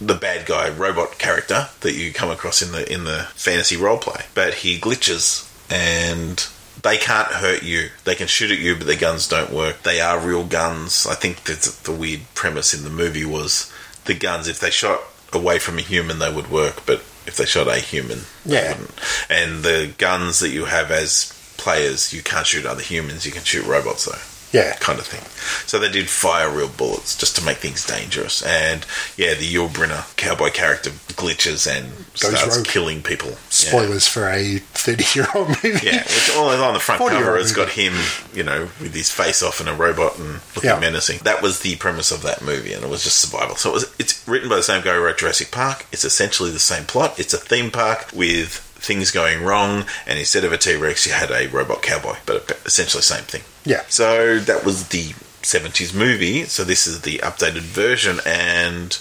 the 0.00 0.14
bad 0.14 0.46
guy 0.46 0.68
robot 0.70 1.18
character 1.18 1.68
that 1.80 1.94
you 1.94 2.12
come 2.12 2.30
across 2.30 2.62
in 2.62 2.72
the 2.72 2.90
in 2.92 3.04
the 3.04 3.26
fantasy 3.34 3.76
role 3.76 3.98
play. 3.98 4.24
But 4.34 4.54
he 4.54 4.78
glitches 4.78 5.44
and. 5.70 6.46
They 6.80 6.96
can't 6.96 7.26
hurt 7.26 7.64
you. 7.64 7.88
They 8.04 8.14
can 8.14 8.28
shoot 8.28 8.52
at 8.52 8.60
you, 8.60 8.76
but 8.76 8.86
their 8.86 8.96
guns 8.96 9.26
don't 9.26 9.52
work. 9.52 9.82
They 9.82 10.00
are 10.00 10.16
real 10.20 10.44
guns. 10.44 11.08
I 11.08 11.16
think 11.16 11.42
that's 11.42 11.76
the 11.80 11.90
weird 11.90 12.20
premise 12.34 12.72
in 12.72 12.84
the 12.84 12.88
movie 12.88 13.24
was 13.24 13.70
the 14.04 14.14
guns. 14.14 14.46
If 14.46 14.60
they 14.60 14.70
shot 14.70 15.00
away 15.32 15.58
from 15.58 15.78
a 15.78 15.82
human, 15.82 16.20
they 16.20 16.32
would 16.32 16.52
work, 16.52 16.86
but 16.86 17.00
if 17.26 17.36
they 17.36 17.46
shot 17.46 17.66
a 17.66 17.80
human, 17.80 18.20
they 18.46 18.54
Yeah. 18.62 18.68
wouldn't. 18.74 18.94
And 19.28 19.64
the 19.64 19.92
guns 19.98 20.38
that 20.38 20.50
you 20.50 20.66
have 20.66 20.92
as 20.92 21.32
players, 21.56 22.12
you 22.12 22.22
can't 22.22 22.46
shoot 22.46 22.64
other 22.64 22.80
humans. 22.80 23.26
You 23.26 23.32
can 23.32 23.42
shoot 23.42 23.66
robots 23.66 24.04
though. 24.04 24.18
Yeah. 24.52 24.74
kind 24.80 24.98
of 24.98 25.06
thing. 25.06 25.22
So 25.66 25.78
they 25.78 25.90
did 25.90 26.08
fire 26.08 26.50
real 26.50 26.68
bullets 26.68 27.16
just 27.16 27.36
to 27.36 27.44
make 27.44 27.58
things 27.58 27.84
dangerous. 27.86 28.42
And 28.42 28.84
yeah, 29.16 29.34
the 29.34 29.52
Yul 29.52 29.68
Brynner 29.68 30.14
cowboy 30.16 30.50
character 30.50 30.90
glitches 30.90 31.66
and 31.70 31.90
Goes 32.20 32.36
starts 32.38 32.56
rogue. 32.58 32.66
killing 32.66 33.02
people. 33.02 33.30
Yeah. 33.30 33.36
Spoilers 33.50 34.06
for 34.08 34.28
a 34.28 34.58
30 34.58 35.04
year 35.18 35.26
old 35.34 35.48
movie. 35.48 35.86
Yeah, 35.86 36.02
which 36.02 36.30
all 36.36 36.48
on 36.50 36.74
the 36.74 36.80
front 36.80 37.00
cover 37.00 37.36
has 37.36 37.52
got 37.52 37.70
him, 37.70 37.94
you 38.34 38.42
know, 38.42 38.68
with 38.80 38.94
his 38.94 39.10
face 39.10 39.42
off 39.42 39.60
and 39.60 39.68
a 39.68 39.74
robot 39.74 40.18
and 40.18 40.40
looking 40.54 40.70
Yeah. 40.70 40.78
menacing. 40.78 41.18
That 41.24 41.42
was 41.42 41.60
the 41.60 41.76
premise 41.76 42.10
of 42.10 42.22
that 42.22 42.42
movie, 42.42 42.72
and 42.72 42.84
it 42.84 42.88
was 42.90 43.04
just 43.04 43.18
survival. 43.18 43.56
So 43.56 43.70
it 43.70 43.74
was, 43.74 43.94
it's 43.98 44.26
written 44.28 44.48
by 44.48 44.56
the 44.56 44.62
same 44.62 44.82
guy 44.82 44.94
who 44.94 45.00
wrote 45.00 45.18
Jurassic 45.18 45.50
Park. 45.50 45.86
It's 45.92 46.04
essentially 46.04 46.50
the 46.50 46.58
same 46.58 46.84
plot. 46.84 47.18
It's 47.18 47.34
a 47.34 47.38
theme 47.38 47.70
park 47.70 48.06
with 48.12 48.64
things 48.88 49.10
going 49.12 49.44
wrong, 49.44 49.84
and 50.06 50.18
instead 50.18 50.44
of 50.44 50.52
a 50.52 50.58
T 50.58 50.74
Rex, 50.74 51.06
you 51.06 51.12
had 51.12 51.30
a 51.30 51.46
robot 51.48 51.82
cowboy, 51.82 52.16
but 52.26 52.50
essentially 52.66 53.02
same 53.02 53.22
thing. 53.24 53.42
Yeah. 53.64 53.82
So 53.88 54.38
that 54.40 54.64
was 54.64 54.88
the 54.88 55.10
70s 55.42 55.94
movie. 55.94 56.44
So 56.44 56.64
this 56.64 56.86
is 56.86 57.02
the 57.02 57.18
updated 57.18 57.60
version, 57.84 58.18
and 58.26 58.98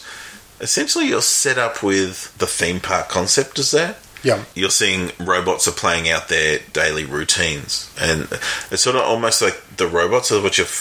essentially 0.59 1.07
you're 1.07 1.21
set 1.21 1.57
up 1.57 1.81
with 1.81 2.37
the 2.37 2.47
theme 2.47 2.79
park 2.79 3.09
concept 3.09 3.59
is 3.59 3.71
there 3.71 3.95
Yeah. 4.23 4.43
you're 4.55 4.71
seeing 4.71 5.11
robots 5.19 5.67
are 5.67 5.71
playing 5.71 6.09
out 6.09 6.27
their 6.29 6.59
daily 6.73 7.05
routines, 7.05 7.89
and 7.99 8.27
it's 8.71 8.81
sort 8.83 8.95
of 8.95 9.03
almost 9.03 9.41
like 9.41 9.61
the 9.77 9.87
robots 9.87 10.31
are 10.31 10.41
what 10.41 10.57
you're 10.57 10.65
f- 10.67 10.71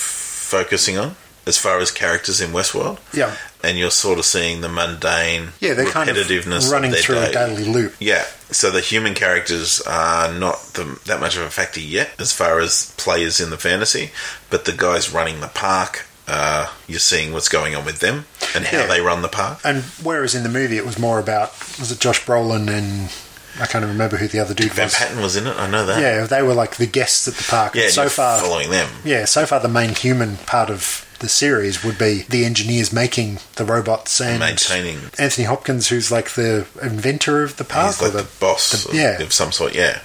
focusing 0.57 0.99
on 0.99 1.16
as 1.47 1.59
far 1.59 1.79
as 1.79 1.90
characters 1.92 2.40
in 2.40 2.51
Westworld. 2.53 2.99
Yeah. 3.12 3.37
And 3.66 3.76
you're 3.79 3.90
sort 3.90 4.18
of 4.18 4.24
seeing 4.24 4.61
the 4.61 4.68
mundane 4.68 5.48
Yeah, 5.61 5.74
they're 5.74 5.90
kind 5.90 6.09
of 6.09 6.16
repetitiveness 6.16 6.70
running 6.70 6.92
of 6.92 6.98
through 7.00 7.16
day. 7.16 7.31
a 7.31 7.33
daily 7.33 7.64
loop. 7.64 7.94
Yeah, 7.98 8.24
so 8.50 8.70
the 8.70 8.81
human 8.81 9.14
characters 9.14 9.81
are 9.83 10.33
not 10.33 10.57
the, 10.74 10.98
that 11.07 11.20
much 11.20 11.37
of 11.37 11.42
a 11.42 11.50
factor 11.50 11.81
yet 11.81 12.11
as 12.18 12.33
far 12.33 12.61
as 12.61 12.94
players 12.96 13.40
in 13.40 13.50
the 13.50 13.59
fantasy, 13.59 14.11
but 14.50 14.64
the 14.64 14.72
guys 14.72 15.12
running 15.12 15.40
the 15.40 15.48
park, 15.48 16.07
uh, 16.29 16.72
you're 16.87 16.98
seeing 16.98 17.33
what's 17.33 17.48
going 17.48 17.74
on 17.74 17.85
with 17.85 18.00
them 18.00 18.24
and 18.55 18.64
how 18.66 18.79
Yeah. 18.81 18.87
they 18.87 19.00
run 19.00 19.22
the 19.22 19.29
park. 19.29 19.61
And 19.64 19.83
whereas 20.02 20.35
in 20.35 20.42
the 20.42 20.48
movie 20.48 20.76
it 20.76 20.87
was 20.87 20.98
more 20.98 21.18
about 21.18 21.52
was 21.79 21.90
it 21.92 21.98
Josh 22.00 22.24
Brolin 22.24 22.68
and 22.68 23.11
I 23.59 23.64
can't 23.66 23.85
remember 23.87 24.18
who 24.18 24.29
the 24.29 24.38
other 24.40 24.52
dude 24.52 24.72
Van 24.72 24.85
was. 24.87 24.94
Patten 24.96 25.20
was 25.22 25.35
in 25.37 25.46
it, 25.46 25.57
I 25.57 25.66
know 25.70 25.87
that. 25.87 25.98
Yeah, 26.00 26.26
they 26.26 26.42
were 26.42 26.52
like 26.52 26.76
the 26.76 26.87
guests 26.87 27.26
at 27.26 27.35
the 27.35 27.44
park. 27.44 27.74
yeah 27.74 27.88
so 27.88 28.09
far, 28.11 28.38
following 28.40 28.70
them. 28.70 28.88
yeah, 29.05 29.24
so 29.24 29.46
far 29.46 29.61
the 29.61 29.68
main 29.68 29.94
human 29.94 30.37
part 30.38 30.68
of 30.68 31.06
the 31.18 31.29
series 31.29 31.85
would 31.85 31.98
be 31.98 32.22
the 32.29 32.44
engineers 32.44 32.92
making 32.92 33.38
the 33.57 33.64
robots 33.64 34.20
and 34.20 34.40
Maintaining. 34.40 34.98
Anthony 35.18 35.46
Hopkins, 35.46 35.88
who's 35.88 36.11
like 36.12 36.31
the 36.31 36.66
inventor 36.83 37.42
of 37.42 37.57
the 37.57 37.64
park. 37.64 38.00
Like 38.00 38.14
or 38.14 38.18
the, 38.18 38.29
boss 38.40 38.85
the- 38.85 38.96
yeah. 38.96 39.20
of 39.22 39.33
some 39.33 39.52
sort, 39.52 39.74
yeah. 39.74 40.00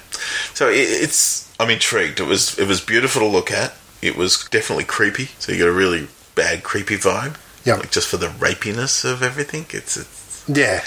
So 0.54 0.68
it, 0.68 0.74
it's, 0.76 1.52
I'm 1.60 1.70
intrigued. 1.70 2.20
It 2.20 2.26
was, 2.26 2.58
it 2.58 2.66
was 2.68 2.80
beautiful 2.80 3.20
to 3.20 3.26
look 3.28 3.50
at. 3.50 3.74
It 4.00 4.16
was 4.16 4.48
definitely 4.50 4.84
creepy. 4.84 5.26
So 5.38 5.52
you 5.52 5.58
got 5.58 5.68
a 5.68 5.72
really 5.72 6.08
bad 6.34 6.62
creepy 6.62 6.96
vibe. 6.96 7.36
Yeah. 7.64 7.74
Like 7.76 7.90
just 7.92 8.08
for 8.08 8.16
the 8.16 8.26
rapiness 8.28 9.04
of 9.04 9.22
everything. 9.22 9.66
It's, 9.70 9.96
it's 9.96 10.44
yeah, 10.48 10.82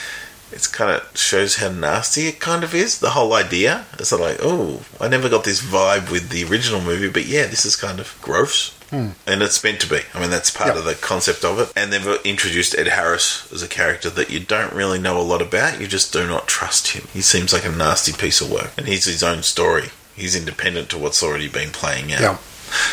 it's 0.51 0.67
kind 0.67 0.91
of 0.91 1.17
shows 1.17 1.55
how 1.57 1.69
nasty 1.69 2.27
it 2.27 2.39
kind 2.41 2.63
of 2.63 2.75
is. 2.75 2.99
The 2.99 3.11
whole 3.11 3.33
idea. 3.33 3.85
It's 3.93 4.11
like, 4.11 4.39
oh, 4.41 4.81
I 4.99 5.07
never 5.07 5.29
got 5.29 5.45
this 5.45 5.61
vibe 5.61 6.11
with 6.11 6.29
the 6.29 6.43
original 6.43 6.81
movie, 6.81 7.09
but 7.09 7.25
yeah, 7.25 7.45
this 7.45 7.65
is 7.65 7.75
kind 7.77 7.99
of 8.01 8.17
gross. 8.21 8.77
Hmm. 8.89 9.09
And 9.27 9.41
it's 9.41 9.63
meant 9.63 9.79
to 9.81 9.89
be. 9.89 9.99
I 10.13 10.19
mean, 10.21 10.29
that's 10.29 10.51
part 10.51 10.69
Yep. 10.69 10.77
of 10.77 10.85
the 10.85 10.95
concept 10.95 11.43
of 11.43 11.59
it. 11.59 11.71
And 11.75 11.91
they've 11.91 12.19
introduced 12.23 12.77
Ed 12.77 12.87
Harris 12.87 13.51
as 13.51 13.61
a 13.63 13.67
character 13.67 14.09
that 14.11 14.29
you 14.29 14.39
don't 14.39 14.73
really 14.73 14.99
know 14.99 15.19
a 15.19 15.23
lot 15.23 15.41
about. 15.41 15.79
You 15.81 15.87
just 15.87 16.13
do 16.13 16.25
not 16.27 16.47
trust 16.47 16.89
him. 16.89 17.07
He 17.13 17.21
seems 17.21 17.51
like 17.53 17.65
a 17.65 17.71
nasty 17.71 18.13
piece 18.13 18.41
of 18.41 18.51
work. 18.51 18.71
And 18.77 18.87
he's 18.87 19.05
his 19.05 19.23
own 19.23 19.43
story. 19.43 19.89
He's 20.15 20.35
independent 20.35 20.89
to 20.89 20.97
what's 20.97 21.21
already 21.23 21.47
been 21.49 21.71
playing 21.71 22.13
out. 22.13 22.21
yeah. 22.21 22.37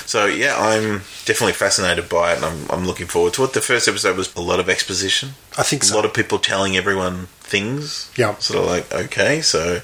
So 0.06 0.26
yeah, 0.26 0.54
I'm 0.58 0.98
definitely 1.24 1.54
fascinated 1.54 2.08
by 2.08 2.32
it, 2.32 2.36
and 2.36 2.44
I'm, 2.44 2.70
I'm 2.70 2.86
looking 2.86 3.06
forward 3.06 3.32
to 3.34 3.44
it. 3.44 3.52
The 3.54 3.60
first 3.60 3.88
episode 3.88 4.16
was 4.16 4.32
a 4.36 4.40
lot 4.40 4.60
of 4.60 4.68
exposition, 4.68 5.30
I 5.58 5.62
think 5.62 5.88
a 5.90 5.94
lot 5.94 6.04
of 6.04 6.12
people 6.14 6.38
telling 6.38 6.76
everyone 6.76 7.26
things. 7.40 8.10
Yeah. 8.16 8.36
sort 8.36 8.60
of 8.60 8.66
like 8.66 8.92
okay, 8.92 9.40
so, 9.40 9.80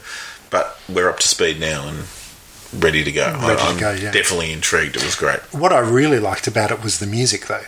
but 0.51 0.79
we're 0.89 1.09
up 1.09 1.19
to 1.21 1.29
speed 1.29 1.59
now 1.59 1.89
and 1.89 2.05
ready 2.73 3.05
to 3.05 3.13
go. 3.13 3.27
Ready 3.41 3.57
to 3.57 3.63
I'm 3.63 3.79
go, 3.79 3.93
yeah. 3.93 4.11
definitely 4.11 4.53
intrigued. 4.53 4.97
It 4.97 5.05
was 5.05 5.15
great. 5.15 5.41
What 5.55 5.73
I 5.73 5.79
really 5.81 6.19
liked 6.19 6.47
about 6.47 6.71
it 6.71 6.83
was 6.83 6.99
the 6.99 7.07
music, 7.07 7.47
though. 7.47 7.65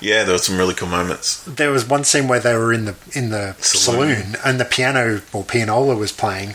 Yeah, 0.00 0.24
there 0.24 0.34
were 0.34 0.38
some 0.38 0.58
really 0.58 0.74
cool 0.74 0.88
moments. 0.88 1.44
There 1.44 1.70
was 1.70 1.86
one 1.86 2.04
scene 2.04 2.26
where 2.26 2.40
they 2.40 2.54
were 2.54 2.72
in 2.72 2.86
the 2.86 2.96
in 3.12 3.30
the 3.30 3.54
Saloon. 3.60 4.16
saloon, 4.16 4.36
and 4.44 4.58
the 4.58 4.64
piano 4.64 5.22
or 5.32 5.44
pianola 5.44 5.94
was 5.94 6.10
playing, 6.10 6.54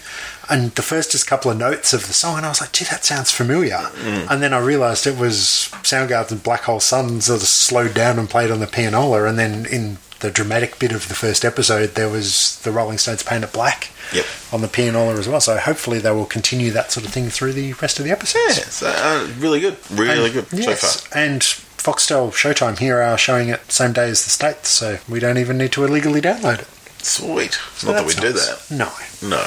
and 0.49 0.71
the 0.71 0.81
first 0.81 1.11
just 1.11 1.25
couple 1.25 1.49
of 1.49 1.57
notes 1.57 1.93
of 1.93 2.07
the 2.07 2.13
song, 2.13 2.37
and 2.37 2.45
I 2.45 2.49
was 2.49 2.59
like, 2.59 2.73
"Gee, 2.73 2.85
that 2.85 3.05
sounds 3.05 3.31
familiar." 3.31 3.89
Mm. 4.03 4.29
And 4.29 4.43
then 4.43 4.53
I 4.53 4.59
realised 4.59 5.07
it 5.07 5.17
was 5.17 5.69
Soundgarden's 5.83 6.41
Black 6.41 6.63
Hole 6.63 6.81
Sun 6.81 7.21
sort 7.21 7.41
of 7.41 7.47
slowed 7.47 7.93
down 7.93 8.19
and 8.19 8.29
played 8.29 8.51
on 8.51 8.59
the 8.59 8.67
pianola, 8.67 9.25
and 9.25 9.39
then 9.39 9.65
in 9.65 9.97
the 10.19 10.31
dramatic 10.31 10.79
bit 10.79 10.91
of 10.91 11.07
the 11.07 11.13
first 11.15 11.43
episode, 11.45 11.95
there 11.95 12.09
was 12.09 12.59
the 12.63 12.71
Rolling 12.71 12.97
Stones 12.97 13.23
Paint 13.23 13.43
It 13.43 13.51
Black 13.53 13.89
Yep. 14.13 14.25
on 14.53 14.61
the 14.61 14.67
pianola 14.67 15.15
as 15.17 15.27
well. 15.27 15.41
So 15.41 15.57
hopefully 15.57 15.99
they 15.99 16.11
will 16.11 16.25
continue 16.25 16.71
that 16.71 16.91
sort 16.91 17.05
of 17.05 17.11
thing 17.13 17.29
through 17.29 17.53
the 17.53 17.73
rest 17.73 17.97
of 17.99 18.05
the 18.05 18.11
episodes. 18.11 18.57
Yeah, 18.57 18.63
so, 18.65 18.87
uh, 18.87 19.27
really 19.39 19.59
good, 19.59 19.77
really 19.91 20.29
good 20.31 20.47
so 20.47 20.75
far. 20.75 21.19
and 21.23 21.41
Foxtel 21.41 22.31
Showtime 22.31 22.77
here 22.79 23.01
are 23.01 23.17
showing 23.17 23.49
it 23.49 23.71
same 23.71 23.93
day 23.93 24.09
as 24.09 24.23
the 24.23 24.29
States, 24.29 24.69
so 24.69 24.97
we 25.09 25.19
don't 25.19 25.37
even 25.37 25.57
need 25.57 25.71
to 25.73 25.83
illegally 25.85 26.21
download 26.21 26.59
it. 26.61 26.67
Sweet. 27.03 27.53
So 27.75 27.87
Not 27.91 27.93
that 27.97 28.05
we 28.07 28.13
that's 28.13 28.21
do 28.21 28.33
that. 28.33 28.71
No. 28.71 28.91
No. 29.29 29.45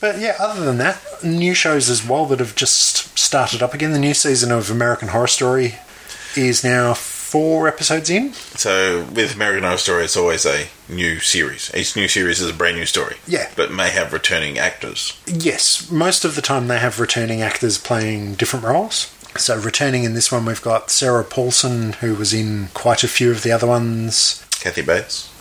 But 0.00 0.18
yeah, 0.20 0.36
other 0.40 0.64
than 0.64 0.78
that, 0.78 1.00
new 1.24 1.54
shows 1.54 1.88
as 1.88 2.06
well 2.06 2.26
that 2.26 2.40
have 2.40 2.54
just 2.56 3.16
started 3.18 3.62
up 3.62 3.72
again. 3.74 3.92
The 3.92 3.98
new 4.00 4.14
season 4.14 4.50
of 4.52 4.68
American 4.70 5.08
Horror 5.08 5.26
Story 5.28 5.76
is 6.36 6.64
now 6.64 6.94
four 7.32 7.66
episodes 7.66 8.10
in. 8.10 8.34
So 8.34 9.06
with 9.14 9.34
American 9.34 9.64
Horror 9.64 9.78
Story, 9.78 10.04
it's 10.04 10.18
always 10.18 10.44
a 10.44 10.66
new 10.86 11.18
series. 11.18 11.70
Each 11.74 11.96
new 11.96 12.06
series 12.06 12.42
is 12.42 12.50
a 12.50 12.52
brand 12.52 12.76
new 12.76 12.84
story. 12.84 13.16
Yeah. 13.26 13.50
but 13.56 13.72
may 13.72 13.88
have 13.88 14.12
returning 14.12 14.58
actors. 14.58 15.18
Yes, 15.26 15.90
most 15.90 16.26
of 16.26 16.34
the 16.36 16.42
time 16.42 16.68
they 16.68 16.78
have 16.78 17.00
returning 17.00 17.40
actors 17.40 17.78
playing 17.78 18.34
different 18.34 18.66
roles. 18.66 19.10
So 19.38 19.58
returning 19.58 20.04
in 20.04 20.12
this 20.12 20.30
one, 20.30 20.44
we've 20.44 20.60
got 20.60 20.90
Sarah 20.90 21.24
Paulson, 21.24 21.94
who 21.94 22.14
was 22.14 22.34
in 22.34 22.68
quite 22.74 23.02
a 23.02 23.08
few 23.08 23.30
of 23.30 23.42
the 23.42 23.52
other 23.52 23.66
ones. 23.66 24.44
Kathy 24.60 24.82
Bates. 24.82 25.31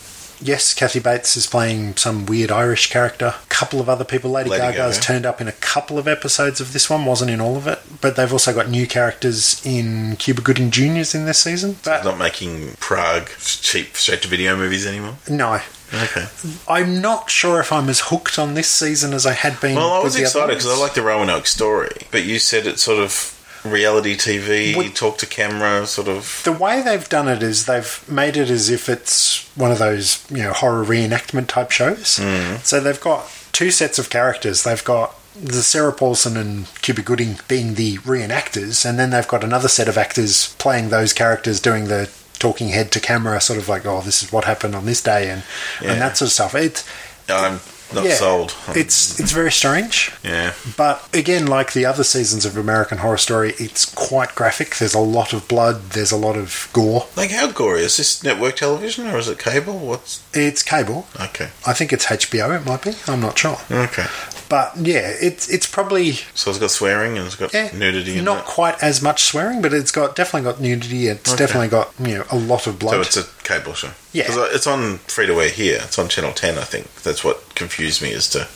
Yes, 0.41 0.73
Kathy 0.73 0.99
Bates 0.99 1.37
is 1.37 1.45
playing 1.47 1.97
some 1.97 2.25
weird 2.25 2.51
Irish 2.51 2.89
character. 2.89 3.35
A 3.43 3.45
couple 3.49 3.79
of 3.79 3.87
other 3.87 4.03
people. 4.03 4.31
Lady, 4.31 4.49
Lady 4.49 4.61
Gaga's 4.61 4.97
Gaga. 4.97 5.05
turned 5.05 5.25
up 5.25 5.39
in 5.41 5.47
a 5.47 5.51
couple 5.53 5.97
of 5.99 6.07
episodes 6.07 6.59
of 6.59 6.73
this 6.73 6.89
one, 6.89 7.05
wasn't 7.05 7.29
in 7.31 7.39
all 7.39 7.57
of 7.57 7.67
it. 7.67 7.79
But 8.01 8.15
they've 8.15 8.31
also 8.31 8.53
got 8.53 8.69
new 8.69 8.87
characters 8.87 9.61
in 9.65 10.15
Cuba 10.17 10.41
Gooding 10.41 10.71
Jr.'s 10.71 11.13
in 11.13 11.25
this 11.25 11.39
season. 11.39 11.77
But 11.83 12.03
Not 12.03 12.17
making 12.17 12.73
Prague 12.79 13.29
cheap 13.39 13.95
straight 13.95 14.23
to 14.23 14.27
video 14.27 14.55
movies 14.57 14.85
anymore. 14.87 15.17
no, 15.29 15.61
Okay. 15.93 16.25
I'm 16.69 17.01
not 17.01 17.29
sure 17.29 17.59
if 17.59 17.71
I'm 17.73 17.89
as 17.89 17.99
hooked 17.99 18.39
on 18.39 18.53
this 18.53 18.69
season 18.69 19.13
as 19.13 19.25
I 19.25 19.33
had 19.33 19.59
been. 19.59 19.75
Well, 19.75 19.91
I 19.91 19.99
was 20.01 20.15
excited 20.17 20.47
because 20.55 20.67
I 20.67 20.77
like 20.77 20.93
the 20.93 21.01
Roanoke 21.01 21.45
story, 21.47 22.07
but 22.11 22.23
you 22.23 22.39
said 22.39 22.65
it 22.65 22.79
sort 22.79 22.99
of 22.99 23.37
reality 23.63 24.15
TV, 24.17 24.75
What- 24.75 24.95
talk 24.95 25.17
to 25.19 25.25
camera, 25.25 25.85
sort 25.87 26.07
of. 26.07 26.41
the 26.43 26.51
way 26.51 26.81
they've 26.81 27.07
done 27.09 27.27
it 27.27 27.43
is 27.43 27.65
they've 27.65 28.01
made 28.07 28.37
it 28.37 28.49
as 28.49 28.69
if 28.69 28.89
it's 28.89 29.45
one 29.55 29.71
of 29.71 29.79
those 29.79 30.19
you 30.29 30.43
know 30.43 30.53
horror 30.53 30.83
reenactment 30.83 31.47
type 31.47 31.71
shows. 31.71 32.19
Mm. 32.19 32.63
So 32.65 32.79
they've 32.79 32.99
got 32.99 33.29
two 33.51 33.71
sets 33.71 33.99
of 33.99 34.09
characters. 34.09 34.63
They've 34.63 34.83
got 34.83 35.15
the 35.41 35.63
Sarah 35.63 35.93
Paulson 35.93 36.35
and 36.37 36.65
Cuba 36.81 37.01
Gooding 37.01 37.39
being 37.47 37.75
the 37.75 37.97
reenactors, 37.99 38.83
and 38.83 38.99
then 38.99 39.11
they've 39.11 39.27
got 39.27 39.43
another 39.43 39.67
set 39.69 39.87
of 39.87 39.97
actors 39.97 40.53
playing 40.57 40.89
those 40.89 41.13
characters 41.13 41.59
doing 41.59 41.85
the 41.87 42.09
talking 42.39 42.69
head 42.69 42.91
to 42.91 42.99
camera, 42.99 43.39
sort 43.39 43.59
of 43.59 43.69
like, 43.69 43.85
oh, 43.85 44.01
this 44.01 44.23
is 44.23 44.31
what 44.31 44.45
happened 44.45 44.75
on 44.75 44.85
this 44.85 45.01
day, 45.01 45.29
and 45.29 45.43
Yeah. 45.81 45.91
and 45.93 46.01
that 46.01 46.17
sort 46.17 46.27
of 46.29 46.33
stuff. 46.33 46.55
It's 46.55 46.83
I'm 47.29 47.59
not 47.93 48.05
yeah, 48.05 48.15
sold. 48.15 48.55
It's 48.69 49.19
it's 49.19 49.31
very 49.31 49.51
strange. 49.51 50.11
yeah. 50.23 50.53
But 50.77 51.07
again, 51.15 51.47
like 51.47 51.73
the 51.73 51.85
other 51.85 52.03
seasons 52.03 52.45
of 52.45 52.57
American 52.57 52.99
Horror 52.99 53.17
Story, 53.17 53.53
it's 53.57 53.85
quite 53.85 54.33
graphic. 54.35 54.75
There's 54.77 54.93
a 54.93 54.99
lot 54.99 55.33
of 55.33 55.47
blood. 55.47 55.91
There's 55.91 56.11
a 56.11 56.17
lot 56.17 56.37
of 56.37 56.69
gore. 56.73 57.07
Like 57.15 57.31
how 57.31 57.51
gory 57.51 57.81
is 57.81 57.97
this? 57.97 58.23
Network 58.23 58.55
television 58.55 59.07
or 59.07 59.17
is 59.17 59.27
it 59.27 59.39
cable? 59.39 59.77
What's 59.79 60.23
It's 60.33 60.63
cable. 60.63 61.07
okay? 61.19 61.49
I 61.65 61.73
think 61.73 61.91
it's 61.93 62.05
HBO. 62.07 62.59
It 62.59 62.65
might 62.65 62.83
be. 62.83 62.93
I'm 63.07 63.21
not 63.21 63.37
sure. 63.37 63.57
Okay. 63.71 64.05
But 64.51 64.75
yeah, 64.75 65.13
it's 65.21 65.47
it's 65.47 65.65
probably 65.65 66.11
So 66.35 66.49
it's 66.51 66.59
got 66.59 66.71
swearing 66.71 67.17
and 67.17 67.25
it's 67.25 67.37
got 67.37 67.53
yeah, 67.53 67.71
nudity. 67.73 68.19
Not 68.19 68.39
that. 68.39 68.45
quite 68.45 68.83
as 68.83 69.01
much 69.01 69.23
swearing, 69.23 69.61
but 69.61 69.71
it's 69.73 69.91
got 69.91 70.13
definitely 70.13 70.51
got 70.51 70.59
nudity. 70.59 71.07
It's 71.07 71.29
Okay. 71.31 71.37
definitely 71.37 71.69
got 71.69 71.93
you 71.99 72.15
know 72.17 72.25
a 72.29 72.35
lot 72.37 72.67
of 72.67 72.77
blood. 72.77 72.95
So 72.95 73.01
it's 73.01 73.15
a 73.17 73.43
cable 73.43 73.73
show. 73.73 73.91
Yeah. 74.11 74.25
it's 74.27 74.67
on 74.67 74.97
free 75.07 75.25
to 75.27 75.39
air 75.39 75.49
here. 75.49 75.79
It's 75.83 75.97
on 75.97 76.09
Channel 76.09 76.33
Ten, 76.33 76.57
I 76.57 76.65
think. 76.65 76.93
That's 77.03 77.23
what 77.23 77.55
confused 77.55 78.01
me 78.01 78.11
as 78.13 78.29
to 78.31 78.49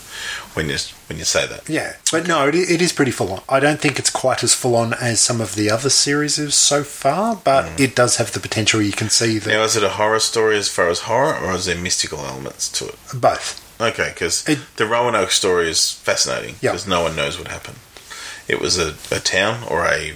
when 0.53 0.67
you 0.67 0.75
when 1.07 1.17
you 1.17 1.23
say 1.25 1.47
that. 1.47 1.69
yeah, 1.69 1.93
but 2.11 2.27
no, 2.27 2.47
it, 2.49 2.55
it 2.55 2.81
is 2.81 2.91
pretty 2.91 3.11
full 3.11 3.31
on. 3.31 3.41
I 3.47 3.61
don't 3.61 3.79
think 3.79 3.97
it's 3.97 4.09
quite 4.09 4.43
as 4.43 4.53
full 4.53 4.75
on 4.75 4.93
as 4.95 5.21
some 5.21 5.39
of 5.39 5.55
the 5.55 5.69
other 5.71 5.89
series 5.89 6.37
is 6.37 6.55
so 6.55 6.83
far, 6.83 7.37
but 7.37 7.65
Mm. 7.65 7.79
it 7.79 7.95
does 7.95 8.17
have 8.17 8.31
the 8.33 8.39
potential. 8.41 8.81
You 8.81 8.91
can 8.91 9.09
see 9.09 9.37
that 9.39 9.49
Now, 9.49 9.63
is 9.63 9.77
it 9.77 9.83
a 9.83 9.89
horror 9.91 10.19
story 10.19 10.57
as 10.57 10.67
far 10.67 10.89
as 10.89 11.01
horror, 11.01 11.35
or 11.37 11.53
is 11.55 11.65
there 11.65 11.77
mystical 11.77 12.19
elements 12.19 12.67
to 12.79 12.87
it? 12.89 12.95
both. 13.13 13.61
Okay, 13.79 14.09
because 14.13 14.43
the 14.77 14.85
Roanoke 14.85 15.31
story 15.31 15.69
is 15.69 15.91
fascinating 15.91 16.55
Yeah. 16.61 16.71
because 16.71 16.87
no 16.87 17.01
one 17.01 17.15
knows 17.15 17.37
what 17.37 17.47
happened. 17.49 17.77
It 18.47 18.59
was 18.61 18.77
a, 18.77 18.95
a 19.11 19.19
town 19.19 19.63
or 19.69 19.85
a 19.85 20.13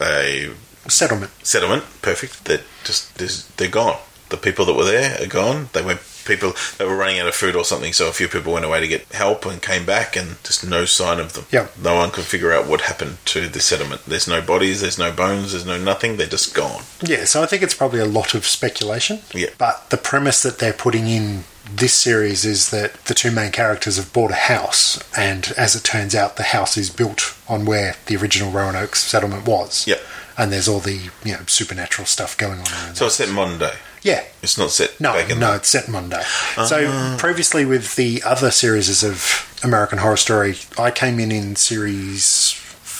a 0.00 0.50
Settlement. 0.88 1.30
settlement, 1.42 1.84
perfect. 2.02 2.44
That 2.46 2.62
just 2.84 3.56
they're 3.58 3.68
gone. 3.68 3.98
The 4.30 4.36
people 4.36 4.64
that 4.66 4.74
were 4.74 4.84
there 4.84 5.22
are 5.22 5.26
gone. 5.26 5.68
They 5.72 5.82
went 5.82 6.00
people 6.24 6.52
they 6.76 6.84
were 6.84 6.96
running 6.96 7.18
out 7.20 7.28
of 7.28 7.34
food 7.34 7.54
or 7.56 7.64
something, 7.64 7.92
so 7.92 8.08
a 8.08 8.12
few 8.12 8.26
people 8.28 8.52
went 8.54 8.64
away 8.64 8.80
to 8.80 8.88
get 8.88 9.06
help 9.12 9.44
and 9.46 9.60
came 9.62 9.84
back, 9.86 10.16
and 10.16 10.42
just 10.44 10.66
no 10.66 10.84
sign 10.86 11.20
of 11.20 11.34
them. 11.34 11.44
Yeah. 11.52 11.68
no 11.82 11.94
one 11.94 12.10
could 12.10 12.24
figure 12.24 12.52
out 12.52 12.66
what 12.66 12.82
happened 12.82 13.18
to 13.26 13.48
the 13.48 13.60
settlement. 13.60 14.02
There's 14.06 14.26
no 14.28 14.40
bodies, 14.42 14.80
there's 14.80 14.98
no 14.98 15.12
bones, 15.12 15.52
there's 15.52 15.64
no 15.66 15.78
nothing. 15.78 16.16
They're 16.16 16.26
just 16.26 16.54
gone. 16.54 16.82
Yeah, 17.02 17.24
so 17.26 17.42
I 17.42 17.46
think 17.46 17.62
it's 17.62 17.74
probably 17.74 18.00
a 18.00 18.06
lot 18.06 18.34
of 18.34 18.44
speculation. 18.46 19.20
Yeah. 19.34 19.50
But 19.58 19.88
the 19.90 19.96
premise 19.98 20.42
that 20.42 20.58
they're 20.58 20.72
putting 20.74 21.06
in 21.08 21.44
this 21.74 21.94
series 21.94 22.44
is 22.44 22.70
that 22.70 22.94
the 23.04 23.14
two 23.14 23.30
main 23.30 23.52
characters 23.52 23.96
have 23.96 24.12
bought 24.12 24.30
a 24.30 24.34
house, 24.34 24.98
and 25.16 25.52
as 25.56 25.74
it 25.76 25.84
turns 25.84 26.14
out, 26.14 26.36
the 26.36 26.42
house 26.44 26.76
is 26.76 26.90
built 26.90 27.36
on 27.48 27.64
where 27.64 27.96
the 28.06 28.16
original 28.16 28.50
Roanoke 28.50 28.96
settlement 28.96 29.46
was. 29.46 29.86
Yep. 29.86 30.00
And 30.36 30.52
there's 30.52 30.68
all 30.68 30.78
the 30.80 31.10
you 31.24 31.32
know 31.32 31.40
supernatural 31.46 32.06
stuff 32.06 32.36
going 32.36 32.60
on. 32.60 32.94
So 32.94 33.06
it's 33.06 33.16
set 33.16 33.28
modern 33.28 33.58
day. 33.58 33.74
yeah. 34.02 34.24
It's 34.42 34.56
not 34.56 34.70
set 34.70 35.00
No, 35.00 35.12
back 35.14 35.30
in 35.30 35.40
no, 35.40 35.50
the- 35.50 35.56
it's 35.56 35.68
set 35.68 35.88
Monday. 35.88 36.22
So 36.66 36.86
ah. 36.88 37.16
previously, 37.18 37.64
with 37.64 37.96
the 37.96 38.22
other 38.24 38.50
series 38.52 39.02
of 39.02 39.58
American 39.64 39.98
Horror 39.98 40.16
Story, 40.16 40.56
I 40.78 40.90
came 40.92 41.18
in 41.18 41.32
in 41.32 41.56
series 41.56 42.57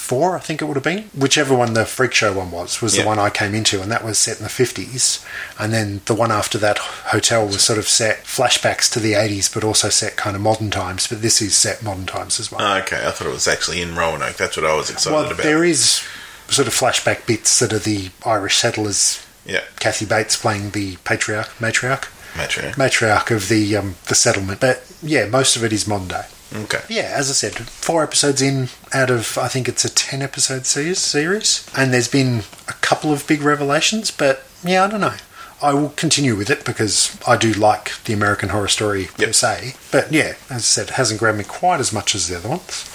four, 0.08 0.36
I 0.36 0.40
think 0.40 0.60
it 0.62 0.64
would 0.64 0.76
have 0.76 0.84
been. 0.84 1.04
Whichever 1.14 1.54
one 1.54 1.74
the 1.74 1.84
Freak 1.84 2.14
Show 2.14 2.32
one 2.32 2.50
was, 2.50 2.80
was 2.80 2.96
Yeah. 2.96 3.02
the 3.02 3.08
one 3.08 3.18
I 3.18 3.30
came 3.30 3.54
into, 3.54 3.82
and 3.82 3.90
that 3.92 4.02
was 4.04 4.18
set 4.18 4.38
in 4.38 4.42
the 4.42 4.48
50s. 4.50 5.20
And 5.58 5.72
then 5.72 6.00
the 6.06 6.14
one 6.14 6.32
after 6.32 6.56
that, 6.58 6.78
Hotel, 6.78 7.46
was 7.46 7.62
sort 7.62 7.78
of 7.78 7.86
set 7.88 8.24
flashbacks 8.24 8.90
to 8.92 9.00
the 9.00 9.12
80s, 9.14 9.48
but 9.52 9.64
also 9.64 9.88
set 9.90 10.16
kind 10.16 10.34
of 10.34 10.42
modern 10.42 10.70
times. 10.70 11.06
But 11.06 11.20
this 11.22 11.42
is 11.42 11.54
set 11.56 11.82
modern 11.82 12.06
times 12.06 12.40
as 12.40 12.50
well. 12.50 12.60
Oh, 12.62 12.78
okay, 12.82 13.06
I 13.06 13.10
thought 13.10 13.28
it 13.28 13.32
was 13.32 13.46
actually 13.48 13.82
in 13.82 13.94
Roanoke. 13.94 14.36
That's 14.36 14.56
what 14.56 14.64
I 14.66 14.74
was 14.74 14.88
excited 14.90 15.14
well, 15.14 15.26
about. 15.26 15.42
there 15.42 15.62
is 15.64 16.02
sort 16.48 16.66
of 16.66 16.74
flashback 16.74 17.26
bits 17.26 17.58
that 17.58 17.72
are 17.74 17.78
the 17.78 18.08
Irish 18.24 18.56
settlers. 18.56 19.20
yeah, 19.44 19.60
Kathy 19.78 20.06
Bates 20.06 20.36
playing 20.36 20.70
the 20.70 20.96
patriarch, 21.04 21.48
matriarch, 21.58 22.04
matriarch. 22.34 22.74
matriarch 22.76 23.30
of 23.30 23.48
the 23.48 23.76
um, 23.76 23.96
the 24.06 24.14
settlement. 24.14 24.60
But 24.60 24.82
yeah, 25.02 25.26
most 25.26 25.56
of 25.56 25.64
it 25.64 25.72
is 25.72 25.86
modern 25.86 26.08
day. 26.08 26.24
Okay. 26.54 26.80
Yeah, 26.88 27.12
as 27.14 27.28
I 27.28 27.34
said, 27.34 27.54
four 27.54 28.02
episodes 28.02 28.40
in 28.40 28.68
out 28.94 29.10
of 29.10 29.36
I 29.36 29.48
think 29.48 29.68
it's 29.68 29.84
a 29.84 29.90
ten 29.92 30.22
episode 30.22 30.66
series, 30.66 30.98
series, 30.98 31.68
and 31.76 31.92
there's 31.92 32.08
been 32.08 32.42
a 32.68 32.72
couple 32.74 33.12
of 33.12 33.26
big 33.26 33.42
revelations. 33.42 34.10
But 34.10 34.44
yeah, 34.64 34.84
I 34.84 34.88
don't 34.88 35.00
know. 35.00 35.14
I 35.60 35.74
will 35.74 35.90
continue 35.90 36.36
with 36.36 36.50
it 36.50 36.64
because 36.64 37.18
I 37.26 37.36
do 37.36 37.52
like 37.52 37.92
the 38.04 38.12
American 38.12 38.50
Horror 38.50 38.68
Story 38.68 39.06
per 39.06 39.24
Yep. 39.24 39.34
se. 39.34 39.74
But 39.90 40.12
yeah, 40.12 40.34
as 40.48 40.56
I 40.56 40.60
said, 40.60 40.88
it 40.88 40.94
hasn't 40.94 41.20
grabbed 41.20 41.38
me 41.38 41.44
quite 41.44 41.80
as 41.80 41.92
much 41.92 42.14
as 42.14 42.28
the 42.28 42.36
other 42.36 42.48
ones. 42.48 42.88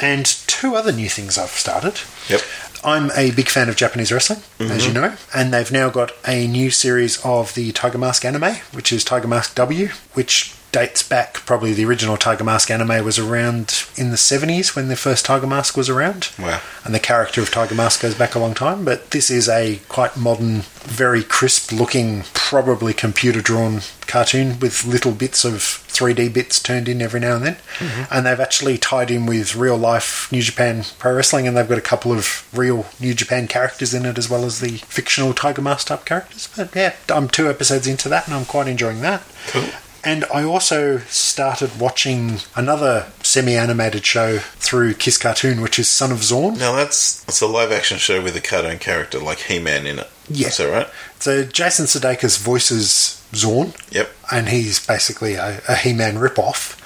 And 0.00 0.24
two 0.46 0.76
other 0.76 0.92
new 0.92 1.10
things 1.10 1.36
I've 1.36 1.50
started. 1.50 2.00
Yep. 2.28 2.40
I'm 2.82 3.10
a 3.14 3.30
big 3.32 3.50
fan 3.50 3.68
of 3.68 3.76
Japanese 3.76 4.10
wrestling, 4.10 4.40
as 4.58 4.86
you 4.86 4.92
mm-hmm. 4.92 5.02
know, 5.02 5.16
and 5.34 5.52
they've 5.52 5.70
now 5.70 5.90
got 5.90 6.12
a 6.26 6.46
new 6.46 6.70
series 6.70 7.22
of 7.22 7.54
the 7.54 7.72
Tiger 7.72 7.98
Mask 7.98 8.24
anime, 8.24 8.54
which 8.72 8.90
is 8.90 9.04
Tiger 9.04 9.28
Mask 9.28 9.54
W, 9.56 9.88
which 10.14 10.54
dates 10.72 11.02
back 11.02 11.34
probably 11.34 11.72
the 11.72 11.84
original 11.84 12.16
Tiger 12.16 12.44
Mask 12.44 12.70
anime 12.70 13.04
was 13.04 13.18
around 13.18 13.84
in 13.96 14.10
the 14.10 14.16
70s 14.16 14.76
when 14.76 14.88
the 14.88 14.96
first 14.96 15.24
Tiger 15.24 15.46
Mask 15.46 15.76
was 15.76 15.88
around. 15.88 16.30
Wow. 16.38 16.60
And 16.84 16.94
the 16.94 17.00
character 17.00 17.40
of 17.40 17.50
Tiger 17.50 17.74
Mask 17.74 18.02
goes 18.02 18.14
back 18.14 18.34
a 18.34 18.38
long 18.38 18.54
time, 18.54 18.84
but 18.84 19.10
this 19.10 19.30
is 19.30 19.48
a 19.48 19.80
quite 19.88 20.16
modern, 20.16 20.60
very 20.82 21.22
crisp 21.22 21.72
looking, 21.72 22.24
probably 22.34 22.92
computer 22.92 23.40
drawn 23.40 23.80
cartoon 24.06 24.58
with 24.58 24.84
little 24.84 25.12
bits 25.12 25.44
of 25.44 25.54
3D 25.54 26.32
bits 26.32 26.60
turned 26.60 26.88
in 26.88 27.02
every 27.02 27.20
now 27.20 27.36
and 27.36 27.44
then. 27.44 27.56
Mm-hmm. 27.78 28.14
And 28.14 28.26
they've 28.26 28.40
actually 28.40 28.78
tied 28.78 29.10
in 29.10 29.26
with 29.26 29.54
real 29.54 29.76
life 29.76 30.30
New 30.32 30.42
Japan 30.42 30.84
Pro 30.98 31.14
Wrestling, 31.14 31.46
and 31.46 31.56
they've 31.56 31.68
got 31.68 31.78
a 31.78 31.82
couple 31.82 32.12
of 32.12 32.48
real 32.56 32.86
New 32.98 33.14
Japan 33.14 33.46
characters 33.48 33.92
in 33.94 34.04
it 34.06 34.18
as 34.18 34.30
well 34.30 34.44
as 34.44 34.60
the 34.60 34.78
fictional 34.78 35.34
Tiger 35.34 35.62
Mask 35.62 35.88
type 35.88 36.04
characters. 36.04 36.48
But 36.56 36.74
yeah, 36.74 36.94
I'm 37.08 37.28
two 37.28 37.48
episodes 37.48 37.86
into 37.86 38.08
that 38.08 38.26
and 38.26 38.34
I'm 38.34 38.44
quite 38.44 38.68
enjoying 38.68 39.00
that. 39.02 39.22
Cool. 39.48 39.68
And 40.02 40.24
I 40.32 40.44
also 40.44 40.98
started 40.98 41.78
watching 41.78 42.38
another 42.56 43.06
semi 43.22 43.54
animated 43.54 44.04
show 44.06 44.38
through 44.38 44.94
Kiss 44.94 45.18
Cartoon, 45.18 45.60
which 45.60 45.78
is 45.78 45.88
Son 45.88 46.10
of 46.10 46.22
Zorn. 46.22 46.58
Now 46.58 46.74
that's 46.74 47.22
it's 47.28 47.40
a 47.40 47.46
live 47.46 47.70
action 47.70 47.98
show 47.98 48.22
with 48.22 48.34
a 48.36 48.40
cartoon 48.40 48.78
character 48.78 49.18
like 49.18 49.40
He 49.40 49.58
Man 49.58 49.86
in 49.86 49.98
it. 49.98 50.10
Yeah. 50.28 50.48
Is 50.48 50.56
that 50.58 50.70
right? 50.70 50.88
So 51.18 51.44
Jason 51.44 51.86
Sudeikis 51.86 52.38
voices 52.38 53.20
Zorn, 53.34 53.74
Yep. 53.90 54.10
and 54.32 54.48
he's 54.48 54.84
basically 54.84 55.34
a, 55.34 55.60
a 55.68 55.76
He-Man 55.76 56.16
ripoff. 56.16 56.76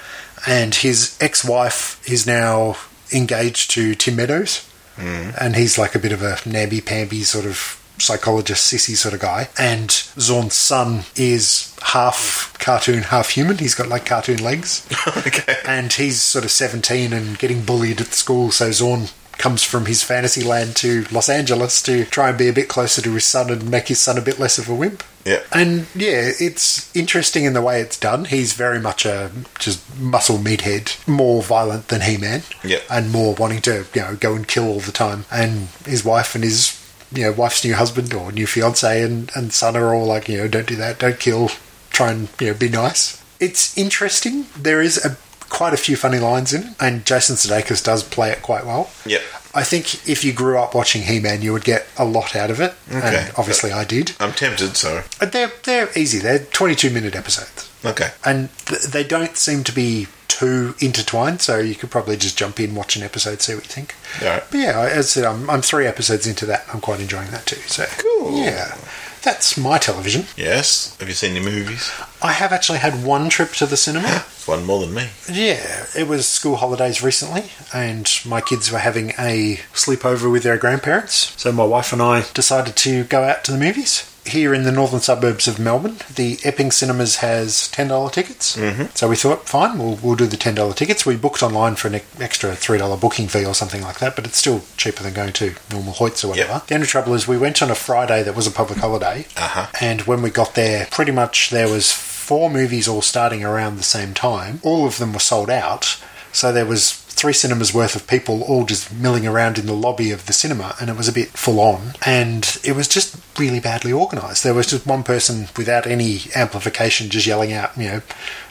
And 0.47 0.75
his 0.75 1.17
ex-wife 1.19 2.07
is 2.07 2.27
now 2.27 2.77
engaged 3.11 3.71
to 3.71 3.95
Tim 3.95 4.15
Meadows, 4.15 4.67
mm-hmm. 4.95 5.31
and 5.39 5.55
he's 5.55 5.77
like 5.77 5.95
a 5.95 5.99
bit 5.99 6.11
of 6.11 6.21
a 6.21 6.37
namby-pamby 6.45 7.23
sort 7.23 7.45
of 7.45 7.81
psychologist, 7.97 8.71
sissy 8.71 8.95
sort 8.95 9.13
of 9.13 9.19
guy. 9.19 9.49
And 9.59 9.89
Zorn's 9.91 10.55
son 10.55 11.03
is 11.15 11.75
half 11.81 12.55
cartoon, 12.59 13.03
half 13.03 13.29
human. 13.29 13.57
He's 13.57 13.75
got 13.75 13.87
like 13.87 14.05
cartoon 14.05 14.43
legs 14.43 14.87
okay. 15.17 15.55
and 15.65 15.91
he's 15.93 16.21
sort 16.21 16.45
of 16.45 16.51
17 16.51 17.13
and 17.13 17.37
getting 17.37 17.63
bullied 17.63 18.01
at 18.01 18.07
school 18.07 18.51
so 18.51 18.71
zorn 18.71 19.07
comes 19.37 19.63
from 19.63 19.85
his 19.85 20.01
fantasy 20.01 20.41
land 20.43 20.75
to 20.77 21.05
los 21.11 21.27
angeles 21.29 21.81
to 21.83 22.05
try 22.05 22.29
and 22.29 22.37
be 22.37 22.47
a 22.47 22.53
bit 22.53 22.69
closer 22.69 23.01
to 23.01 23.11
his 23.13 23.25
son 23.25 23.49
and 23.51 23.69
make 23.69 23.89
his 23.89 23.99
son 23.99 24.17
a 24.17 24.21
bit 24.21 24.39
less 24.39 24.57
of 24.57 24.69
a 24.69 24.73
wimp 24.73 25.03
Yeah. 25.25 25.41
and 25.51 25.87
yeah 25.93 26.31
it's 26.39 26.95
interesting 26.95 27.43
in 27.43 27.51
the 27.53 27.61
way 27.61 27.81
it's 27.81 27.99
done 27.99 28.25
he's 28.25 28.53
very 28.53 28.79
much 28.79 29.05
a 29.05 29.29
just 29.59 29.81
muscle 29.99 30.37
meathead 30.37 31.05
more 31.07 31.43
violent 31.43 31.89
than 31.89 32.01
he-man 32.01 32.43
Yep. 32.63 32.83
and 32.89 33.11
more 33.11 33.35
wanting 33.35 33.61
to 33.63 33.85
you 33.93 34.01
know 34.01 34.15
go 34.15 34.35
and 34.35 34.47
kill 34.47 34.67
all 34.69 34.79
the 34.79 34.93
time 34.93 35.25
and 35.29 35.67
his 35.85 36.05
wife 36.05 36.33
and 36.33 36.43
his 36.43 36.74
you 37.11 37.23
know 37.23 37.31
wife's 37.31 37.63
new 37.63 37.75
husband 37.75 38.13
or 38.13 38.31
new 38.31 38.47
fiance 38.47 39.01
and, 39.01 39.31
and 39.35 39.53
son 39.53 39.75
are 39.75 39.93
all 39.93 40.05
like 40.05 40.27
you 40.29 40.37
know 40.37 40.47
don't 40.47 40.67
do 40.67 40.75
that 40.75 40.99
don't 40.99 41.19
kill 41.19 41.49
try 41.89 42.11
and 42.11 42.27
you 42.39 42.47
know 42.47 42.53
be 42.53 42.69
nice. 42.69 43.21
It's 43.39 43.77
interesting. 43.77 44.45
There 44.57 44.81
is 44.81 45.03
a 45.05 45.17
quite 45.49 45.73
a 45.73 45.77
few 45.77 45.95
funny 45.95 46.17
lines 46.19 46.51
in 46.53 46.63
it 46.63 46.67
and 46.79 47.05
jason 47.05 47.35
sudeikis 47.35 47.83
does 47.83 48.03
play 48.03 48.31
it 48.31 48.41
quite 48.41 48.65
well. 48.65 48.89
Yep. 49.05 49.21
i 49.53 49.63
think 49.63 50.07
if 50.09 50.25
you 50.25 50.33
grew 50.33 50.57
up 50.57 50.73
watching 50.73 51.03
he-man 51.03 51.41
you 51.43 51.53
would 51.53 51.63
get 51.63 51.85
a 51.97 52.03
lot 52.03 52.35
out 52.35 52.49
of 52.49 52.59
it 52.59 52.73
Okay. 52.91 53.25
and 53.27 53.33
obviously 53.37 53.71
i 53.71 53.83
did. 53.85 54.13
I'm 54.19 54.33
tempted, 54.33 54.75
so. 54.75 55.03
But 55.19 55.31
they're 55.33 55.51
they're 55.63 55.89
easy. 55.95 56.17
They're 56.19 56.39
22 56.39 56.89
minute 56.89 57.15
episodes 57.15 57.69
okay. 57.85 58.09
and 58.23 58.49
th- 58.65 58.83
they 58.83 59.03
don't 59.03 59.37
seem 59.37 59.63
to 59.65 59.71
be 59.73 60.07
too 60.27 60.75
intertwined, 60.79 61.41
so 61.41 61.59
you 61.59 61.75
could 61.75 61.89
probably 61.91 62.17
just 62.17 62.37
jump 62.37 62.59
in, 62.59 62.75
watch 62.75 62.95
an 62.97 63.03
episode, 63.03 63.41
see 63.41 63.53
what 63.55 63.63
you 63.63 63.69
think. 63.71 63.95
But 64.19 64.57
yeah, 64.59 64.79
as 64.81 64.97
I 64.97 65.01
said, 65.01 65.23
I'm, 65.25 65.49
I'm 65.49 65.61
three 65.61 65.85
episodes 65.87 66.27
into 66.27 66.45
that, 66.47 66.65
I'm 66.73 66.81
quite 66.81 66.99
enjoying 66.99 67.31
that 67.31 67.45
too. 67.45 67.55
So 67.67 67.85
Cool. 67.99 68.37
yeah, 68.37 68.75
that's 69.23 69.57
my 69.57 69.77
television. 69.77 70.25
Yes. 70.35 70.95
Have 70.99 71.07
you 71.07 71.13
seen 71.13 71.35
the 71.35 71.39
movies? 71.39 71.89
I 72.21 72.33
have 72.33 72.51
actually 72.51 72.79
had 72.79 73.05
one 73.05 73.29
trip 73.29 73.51
to 73.53 73.65
the 73.65 73.77
cinema. 73.77 74.25
One 74.45 74.63
more 74.63 74.79
than 74.85 74.93
me. 74.93 75.09
yeah, 75.27 75.85
it 75.97 76.07
was 76.07 76.27
school 76.27 76.57
holidays 76.57 77.01
recently, 77.01 77.45
and 77.73 78.07
my 78.27 78.41
kids 78.41 78.71
were 78.71 78.77
having 78.77 79.09
a 79.17 79.55
sleepover 79.73 80.31
with 80.31 80.43
their 80.43 80.57
grandparents. 80.57 81.33
So 81.41 81.51
my 81.51 81.63
wife 81.63 81.91
and 81.91 81.99
I 81.99 82.25
decided 82.35 82.75
to 82.75 83.05
go 83.05 83.23
out 83.23 83.43
to 83.45 83.51
the 83.51 83.57
movies. 83.57 84.03
Here 84.25 84.55
in 84.55 84.63
the 84.63 84.71
northern 84.71 85.01
suburbs 85.01 85.47
of 85.47 85.59
Melbourne, 85.59 85.97
the 86.13 86.39
Epping 86.43 86.71
Cinemas 86.71 87.17
has 87.17 87.67
ten 87.69 87.89
dollar 87.89 88.09
tickets. 88.09 88.57
Mm-hmm. 88.57 88.85
So 88.95 89.07
we 89.07 89.15
thought, 89.15 89.47
fine, 89.47 89.77
we'll 89.77 89.97
we'll 90.01 90.15
do 90.15 90.25
the 90.25 90.35
ten 90.35 90.55
dollar 90.55 90.73
tickets. 90.73 91.05
We 91.05 91.15
booked 91.15 91.43
online 91.43 91.75
for 91.75 91.89
an 91.89 92.01
extra 92.19 92.55
three 92.55 92.79
dollar 92.79 92.97
booking 92.97 93.27
fee 93.27 93.45
or 93.45 93.53
something 93.53 93.83
like 93.83 93.99
that, 93.99 94.15
but 94.15 94.25
it's 94.25 94.37
still 94.37 94.63
cheaper 94.77 95.03
than 95.03 95.13
going 95.13 95.33
to 95.33 95.53
normal 95.71 95.93
Hoyts 95.93 96.23
or 96.25 96.29
whatever. 96.29 96.53
Yep. 96.53 96.67
The 96.67 96.75
only 96.75 96.87
trouble 96.87 97.13
is 97.13 97.27
we 97.27 97.37
went 97.37 97.61
on 97.61 97.69
a 97.69 97.75
Friday 97.75 98.23
that 98.23 98.35
was 98.35 98.47
a 98.47 98.51
public 98.51 98.79
holiday, 98.79 99.27
Uh-huh. 99.37 99.67
and 99.79 100.01
when 100.01 100.23
we 100.23 100.31
got 100.31 100.55
there, 100.55 100.87
pretty 100.89 101.11
much 101.11 101.51
there 101.51 101.69
was 101.69 101.91
four 101.91 102.49
movies 102.49 102.87
all 102.87 103.03
starting 103.03 103.43
around 103.43 103.77
the 103.77 103.83
same 103.83 104.15
time. 104.15 104.59
All 104.63 104.87
of 104.87 104.97
them 104.97 105.13
were 105.13 105.19
sold 105.19 105.51
out, 105.51 106.01
so 106.31 106.51
there 106.51 106.65
was 106.65 107.04
three 107.15 107.33
cinemas 107.33 107.73
worth 107.73 107.95
of 107.95 108.07
people 108.07 108.43
all 108.43 108.65
just 108.65 108.93
milling 108.93 109.25
around 109.25 109.57
in 109.57 109.65
the 109.65 109.73
lobby 109.73 110.11
of 110.11 110.25
the 110.25 110.33
cinema, 110.33 110.75
and 110.79 110.89
it 110.89 110.97
was 110.97 111.07
a 111.07 111.13
bit 111.13 111.29
full 111.29 111.59
on. 111.61 111.93
And 112.05 112.57
it 112.63 112.73
was 112.73 112.87
just 112.87 113.17
really 113.39 113.61
badly 113.61 113.93
organised. 113.93 114.43
There 114.43 114.53
was 114.53 114.67
just 114.67 114.85
one 114.85 115.03
person 115.03 115.47
without 115.57 115.87
any 115.87 116.23
amplification 116.35 117.09
just 117.09 117.25
yelling 117.25 117.53
out, 117.53 117.77
you 117.77 117.85
know, 117.85 118.01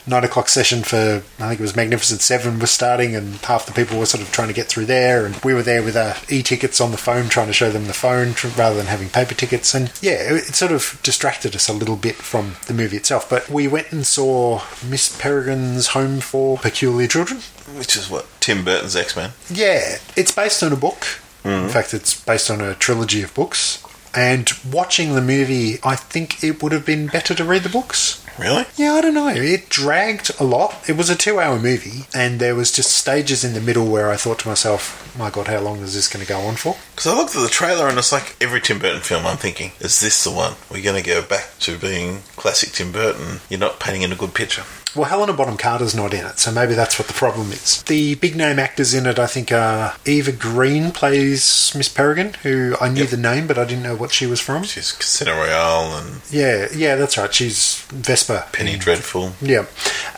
nine 0.07 0.23
o'clock 0.23 0.49
session 0.49 0.83
for 0.83 1.23
I 1.39 1.47
think 1.47 1.59
it 1.59 1.63
was 1.63 1.75
Magnificent 1.75 2.21
Seven 2.21 2.59
was 2.59 2.71
starting, 2.71 3.15
and 3.15 3.35
half 3.37 3.65
the 3.65 3.71
people 3.71 3.99
were 3.99 4.05
sort 4.05 4.23
of 4.23 4.31
trying 4.31 4.47
to 4.47 4.53
get 4.53 4.67
through 4.67 4.85
there, 4.85 5.25
and 5.25 5.35
we 5.43 5.53
were 5.53 5.63
there 5.63 5.83
with 5.83 5.97
our 5.97 6.15
e-tickets 6.29 6.79
on 6.79 6.91
the 6.91 6.97
phone, 6.97 7.29
trying 7.29 7.47
to 7.47 7.53
show 7.53 7.71
them 7.71 7.85
the 7.87 7.93
phone 7.93 8.33
tr- 8.33 8.47
rather 8.49 8.75
than 8.75 8.87
having 8.87 9.09
paper 9.09 9.33
tickets, 9.33 9.73
and 9.73 9.91
yeah, 10.01 10.33
it, 10.33 10.49
it 10.49 10.55
sort 10.55 10.71
of 10.71 10.99
distracted 11.03 11.55
us 11.55 11.69
a 11.69 11.73
little 11.73 11.95
bit 11.95 12.15
from 12.15 12.55
the 12.67 12.73
movie 12.73 12.97
itself. 12.97 13.29
But 13.29 13.49
we 13.49 13.67
went 13.67 13.91
and 13.91 14.05
saw 14.05 14.61
Miss 14.87 15.15
Peregrine's 15.19 15.87
Home 15.87 16.19
for 16.19 16.57
Peculiar 16.57 17.07
Children. 17.07 17.41
Which 17.75 17.95
is 17.95 18.09
what 18.09 18.27
Tim 18.39 18.63
Burton's 18.63 18.95
X 18.95 19.15
Men. 19.15 19.31
Yeah, 19.49 19.97
it's 20.15 20.31
based 20.31 20.61
on 20.61 20.71
a 20.71 20.75
book. 20.75 21.01
Mm-hmm. 21.43 21.65
In 21.65 21.69
fact, 21.69 21.93
it's 21.93 22.19
based 22.19 22.49
on 22.49 22.61
a 22.61 22.75
trilogy 22.75 23.21
of 23.21 23.33
books. 23.33 23.83
And 24.15 24.49
watching 24.71 25.13
the 25.13 25.21
movie, 25.21 25.79
I 25.83 25.95
think 25.95 26.43
it 26.43 26.63
would 26.63 26.71
have 26.71 26.85
been 26.85 27.07
better 27.07 27.33
to 27.35 27.43
read 27.43 27.63
the 27.63 27.69
books. 27.69 28.23
Really? 28.37 28.65
Yeah, 28.75 28.93
I 28.93 29.01
don't 29.01 29.13
know. 29.13 29.29
It 29.29 29.69
dragged 29.69 30.31
a 30.39 30.43
lot. 30.43 30.89
It 30.89 30.97
was 30.97 31.09
a 31.09 31.15
two 31.15 31.39
hour 31.39 31.57
movie, 31.57 32.05
and 32.13 32.39
there 32.39 32.55
was 32.55 32.71
just 32.71 32.91
stages 32.91 33.43
in 33.43 33.53
the 33.53 33.61
middle 33.61 33.87
where 33.87 34.11
I 34.11 34.17
thought 34.17 34.39
to 34.39 34.47
myself, 34.47 35.15
my 35.17 35.29
God, 35.29 35.47
how 35.47 35.59
long 35.59 35.79
is 35.79 35.93
this 35.93 36.09
going 36.09 36.25
to 36.25 36.29
go 36.29 36.39
on 36.41 36.55
for? 36.55 36.75
Because 36.91 37.07
I 37.07 37.15
looked 37.15 37.35
at 37.35 37.41
the 37.41 37.47
trailer 37.47 37.87
and 37.87 37.97
it's 37.97 38.11
like 38.11 38.35
every 38.41 38.59
Tim 38.59 38.79
Burton 38.79 39.01
film. 39.01 39.25
I'm 39.25 39.37
thinking, 39.37 39.71
is 39.79 40.01
this 40.01 40.23
the 40.23 40.31
one? 40.31 40.55
We're 40.69 40.83
going 40.83 41.01
to 41.01 41.09
go 41.09 41.21
back 41.25 41.51
to 41.59 41.77
being 41.77 42.19
classic 42.35 42.71
Tim 42.73 42.91
Burton. 42.91 43.39
You're 43.49 43.59
not 43.59 43.79
painting 43.79 44.01
in 44.01 44.11
a 44.11 44.17
good 44.17 44.33
picture. 44.33 44.63
Well, 44.95 45.09
Helena 45.09 45.33
Bonham 45.33 45.57
Carter's 45.57 45.93
not 45.93 46.13
in 46.13 46.25
it, 46.25 46.39
so 46.39 46.51
maybe 46.51 46.73
that's 46.73 46.97
what 46.97 47.07
the 47.09 47.13
problem 47.13 47.51
is. 47.51 47.83
The 47.83 48.15
big 48.15 48.35
name 48.35 48.59
actors 48.59 48.93
in 48.93 49.05
it, 49.05 49.19
I 49.19 49.27
think, 49.27 49.51
are 49.51 49.95
Eva 50.05 50.31
Green 50.31 50.91
plays 50.91 51.73
Miss 51.75 51.89
Peregrine, 51.89 52.33
who 52.43 52.75
I 52.79 52.87
knew 52.89 53.01
Yep. 53.01 53.09
the 53.09 53.17
name, 53.17 53.45
but 53.47 53.57
I 53.57 53.65
didn't 53.65 53.83
know 53.83 53.95
what 53.95 54.13
she 54.13 54.25
was 54.25 54.39
from. 54.39 54.63
She's 54.63 54.93
Casino 54.93 55.35
Royale 55.35 55.97
and 55.97 56.21
Yeah, 56.31 56.67
yeah, 56.73 56.95
that's 56.95 57.17
right. 57.17 57.33
She's 57.33 57.81
Vesper. 57.89 58.45
Penny 58.53 58.73
in- 58.73 58.79
Dreadful, 58.79 59.33
Yeah. 59.41 59.65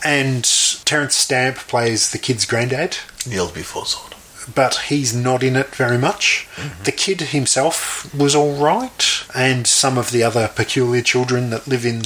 And 0.04 0.44
Terence 0.86 1.16
Stamp 1.16 1.58
plays 1.58 2.12
the 2.12 2.18
kid's 2.20 2.46
granddad, 2.46 2.98
Kneel 3.26 3.50
Before 3.50 3.84
Zod. 3.84 4.14
but 4.54 4.76
he's 4.90 5.14
not 5.14 5.42
in 5.44 5.56
it 5.56 5.74
very 5.76 5.98
much. 5.98 6.48
Mm-hmm. 6.56 6.84
The 6.84 6.92
kid 6.92 7.22
himself 7.22 8.14
was 8.14 8.36
all 8.36 8.54
right, 8.56 9.06
and 9.34 9.66
some 9.66 9.98
of 9.98 10.12
the 10.12 10.22
other 10.24 10.48
peculiar 10.48 11.02
children 11.02 11.50
that 11.50 11.68
live 11.68 11.86
in 11.86 12.04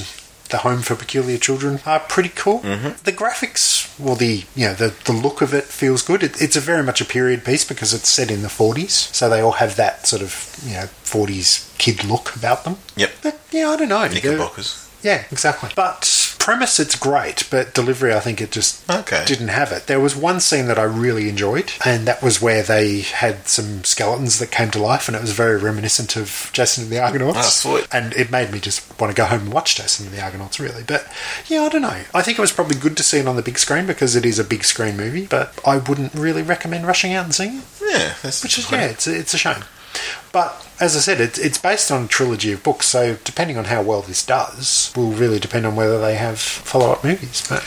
the 0.52 0.58
Home 0.58 0.82
for 0.82 0.94
Peculiar 0.94 1.38
Children 1.38 1.80
are 1.84 1.98
pretty 1.98 2.28
cool. 2.28 2.60
Mm-hmm. 2.60 3.02
The 3.02 3.12
graphics, 3.12 3.98
well, 3.98 4.14
the 4.14 4.44
you 4.54 4.66
know 4.66 4.74
the 4.74 4.94
the 5.04 5.12
look 5.12 5.42
of 5.42 5.52
it 5.52 5.64
feels 5.64 6.02
good. 6.02 6.22
It, 6.22 6.40
it's 6.40 6.54
a 6.54 6.60
very 6.60 6.84
much 6.84 7.00
a 7.00 7.04
period 7.04 7.44
piece 7.44 7.64
because 7.64 7.92
it's 7.92 8.08
set 8.08 8.30
in 8.30 8.42
the 8.42 8.48
40s, 8.48 8.90
so 8.90 9.28
they 9.28 9.40
all 9.40 9.52
have 9.52 9.74
that 9.76 10.06
sort 10.06 10.22
of 10.22 10.56
you 10.64 10.74
know 10.74 10.88
40s 11.04 11.76
kid 11.78 12.04
look 12.04 12.36
about 12.36 12.62
them. 12.64 12.76
Yep. 12.96 13.10
But 13.22 13.40
yeah, 13.50 13.70
I 13.70 13.76
don't 13.76 13.88
know. 13.88 14.06
Knickerbockers. 14.06 14.88
yeah, 15.02 15.24
exactly. 15.32 15.70
But 15.74 16.21
premise, 16.42 16.80
it's 16.80 16.96
great, 16.96 17.44
but 17.50 17.72
delivery, 17.72 18.12
I 18.12 18.20
think 18.20 18.40
it 18.40 18.50
just 18.50 18.88
Okay. 18.90 19.24
didn't 19.24 19.48
have 19.48 19.70
it. 19.72 19.86
There 19.86 20.00
was 20.00 20.16
one 20.16 20.40
scene 20.40 20.66
that 20.66 20.78
I 20.78 20.82
really 20.82 21.28
enjoyed, 21.28 21.72
and 21.84 22.06
that 22.08 22.22
was 22.22 22.42
where 22.42 22.62
they 22.62 23.00
had 23.00 23.46
some 23.48 23.84
skeletons 23.84 24.38
that 24.40 24.50
came 24.50 24.70
to 24.72 24.78
life, 24.80 25.06
and 25.08 25.16
it 25.16 25.20
was 25.22 25.30
very 25.32 25.56
reminiscent 25.56 26.16
of 26.16 26.50
Jason 26.52 26.84
and 26.84 26.92
the 26.92 26.98
Argonauts. 27.00 27.38
Ah, 27.38 27.42
sweet. 27.42 27.86
And 27.92 28.12
it 28.14 28.30
made 28.30 28.50
me 28.50 28.58
just 28.60 28.82
want 29.00 29.14
to 29.14 29.16
go 29.16 29.26
home 29.26 29.42
and 29.42 29.52
watch 29.52 29.76
Jason 29.76 30.06
and 30.06 30.14
the 30.14 30.22
Argonauts, 30.22 30.58
really. 30.58 30.82
But 30.82 31.06
yeah, 31.46 31.62
I 31.62 31.68
don't 31.68 31.82
know. 31.82 32.00
I 32.12 32.22
think 32.22 32.38
it 32.38 32.42
was 32.42 32.52
probably 32.52 32.76
good 32.76 32.96
to 32.96 33.02
see 33.02 33.18
it 33.18 33.28
on 33.28 33.36
the 33.36 33.42
big 33.42 33.58
screen 33.58 33.86
because 33.86 34.16
it 34.16 34.26
is 34.26 34.38
a 34.40 34.44
big 34.44 34.64
screen 34.64 34.96
movie, 34.96 35.26
but 35.26 35.58
I 35.66 35.76
wouldn't 35.76 36.14
really 36.14 36.42
recommend 36.42 36.86
rushing 36.86 37.12
out 37.14 37.24
and 37.24 37.34
seeing 37.34 37.58
it. 37.58 37.64
Yeah, 37.80 38.14
that's 38.22 38.42
Which 38.42 38.58
is 38.58 38.70
yeah, 38.70 38.86
it's 38.86 39.06
a, 39.06 39.16
it's 39.16 39.34
a 39.34 39.38
shame. 39.38 39.62
But 40.32 40.66
as 40.80 40.96
I 40.96 41.00
said, 41.00 41.20
it's 41.20 41.38
it's 41.38 41.58
based 41.58 41.90
on 41.90 42.04
a 42.04 42.08
trilogy 42.08 42.52
of 42.52 42.62
books, 42.62 42.86
so 42.86 43.16
depending 43.24 43.58
on 43.58 43.64
how 43.66 43.82
well 43.82 44.02
this 44.02 44.24
does, 44.24 44.92
will 44.96 45.12
really 45.12 45.38
depend 45.38 45.66
on 45.66 45.76
whether 45.76 46.00
they 46.00 46.14
have 46.16 46.38
follow 46.38 46.92
up 46.92 47.04
movies. 47.04 47.44
But 47.48 47.64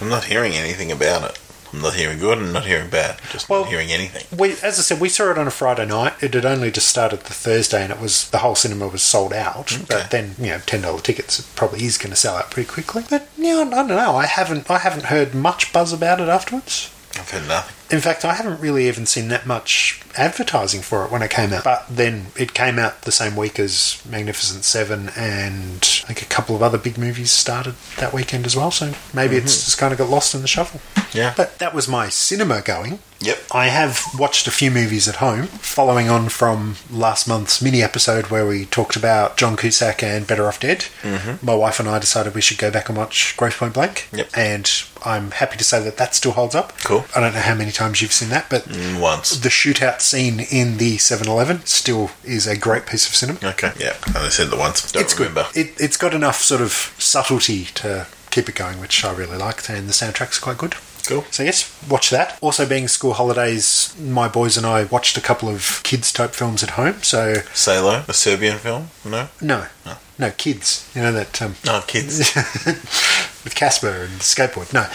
I'm 0.00 0.08
not 0.08 0.24
hearing 0.24 0.52
anything 0.54 0.90
about 0.92 1.30
it. 1.30 1.38
I'm 1.72 1.80
not 1.82 1.94
hearing 1.94 2.20
good. 2.20 2.38
I'm 2.38 2.52
not 2.52 2.66
hearing 2.66 2.88
bad. 2.88 3.18
Just 3.32 3.48
Well- 3.48 3.62
not 3.62 3.70
hearing 3.70 3.90
anything. 3.90 4.22
we, 4.38 4.52
as 4.62 4.78
I 4.78 4.82
said, 4.82 5.00
we 5.00 5.08
saw 5.08 5.32
it 5.32 5.38
on 5.38 5.48
a 5.48 5.50
Friday 5.50 5.84
night. 5.86 6.12
It 6.20 6.34
had 6.34 6.44
only 6.44 6.70
just 6.70 6.88
started 6.88 7.24
the 7.24 7.34
Thursday, 7.34 7.82
and 7.82 7.90
it 7.92 7.98
was 7.98 8.28
the 8.30 8.38
whole 8.38 8.54
cinema 8.54 8.86
was 8.86 9.02
sold 9.02 9.32
out. 9.32 9.76
But 9.88 10.12
then, 10.12 10.36
you 10.38 10.50
know, 10.50 10.60
ten 10.66 10.82
dollar 10.82 11.00
tickets 11.00 11.40
it 11.40 11.46
probably 11.56 11.84
is 11.84 11.98
going 11.98 12.10
to 12.10 12.16
sell 12.16 12.36
out 12.36 12.52
pretty 12.52 12.68
quickly. 12.68 13.02
But 13.10 13.26
yeah, 13.36 13.58
I 13.58 13.64
don't 13.64 13.88
know. 13.88 14.14
I 14.16 14.26
haven't 14.26 14.70
I 14.70 14.78
haven't 14.78 15.06
heard 15.06 15.34
much 15.34 15.72
buzz 15.72 15.92
about 15.92 16.20
it 16.20 16.28
afterwards. 16.28 16.90
I've 17.16 17.30
heard 17.30 17.48
nothing. 17.48 17.74
In 17.90 18.00
fact, 18.00 18.24
I 18.24 18.34
haven't 18.34 18.60
really 18.60 18.88
even 18.88 19.06
seen 19.06 19.28
that 19.28 19.46
much 19.46 20.00
advertising 20.16 20.80
for 20.80 21.04
it 21.04 21.10
when 21.10 21.22
it 21.22 21.30
came 21.30 21.52
out. 21.52 21.64
But 21.64 21.84
then 21.88 22.26
it 22.36 22.54
came 22.54 22.78
out 22.78 23.02
the 23.02 23.12
same 23.12 23.36
week 23.36 23.58
as 23.58 24.00
Magnificent 24.08 24.64
Seven, 24.64 25.10
and 25.16 25.78
I 25.82 26.12
think 26.12 26.22
a 26.22 26.26
couple 26.26 26.56
of 26.56 26.62
other 26.62 26.78
big 26.78 26.96
movies 26.96 27.30
started 27.30 27.74
that 27.98 28.12
weekend 28.12 28.46
as 28.46 28.56
well. 28.56 28.70
So 28.70 28.94
maybe 29.12 29.36
it's 29.36 29.64
just 29.64 29.78
kind 29.78 29.92
of 29.92 29.98
got 29.98 30.08
lost 30.08 30.34
in 30.34 30.42
the 30.42 30.48
shuffle. 30.48 30.80
Yeah. 31.12 31.34
But 31.36 31.58
that 31.58 31.74
was 31.74 31.88
my 31.88 32.08
cinema 32.08 32.62
going. 32.62 33.00
Yep. 33.20 33.38
I 33.52 33.68
have 33.68 34.02
watched 34.18 34.46
a 34.46 34.50
few 34.50 34.70
movies 34.70 35.08
at 35.08 35.16
home, 35.16 35.46
following 35.46 36.10
on 36.10 36.28
from 36.28 36.76
last 36.90 37.26
month's 37.26 37.62
mini 37.62 37.82
episode 37.82 38.26
where 38.26 38.46
we 38.46 38.66
talked 38.66 38.96
about 38.96 39.36
John 39.36 39.56
Cusack 39.56 40.02
and 40.02 40.26
Better 40.26 40.46
Off 40.46 40.60
Dead. 40.60 40.86
Mm-hmm. 41.02 41.44
My 41.44 41.54
wife 41.54 41.80
and 41.80 41.88
I 41.88 41.98
decided 41.98 42.34
we 42.34 42.40
should 42.40 42.58
go 42.58 42.70
back 42.70 42.88
and 42.88 42.98
watch 42.98 43.34
Grosse 43.36 43.56
Pointe 43.56 43.74
Blank. 43.74 44.08
Yep. 44.12 44.28
And 44.36 44.70
I'm 45.06 45.30
happy 45.30 45.56
to 45.56 45.64
say 45.64 45.82
that 45.82 45.96
that 45.96 46.14
still 46.14 46.32
holds 46.32 46.54
up. 46.54 46.76
Cool. 46.80 47.04
I 47.14 47.20
don't 47.20 47.32
know 47.32 47.40
how 47.40 47.54
many 47.54 47.72
times 47.74 48.00
you've 48.00 48.12
seen 48.12 48.30
that, 48.30 48.48
but 48.48 48.64
Mm, 48.64 49.00
Once. 49.00 49.36
the 49.38 49.48
shootout 49.50 50.00
scene 50.00 50.40
in 50.40 50.78
the 50.78 50.96
7-Eleven 50.96 51.66
still 51.66 52.10
is 52.24 52.46
a 52.46 52.56
great 52.56 52.86
piece 52.86 53.06
of 53.08 53.14
cinema. 53.14 53.38
Okay. 53.42 53.72
Yeah. 53.78 53.96
I 54.14 54.18
only 54.18 54.30
said 54.30 54.48
the 54.50 54.56
once. 54.56 54.90
Don't 54.92 55.02
it's 55.02 55.18
remember. 55.18 55.46
good. 55.52 55.66
It, 55.66 55.74
it's 55.80 55.96
got 55.96 56.14
enough 56.14 56.40
sort 56.40 56.60
of 56.62 56.72
subtlety 56.98 57.66
to 57.76 58.06
keep 58.30 58.48
it 58.48 58.54
going, 58.54 58.80
which 58.80 59.04
I 59.04 59.12
really 59.12 59.36
liked, 59.36 59.68
and 59.68 59.88
the 59.88 59.92
soundtrack's 59.92 60.38
quite 60.38 60.58
good. 60.58 60.74
Cool. 61.06 61.24
So 61.30 61.42
yes, 61.42 61.70
watch 61.86 62.08
that. 62.10 62.38
Also, 62.40 62.64
being 62.66 62.88
school 62.88 63.12
holidays, 63.12 63.94
my 64.00 64.26
boys 64.26 64.56
and 64.56 64.64
I 64.64 64.84
watched 64.84 65.18
a 65.18 65.20
couple 65.20 65.50
of 65.50 65.82
kids 65.82 66.10
type 66.10 66.30
films 66.30 66.62
at 66.62 66.70
home. 66.70 67.02
So 67.02 67.34
Salo, 67.52 68.04
a 68.08 68.14
Serbian 68.14 68.56
film. 68.58 68.88
No. 69.04 69.28
no, 69.42 69.66
No. 69.84 69.96
no 70.18 70.30
kids. 70.30 70.90
You 70.94 71.02
know 71.02 71.12
that 71.12 71.42
um, 71.42 71.56
No 71.66 71.82
kids. 71.86 72.20
with 73.44 73.54
Casper 73.54 73.88
and 73.88 74.20
skateboard. 74.20 74.72
No, 74.72 74.86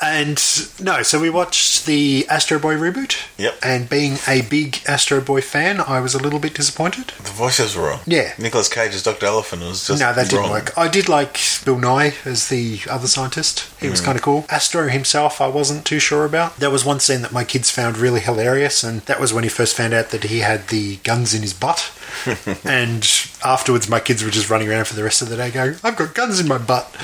and 0.02 0.36
no. 0.84 1.02
So 1.02 1.20
we 1.20 1.30
watched 1.30 1.86
the 1.86 2.26
Astro 2.28 2.58
Boy 2.58 2.76
reboot. 2.76 3.16
Yep. 3.38 3.58
And 3.62 3.88
being 3.88 4.16
a 4.26 4.42
big 4.42 4.80
Astro 4.86 5.20
Boy 5.20 5.40
fan, 5.40 5.80
I 5.80 6.00
was 6.00 6.14
a 6.14 6.18
little 6.18 6.38
bit 6.38 6.54
disappointed. 6.54 7.08
the 7.22 7.30
voices 7.30 7.76
were 7.76 7.88
wrong. 7.88 8.00
Yeah. 8.06 8.32
Nicolas 8.38 8.68
Cage 8.68 8.94
as 8.94 9.02
Doctor 9.02 9.26
Elephant 9.26 9.62
was 9.62 9.86
just 9.86 10.00
no, 10.00 10.12
that 10.12 10.30
didn't 10.30 10.40
wrong. 10.40 10.50
work. 10.50 10.76
I 10.76 10.88
did 10.88 11.08
like 11.08 11.38
Bill 11.64 11.76
Nighy 11.76 12.26
as 12.26 12.48
the 12.48 12.80
other 12.90 13.06
scientist. 13.06 13.68
He 13.80 13.88
was 13.88 14.00
mm. 14.00 14.06
kind 14.06 14.16
of 14.16 14.22
cool. 14.22 14.46
Astro 14.48 14.88
himself, 14.88 15.40
I 15.40 15.48
wasn't 15.48 15.84
too 15.84 15.98
sure 15.98 16.24
about. 16.24 16.56
There 16.56 16.70
was 16.70 16.84
one 16.84 17.00
scene 17.00 17.22
that 17.22 17.32
my 17.32 17.44
kids 17.44 17.70
found 17.70 17.98
really 17.98 18.20
hilarious, 18.20 18.82
and 18.82 19.02
that 19.02 19.20
was 19.20 19.32
when 19.32 19.44
he 19.44 19.50
first 19.50 19.76
found 19.76 19.92
out 19.92 20.10
that 20.10 20.24
he 20.24 20.40
had 20.40 20.68
the 20.68 20.96
guns 20.98 21.34
in 21.34 21.42
his 21.42 21.52
butt. 21.52 21.92
and 22.64 23.08
afterwards, 23.44 23.88
my 23.88 24.00
kids 24.00 24.22
were 24.22 24.30
just 24.30 24.50
running 24.50 24.68
around 24.68 24.86
for 24.86 24.94
the 24.94 25.04
rest 25.04 25.22
of 25.22 25.28
the 25.28 25.36
day 25.36 25.50
going, 25.50 25.76
I've 25.82 25.96
got 25.96 26.14
guns 26.14 26.40
in 26.40 26.48
my 26.48 26.58
butt. 26.58 26.94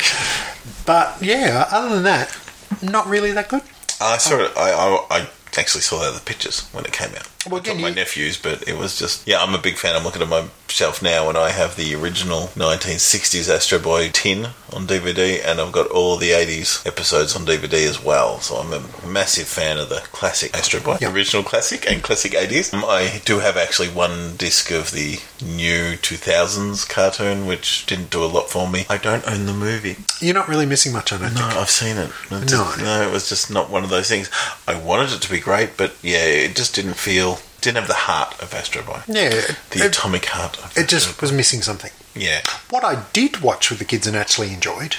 But 0.88 1.20
yeah, 1.20 1.68
other 1.70 1.96
than 1.96 2.04
that, 2.04 2.34
not 2.80 3.06
really 3.08 3.30
that 3.32 3.50
good. 3.50 3.60
I 4.00 4.16
saw 4.16 4.38
it. 4.38 4.52
I, 4.56 4.70
I, 4.70 5.18
I 5.18 5.28
actually 5.58 5.82
saw 5.82 5.98
the 5.98 6.06
other 6.06 6.20
pictures 6.20 6.66
when 6.72 6.86
it 6.86 6.92
came 6.92 7.10
out. 7.14 7.28
Well, 7.46 7.60
again, 7.60 7.80
my 7.80 7.88
you- 7.88 7.94
nephews, 7.94 8.36
but 8.36 8.66
it 8.68 8.76
was 8.76 8.98
just 8.98 9.26
yeah. 9.26 9.40
I'm 9.42 9.54
a 9.54 9.58
big 9.58 9.76
fan. 9.76 9.94
I'm 9.94 10.04
looking 10.04 10.22
at 10.22 10.28
my 10.28 10.46
shelf 10.68 11.00
now, 11.00 11.28
and 11.28 11.38
I 11.38 11.50
have 11.50 11.76
the 11.76 11.94
original 11.94 12.48
1960s 12.56 13.48
Astro 13.48 13.78
Boy 13.78 14.10
tin 14.12 14.48
on 14.72 14.86
DVD, 14.86 15.40
and 15.44 15.60
I've 15.60 15.72
got 15.72 15.86
all 15.86 16.16
the 16.16 16.30
80s 16.32 16.84
episodes 16.86 17.34
on 17.36 17.46
DVD 17.46 17.86
as 17.88 18.02
well. 18.02 18.40
So 18.40 18.56
I'm 18.56 18.72
a 18.72 19.06
massive 19.06 19.46
fan 19.48 19.78
of 19.78 19.88
the 19.88 20.00
classic 20.12 20.54
Astro 20.54 20.80
Boy, 20.80 20.98
Yeah. 21.00 21.10
original 21.12 21.42
classic 21.42 21.90
and 21.90 22.02
classic 22.02 22.32
80s. 22.34 22.74
Um, 22.74 22.84
I 22.84 23.22
do 23.24 23.38
have 23.38 23.56
actually 23.56 23.88
one 23.88 24.36
disc 24.36 24.70
of 24.70 24.90
the 24.90 25.20
new 25.40 25.96
2000s 25.96 26.84
cartoon, 26.86 27.46
which 27.46 27.86
didn't 27.86 28.10
do 28.10 28.22
a 28.22 28.26
lot 28.26 28.50
for 28.50 28.68
me. 28.68 28.84
I 28.90 28.98
don't 28.98 29.26
own 29.26 29.46
the 29.46 29.54
movie. 29.54 29.96
You're 30.20 30.34
not 30.34 30.48
really 30.48 30.66
missing 30.66 30.92
much, 30.92 31.12
I 31.12 31.18
don't 31.18 31.34
No, 31.34 31.40
think. 31.48 31.54
I've 31.56 31.70
seen 31.70 31.96
it. 31.96 32.10
It 32.30 32.30
No. 32.30 32.44
just- 32.44 32.78
no, 32.78 33.02
it 33.08 33.12
was 33.12 33.28
just 33.28 33.48
not 33.50 33.70
one 33.70 33.84
of 33.84 33.90
those 33.90 34.08
things. 34.08 34.28
I 34.66 34.74
wanted 34.74 35.12
it 35.12 35.22
to 35.22 35.30
be 35.30 35.40
great, 35.40 35.76
but 35.76 35.94
yeah, 36.02 36.24
it 36.24 36.54
just 36.56 36.74
didn't 36.74 36.94
feel, 36.94 37.37
didn't 37.60 37.76
have 37.78 37.88
the 37.88 37.94
heart 37.94 38.40
of 38.42 38.54
Astro 38.54 38.82
Boy. 38.82 39.00
Yeah, 39.08 39.30
The 39.70 39.80
it, 39.84 39.86
atomic 39.86 40.26
heart 40.26 40.56
of 40.58 40.64
it 40.76 40.84
Astro 40.84 40.86
just 40.86 41.16
Boy. 41.18 41.22
was 41.22 41.32
missing 41.32 41.62
something. 41.62 41.90
Yeah. 42.14 42.40
What 42.70 42.84
I 42.84 43.04
did 43.12 43.40
watch 43.42 43.70
with 43.70 43.78
the 43.78 43.84
kids 43.84 44.06
and 44.06 44.16
actually 44.16 44.52
enjoyed, 44.52 44.94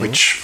which, 0.00 0.42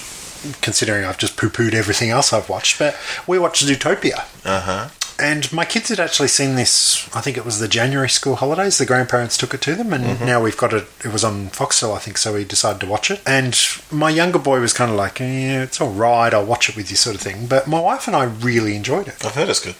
considering 0.61 1.05
I've 1.05 1.17
just 1.17 1.37
poo 1.37 1.49
pooed 1.49 1.73
everything 1.73 2.09
else 2.09 2.31
I've 2.33 2.49
watched, 2.49 2.79
but 2.79 2.95
we 3.27 3.37
watched 3.39 3.65
Zootopia. 3.65 4.25
Uh 4.45 4.59
huh. 4.61 4.89
And 5.19 5.51
my 5.51 5.65
kids 5.65 5.89
had 5.89 5.99
actually 5.99 6.29
seen 6.29 6.55
this, 6.55 7.07
I 7.15 7.21
think 7.21 7.37
it 7.37 7.45
was 7.45 7.59
the 7.59 7.67
January 7.67 8.09
school 8.09 8.35
holidays. 8.35 8.77
The 8.77 8.85
grandparents 8.85 9.37
took 9.37 9.53
it 9.53 9.61
to 9.61 9.75
them, 9.75 9.93
and 9.93 10.03
mm-hmm. 10.05 10.25
now 10.25 10.41
we've 10.41 10.57
got 10.57 10.73
it. 10.73 10.87
It 11.03 11.11
was 11.11 11.23
on 11.23 11.49
Foxtel, 11.49 11.95
I 11.95 11.99
think, 11.99 12.17
so 12.17 12.33
we 12.33 12.45
decided 12.45 12.79
to 12.81 12.87
watch 12.87 13.11
it. 13.11 13.21
And 13.25 13.57
my 13.91 14.09
younger 14.09 14.39
boy 14.39 14.59
was 14.59 14.73
kind 14.73 14.89
of 14.91 14.97
like, 14.97 15.19
yeah, 15.19 15.63
it's 15.63 15.81
all 15.81 15.91
right, 15.91 16.33
I'll 16.33 16.45
watch 16.45 16.69
it 16.69 16.75
with 16.75 16.89
you, 16.89 16.95
sort 16.95 17.15
of 17.15 17.21
thing. 17.21 17.47
But 17.47 17.67
my 17.67 17.79
wife 17.79 18.07
and 18.07 18.15
I 18.15 18.25
really 18.25 18.75
enjoyed 18.75 19.07
it. 19.07 19.23
I've 19.25 19.35
heard 19.35 19.49
it's 19.49 19.59
good. 19.59 19.75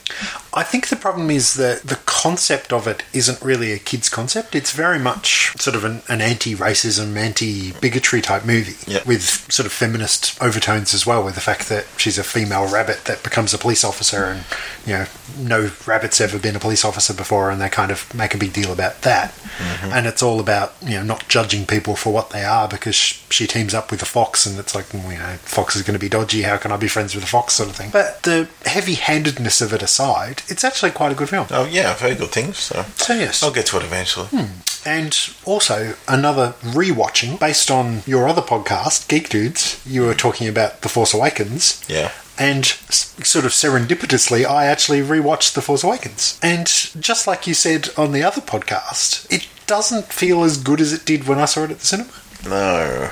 I 0.54 0.64
think 0.64 0.88
the 0.88 0.96
problem 0.96 1.30
is 1.30 1.54
that 1.56 1.84
the 1.84 2.00
concept 2.06 2.74
of 2.74 2.88
it 2.88 3.04
isn't 3.14 3.42
really 3.42 3.72
a 3.72 3.80
kid's 3.80 4.10
concept. 4.10 4.56
It's 4.56 4.72
very 4.74 5.00
much 5.00 5.54
sort 5.60 5.76
of 5.76 5.86
an, 5.86 6.02
an 6.10 6.22
anti 6.22 6.56
racism, 6.56 7.16
anti 7.16 7.72
bigotry 7.74 8.22
type 8.22 8.46
movie 8.46 8.76
Yep. 8.92 9.06
with 9.06 9.52
sort 9.52 9.66
of 9.66 9.72
feminist 9.72 10.42
overtones 10.42 10.94
as 10.94 11.06
well, 11.06 11.24
with 11.24 11.36
the 11.36 11.42
fact 11.42 11.70
that 11.70 11.86
she's 11.98 12.18
a 12.18 12.24
female 12.24 12.70
rabbit 12.72 13.06
that 13.06 13.24
becomes 13.24 13.54
a 13.54 13.58
police 13.58 13.84
officer 13.84 14.26
and, 14.26 14.44
you 14.86 14.94
know, 14.94 15.06
no 15.38 15.72
rabbit's 15.86 16.22
ever 16.22 16.40
been 16.40 16.56
a 16.56 16.60
police 16.60 16.86
officer 16.86 17.14
before 17.14 17.50
and 17.50 17.62
they 17.62 17.70
kind 17.70 17.92
of 17.92 18.14
make 18.14 18.34
a 18.34 18.38
big 18.38 18.54
deal 18.54 18.72
about 18.72 19.02
that. 19.02 19.32
Mm-hmm. 19.32 19.92
And 19.94 20.08
it's 20.08 20.24
all 20.24 20.40
about, 20.40 20.74
you 20.82 20.92
know, 20.92 21.04
not 21.04 21.28
judging 21.28 21.66
people 21.66 21.96
for 21.96 22.14
what 22.14 22.30
they 22.30 22.44
are 22.44 22.68
because 22.68 22.96
sh- 22.96 23.22
she 23.30 23.48
teams 23.48 23.74
up 23.74 23.92
with 23.92 24.02
a 24.02 24.06
fox 24.06 24.46
and 24.46 24.58
it's 24.60 24.76
like, 24.76 24.92
you 24.94 25.00
know, 25.00 25.36
fox 25.42 25.76
is 25.76 25.82
going 25.82 25.94
to 25.94 26.00
be 26.00 26.10
dodgy. 26.10 26.44
How 26.44 26.58
can 26.58 26.72
I 26.72 26.78
be 26.78 26.88
friends 26.88 27.16
with 27.16 27.24
a 27.24 27.28
fox 27.28 27.54
sort 27.54 27.70
of 27.70 27.76
thing? 27.76 27.90
But 27.92 28.24
the 28.24 28.48
heavy 28.66 28.96
handedness 28.96 29.62
of 29.62 29.74
it 29.74 29.82
aside, 29.82 30.44
it's 30.48 30.64
actually 30.64 30.92
quite 30.92 31.12
a 31.12 31.16
good 31.16 31.30
film. 31.30 31.48
Oh 31.52 31.66
yeah, 31.66 31.92
I've 31.92 32.18
good 32.18 32.30
things. 32.30 32.58
So 32.58 32.84
So, 32.96 33.14
yes. 33.14 33.44
I'll 33.44 33.52
get 33.52 33.66
to 33.68 33.78
it 33.78 33.84
eventually. 33.84 34.28
Hmm. 34.28 34.62
And 34.86 35.18
also, 35.46 35.96
another 36.08 36.56
rewatching 36.62 37.40
based 37.40 37.70
on 37.70 38.02
your 38.06 38.28
other 38.28 38.42
podcast, 38.42 39.08
Geek 39.10 39.30
Dudes, 39.30 39.82
you 39.86 40.04
were 40.04 40.14
talking 40.14 40.48
about 40.48 40.82
The 40.82 40.90
Force 40.90 41.14
Awakens. 41.14 41.84
Yeah. 41.90 42.12
And 42.40 42.66
sort 42.66 43.46
of 43.46 43.52
serendipitously, 43.52 44.46
I 44.46 44.66
actually 44.66 45.02
rewatched 45.02 45.54
The 45.54 45.62
Force 45.62 45.84
Awakens. 45.84 46.40
And 46.42 46.68
just 47.00 47.28
like 47.28 47.46
you 47.46 47.54
said 47.54 47.90
on 47.98 48.14
the 48.14 48.24
other 48.24 48.42
podcast, 48.42 49.30
it 49.30 49.48
doesn't 49.68 50.14
feel 50.14 50.44
as 50.44 50.58
good 50.58 50.80
as 50.80 50.94
it 50.94 51.06
did 51.06 51.28
when 51.28 51.38
I 51.38 51.46
saw 51.46 51.66
it 51.66 51.72
at 51.72 51.80
the 51.80 51.86
cinema. 51.86 52.14
No, 52.46 53.12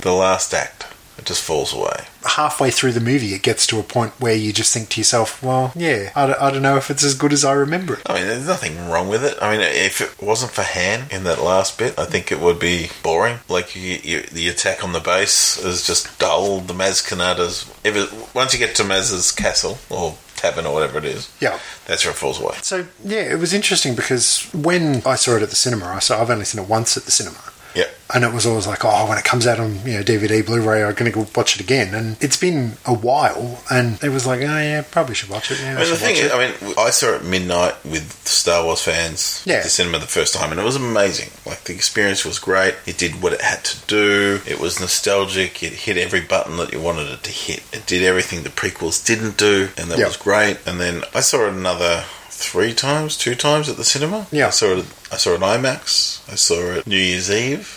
the 0.00 0.12
last 0.12 0.54
act 0.54 0.86
it 1.18 1.24
just 1.26 1.42
falls 1.42 1.74
away. 1.74 2.04
Halfway 2.24 2.70
through 2.70 2.92
the 2.92 3.00
movie, 3.00 3.34
it 3.34 3.42
gets 3.42 3.66
to 3.68 3.78
a 3.78 3.82
point 3.82 4.12
where 4.20 4.34
you 4.34 4.52
just 4.52 4.72
think 4.72 4.88
to 4.90 5.00
yourself, 5.00 5.42
well, 5.42 5.72
yeah, 5.74 6.10
I 6.14 6.26
don't, 6.26 6.40
I 6.40 6.50
don't 6.50 6.62
know 6.62 6.76
if 6.76 6.90
it's 6.90 7.02
as 7.04 7.14
good 7.14 7.32
as 7.32 7.44
I 7.44 7.52
remember 7.52 7.94
it. 7.94 8.02
I 8.06 8.14
mean, 8.14 8.26
there's 8.28 8.46
nothing 8.46 8.88
wrong 8.88 9.08
with 9.08 9.24
it. 9.24 9.36
I 9.42 9.50
mean, 9.52 9.60
if 9.60 10.00
it 10.00 10.22
wasn't 10.22 10.52
for 10.52 10.62
Han 10.62 11.08
in 11.10 11.24
that 11.24 11.42
last 11.42 11.78
bit, 11.78 11.98
I 11.98 12.04
think 12.04 12.30
it 12.30 12.40
would 12.40 12.58
be 12.58 12.90
boring. 13.02 13.38
Like 13.48 13.74
you, 13.74 13.98
you, 14.02 14.22
the 14.22 14.48
attack 14.48 14.84
on 14.84 14.92
the 14.92 15.00
base 15.00 15.58
is 15.64 15.86
just 15.86 16.18
dull. 16.18 16.60
The 16.60 16.74
Maz 16.74 17.06
Kanata's 17.08 17.70
if 17.84 17.96
it, 17.96 18.34
once 18.34 18.52
you 18.52 18.58
get 18.58 18.74
to 18.76 18.84
Maz's 18.84 19.32
castle 19.32 19.78
or 19.90 20.16
tavern 20.36 20.66
or 20.66 20.74
whatever 20.74 20.98
it 20.98 21.04
is, 21.04 21.28
Yeah. 21.40 21.58
that's 21.86 22.04
where 22.04 22.12
it 22.12 22.16
falls 22.16 22.40
away. 22.40 22.54
So 22.62 22.86
yeah, 23.04 23.22
it 23.22 23.38
was 23.40 23.52
interesting 23.52 23.96
because 23.96 24.42
when 24.54 25.02
I 25.04 25.16
saw 25.16 25.36
it 25.36 25.42
at 25.42 25.50
the 25.50 25.56
cinema, 25.56 25.86
I 25.86 25.98
saw 25.98 26.20
I've 26.20 26.30
only 26.30 26.44
seen 26.44 26.62
it 26.62 26.68
once 26.68 26.96
at 26.96 27.04
the 27.04 27.10
cinema. 27.10 27.38
Yeah. 27.78 27.84
And 28.14 28.24
it 28.24 28.32
was 28.32 28.46
always 28.46 28.66
like, 28.66 28.84
oh, 28.86 29.06
when 29.06 29.18
it 29.18 29.24
comes 29.24 29.46
out 29.46 29.60
on 29.60 29.86
you 29.86 29.98
know 29.98 30.02
DVD, 30.02 30.44
Blu-ray, 30.44 30.82
I'm 30.82 30.94
going 30.94 31.10
to 31.12 31.14
go 31.14 31.26
watch 31.36 31.54
it 31.56 31.60
again. 31.60 31.94
And 31.94 32.16
it's 32.22 32.38
been 32.38 32.72
a 32.86 32.94
while, 32.94 33.62
and 33.70 34.02
it 34.02 34.08
was 34.08 34.26
like, 34.26 34.40
oh 34.40 34.44
yeah, 34.44 34.82
probably 34.90 35.14
should 35.14 35.28
watch 35.28 35.50
it. 35.50 35.60
Yeah, 35.60 35.76
I 35.76 35.80
mean, 35.82 35.90
the 35.90 35.96
thing 35.96 36.16
is. 36.16 36.32
I 36.32 36.38
mean, 36.38 36.74
I 36.78 36.88
saw 36.90 37.14
it 37.16 37.24
midnight 37.24 37.74
with 37.84 38.10
Star 38.26 38.64
Wars 38.64 38.80
fans 38.82 39.42
Yeah. 39.44 39.56
at 39.56 39.64
the 39.64 39.68
cinema 39.68 39.98
the 39.98 40.06
first 40.06 40.32
time, 40.34 40.50
and 40.52 40.58
it 40.60 40.64
was 40.64 40.76
amazing. 40.76 41.30
Like, 41.44 41.64
the 41.64 41.74
experience 41.74 42.24
was 42.24 42.38
great. 42.38 42.74
It 42.86 42.96
did 42.98 43.20
what 43.22 43.34
it 43.34 43.42
had 43.42 43.62
to 43.64 43.86
do. 43.86 44.40
It 44.46 44.58
was 44.58 44.80
nostalgic. 44.80 45.62
It 45.62 45.72
hit 45.74 45.98
every 45.98 46.22
button 46.22 46.56
that 46.56 46.72
you 46.72 46.80
wanted 46.80 47.08
it 47.10 47.22
to 47.24 47.30
hit. 47.30 47.62
It 47.74 47.84
did 47.86 48.02
everything 48.02 48.42
the 48.42 48.48
prequels 48.48 49.04
didn't 49.04 49.36
do, 49.36 49.68
and 49.76 49.90
that 49.90 49.98
Yeah. 49.98 50.06
was 50.06 50.16
great. 50.16 50.56
And 50.66 50.80
then 50.80 51.04
I 51.14 51.20
saw 51.20 51.46
it 51.46 51.52
another 51.52 52.04
three 52.38 52.72
times, 52.72 53.16
two 53.16 53.34
times 53.34 53.68
at 53.68 53.76
the 53.76 53.84
cinema. 53.84 54.26
Yeah. 54.30 54.46
I 54.46 54.50
saw 54.50 54.76
it. 54.78 54.86
I 55.12 55.16
saw 55.16 55.34
it 55.34 55.40
IMAX. 55.40 56.20
I 56.30 56.36
saw 56.36 56.60
it 56.76 56.86
New 56.86 56.96
Year's 56.96 57.30
Eve. 57.30 57.74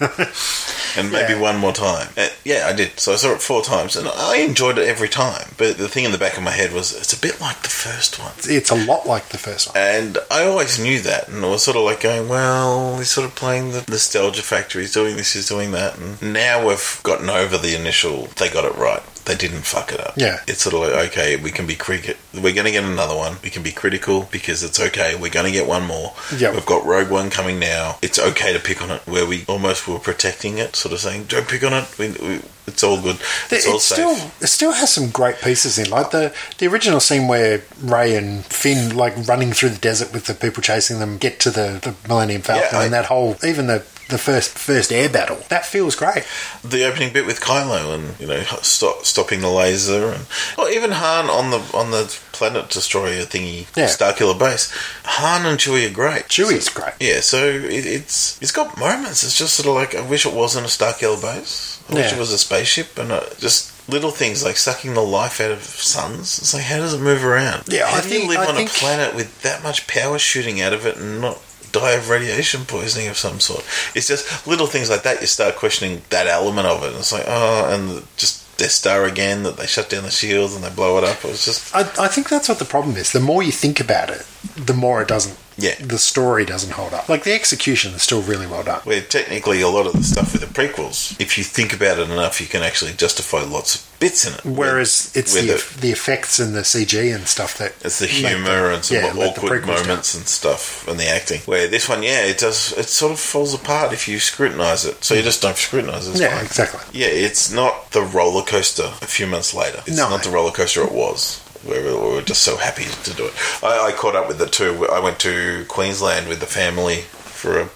and 0.96 1.12
maybe 1.12 1.34
Yeah. 1.34 1.40
one 1.40 1.56
more 1.58 1.72
time. 1.72 2.08
Uh, 2.16 2.28
yeah, 2.44 2.66
I 2.68 2.72
did. 2.72 2.98
So 2.98 3.12
I 3.12 3.16
saw 3.16 3.30
it 3.32 3.40
four 3.40 3.62
times, 3.62 3.94
and 3.96 4.08
I 4.08 4.38
enjoyed 4.38 4.76
it 4.76 4.88
every 4.88 5.08
time. 5.08 5.46
But 5.56 5.78
the 5.78 5.88
thing 5.88 6.04
in 6.04 6.10
the 6.12 6.18
back 6.18 6.36
of 6.36 6.42
my 6.42 6.50
head 6.50 6.72
was, 6.72 6.92
it's 6.92 7.12
a 7.12 7.20
bit 7.20 7.40
like 7.40 7.62
the 7.62 7.68
first 7.68 8.18
one. 8.18 8.32
it's 8.44 8.70
a 8.70 8.74
lot 8.74 9.06
like 9.06 9.28
the 9.28 9.38
first 9.38 9.68
one. 9.68 9.76
And 9.78 10.18
I 10.30 10.44
always 10.44 10.78
knew 10.80 11.00
that, 11.02 11.28
and 11.28 11.44
I 11.44 11.48
was 11.48 11.62
sort 11.62 11.76
of 11.76 11.84
like 11.84 12.00
going, 12.00 12.28
well, 12.28 12.98
he's 12.98 13.10
sort 13.10 13.26
of 13.26 13.34
playing 13.36 13.70
the 13.70 13.84
nostalgia 13.88 14.42
factor. 14.42 14.80
He's 14.80 14.92
doing 14.92 15.16
this, 15.16 15.32
he's 15.32 15.48
doing 15.48 15.70
that, 15.70 15.96
and 15.96 16.20
now 16.32 16.66
we've 16.66 17.00
gotten 17.04 17.30
over 17.30 17.56
the 17.56 17.74
initial. 17.76 18.26
They 18.36 18.50
got 18.50 18.64
it 18.64 18.74
right. 18.76 19.02
They 19.26 19.34
didn't 19.34 19.62
fuck 19.62 19.90
it 19.92 20.00
up. 20.00 20.14
Yeah. 20.16 20.40
it's 20.46 20.62
sort 20.62 20.74
of 20.74 20.80
like 20.82 21.08
okay, 21.10 21.36
we 21.36 21.50
can 21.50 21.66
be 21.66 21.74
cricket. 21.74 22.16
We're 22.34 22.52
going 22.52 22.66
to 22.66 22.70
get 22.72 22.84
another 22.84 23.16
one. 23.16 23.36
We 23.42 23.50
can 23.50 23.62
be 23.62 23.72
critical 23.72 24.28
because 24.30 24.62
it's 24.62 24.78
okay. 24.78 25.14
We're 25.14 25.30
going 25.30 25.46
to 25.46 25.52
get 25.52 25.66
one 25.66 25.86
more. 25.86 26.12
Yeah. 26.36 26.52
we've 26.52 26.66
got 26.66 26.84
Rogue 26.84 27.10
One 27.10 27.30
coming 27.30 27.58
now. 27.58 27.96
It's 28.02 28.18
okay 28.18 28.52
to 28.52 28.58
pick 28.58 28.82
on 28.82 28.90
it, 28.90 29.00
where 29.06 29.24
we 29.26 29.44
almost 29.48 29.88
were 29.88 29.98
protecting 29.98 30.58
it, 30.58 30.76
sort 30.76 30.92
of 30.92 31.00
saying, 31.00 31.24
don't 31.24 31.48
pick 31.48 31.62
on 31.64 31.72
it. 31.72 31.98
We, 31.98 32.08
we, 32.10 32.40
it's 32.66 32.82
all 32.82 33.00
good. 33.00 33.16
It's 33.50 33.66
it 33.66 33.72
all 33.72 33.78
still 33.78 34.14
safe. 34.14 34.42
it 34.42 34.46
still 34.48 34.72
has 34.72 34.92
some 34.92 35.10
great 35.10 35.36
pieces 35.40 35.78
in 35.78 35.88
like 35.90 36.10
the 36.12 36.34
the 36.58 36.66
original 36.66 36.98
scene 37.00 37.28
where 37.28 37.62
Rey 37.82 38.16
and 38.16 38.44
Finn 38.46 38.96
like 38.96 39.14
running 39.28 39.52
through 39.52 39.68
the 39.70 39.78
desert 39.78 40.12
with 40.14 40.24
the 40.26 40.34
people 40.34 40.62
chasing 40.62 40.98
them 40.98 41.18
get 41.18 41.40
to 41.40 41.50
the, 41.50 41.78
the 41.82 41.94
Millennium 42.08 42.40
Falcon 42.42 42.68
Yeah, 42.72 42.78
I- 42.78 42.84
and 42.84 42.92
that 42.94 43.04
whole 43.06 43.36
even 43.44 43.66
the 43.66 43.84
the 44.08 44.18
first 44.18 44.50
first 44.58 44.92
air 44.92 45.08
battle 45.08 45.38
that 45.48 45.64
feels 45.64 45.96
great 45.96 46.24
the 46.62 46.84
opening 46.84 47.10
bit 47.12 47.24
with 47.24 47.40
Kylo 47.40 47.94
and 47.94 48.20
you 48.20 48.26
know 48.26 48.42
stop, 48.60 49.04
stopping 49.04 49.40
the 49.40 49.48
laser 49.48 50.08
and 50.10 50.26
or 50.58 50.68
even 50.68 50.90
Han 50.92 51.30
on 51.30 51.50
the 51.50 51.58
on 51.74 51.90
the 51.90 52.14
planet 52.32 52.68
destroyer 52.68 53.22
thingy 53.24 53.66
Yeah. 53.76 53.86
Starkiller 53.86 54.38
base. 54.38 54.70
Han 55.04 55.46
and 55.46 55.58
Chewie 55.58 55.90
are 55.90 55.94
great. 55.94 56.24
Chewie's 56.28 56.68
great 56.68 56.94
Yeah, 57.00 57.20
so 57.20 57.46
it, 57.46 57.86
it's 57.86 58.40
it's 58.42 58.52
got 58.52 58.78
moments. 58.78 59.24
It's 59.24 59.38
just 59.38 59.54
sort 59.54 59.68
of 59.68 59.74
like 59.74 59.94
I 59.94 60.06
wish 60.08 60.26
it 60.26 60.34
wasn't 60.34 60.66
a 60.66 60.68
Starkiller 60.68 61.20
base. 61.22 61.82
I 61.88 61.94
wish 61.94 62.12
it 62.12 62.18
was 62.18 62.32
a 62.32 62.38
spaceship 62.38 62.98
and 62.98 63.10
uh, 63.12 63.22
just 63.38 63.70
little 63.90 64.10
things 64.10 64.42
like 64.42 64.56
sucking 64.56 64.94
the 64.94 65.02
life 65.02 65.40
out 65.40 65.50
of 65.50 65.62
suns. 65.62 66.38
It's 66.38 66.54
like 66.54 66.64
how 66.64 66.78
does 66.78 66.94
it 66.94 67.00
move 67.00 67.24
around? 67.24 67.64
Yeah, 67.68 67.86
how 67.86 67.98
I 67.98 68.00
do 68.02 68.08
think- 68.08 68.22
you 68.24 68.28
live 68.30 68.38
I 68.40 68.46
on 68.46 68.54
think- 68.56 68.70
a 68.70 68.74
planet 68.74 69.14
with 69.14 69.42
that 69.42 69.62
much 69.62 69.86
power 69.86 70.18
shooting 70.18 70.60
out 70.60 70.72
of 70.72 70.86
it 70.86 70.96
and 70.96 71.20
not 71.20 71.38
die 71.78 71.92
of 71.92 72.08
radiation 72.08 72.64
poisoning 72.64 73.08
of 73.08 73.18
some 73.18 73.40
sort? 73.40 73.64
It's 73.94 74.08
just 74.08 74.46
little 74.46 74.66
things 74.66 74.88
like 74.90 75.02
that. 75.02 75.20
You 75.20 75.26
start 75.26 75.56
questioning 75.56 76.02
that 76.10 76.26
element 76.26 76.66
of 76.66 76.82
it. 76.84 76.88
And 76.88 76.96
it's 76.96 77.12
like 77.12 77.24
oh, 77.26 77.68
and 77.70 78.06
just 78.16 78.56
Death 78.56 78.70
Star 78.70 79.04
again 79.04 79.42
that 79.42 79.56
they 79.56 79.66
shut 79.66 79.90
down 79.90 80.04
the 80.04 80.10
shields 80.10 80.54
and 80.54 80.62
they 80.62 80.70
blow 80.70 80.96
it 80.98 81.04
up. 81.04 81.18
It 81.24 81.30
was 81.30 81.44
just 81.44 81.74
I, 81.74 81.80
I 81.98 82.08
think 82.08 82.28
that's 82.28 82.48
what 82.48 82.58
the 82.58 82.64
problem 82.64 82.96
is 82.96 83.12
the 83.12 83.20
more 83.20 83.42
you 83.42 83.52
think 83.52 83.80
about 83.80 84.10
it 84.10 84.26
the 84.56 84.74
more 84.74 85.02
it 85.02 85.08
doesn't 85.08 85.36
Yeah. 85.56 85.74
the 85.80 85.98
story 85.98 86.44
doesn't 86.44 86.72
hold 86.72 86.92
up 86.92 87.08
like 87.08 87.24
the 87.24 87.32
execution 87.32 87.92
is 87.94 88.02
still 88.02 88.22
really 88.22 88.46
well 88.46 88.62
done 88.64 88.80
Where 88.84 89.00
technically 89.00 89.60
a 89.60 89.68
lot 89.68 89.86
of 89.86 89.92
the 89.92 90.02
stuff 90.02 90.32
with 90.32 90.40
the 90.42 90.48
prequels, 90.48 91.18
if 91.20 91.36
you 91.38 91.44
think 91.44 91.72
about 91.72 91.98
it 91.98 92.10
enough, 92.10 92.40
you 92.40 92.46
can 92.46 92.62
actually 92.62 92.92
justify 92.92 93.42
lots 93.42 93.74
of 93.76 94.00
bits 94.00 94.26
in 94.26 94.34
it. 94.34 94.44
whereas 94.44 95.12
it's 95.14 95.32
the, 95.34 95.42
the- 95.42 95.80
the 95.80 95.90
effects 95.92 96.38
and 96.38 96.54
the 96.54 96.60
CG 96.60 97.14
and 97.14 97.26
stuff 97.26 97.56
that 97.58 97.72
It's 97.84 97.98
the 98.00 98.06
humour 98.06 98.70
and 98.70 98.84
some 98.84 98.96
yeah, 98.98 99.12
awkward 99.16 99.62
prequels 99.62 99.66
down. 99.78 99.86
moments 99.88 100.14
and 100.14 100.26
stuff 100.26 100.86
and 100.88 100.98
the 100.98 101.08
acting. 101.08 101.40
Where 101.42 101.68
this 101.68 101.88
one, 101.88 102.02
yeah, 102.02 102.24
it 102.24 102.38
does. 102.38 102.72
It 102.76 102.86
sort 102.88 103.12
of 103.12 103.20
falls 103.20 103.54
apart 103.54 103.92
if 103.92 104.08
you 104.08 104.18
scrutinise 104.18 104.84
it. 104.84 105.02
So 105.04 105.14
you 105.14 105.20
mm. 105.22 105.24
just 105.24 105.42
don't 105.42 105.56
scrutinise 105.56 106.08
it. 106.08 106.20
Yeah 106.20 106.36
fine. 106.36 106.44
exactly 106.44 107.00
Yeah, 107.00 107.08
it's 107.08 107.52
not 107.52 107.90
the 107.92 108.02
roller 108.02 108.42
coaster 108.44 108.84
a 109.02 109.06
few 109.06 109.26
months 109.26 109.54
later. 109.54 109.82
It's 109.86 109.96
No. 109.96 110.08
not 110.10 110.22
the 110.24 110.30
roller 110.30 110.52
coaster 110.52 110.82
it 110.82 110.92
was. 110.92 111.40
We 111.66 111.78
we 111.82 111.92
were 111.94 112.22
just 112.22 112.42
so 112.42 112.56
happy 112.56 112.84
to 112.84 113.14
do 113.14 113.26
it. 113.26 113.32
I, 113.62 113.88
I 113.88 113.92
caught 113.92 114.16
up 114.16 114.28
with 114.28 114.40
it 114.40 114.52
too. 114.52 114.86
I 114.90 115.00
went 115.00 115.18
to 115.20 115.64
Queensland 115.68 116.28
with 116.28 116.40
the 116.40 116.46
family 116.46 117.02
for 117.02 117.58
a, 117.60 117.68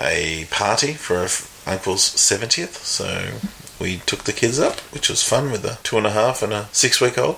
a 0.00 0.46
party 0.50 0.94
for 0.94 1.18
a 1.22 1.24
f- 1.24 1.62
uncle's 1.66 2.02
seventieth. 2.02 2.84
So 2.84 3.32
we 3.80 3.98
took 3.98 4.24
the 4.24 4.32
kids 4.32 4.58
up, 4.58 4.80
which 4.92 5.08
was 5.08 5.22
fun 5.22 5.50
with 5.50 5.64
a 5.64 5.78
two 5.82 5.96
and 5.98 6.06
a 6.06 6.10
half 6.10 6.42
and 6.42 6.52
a 6.52 6.68
six 6.72 7.00
week 7.00 7.18
old. 7.18 7.36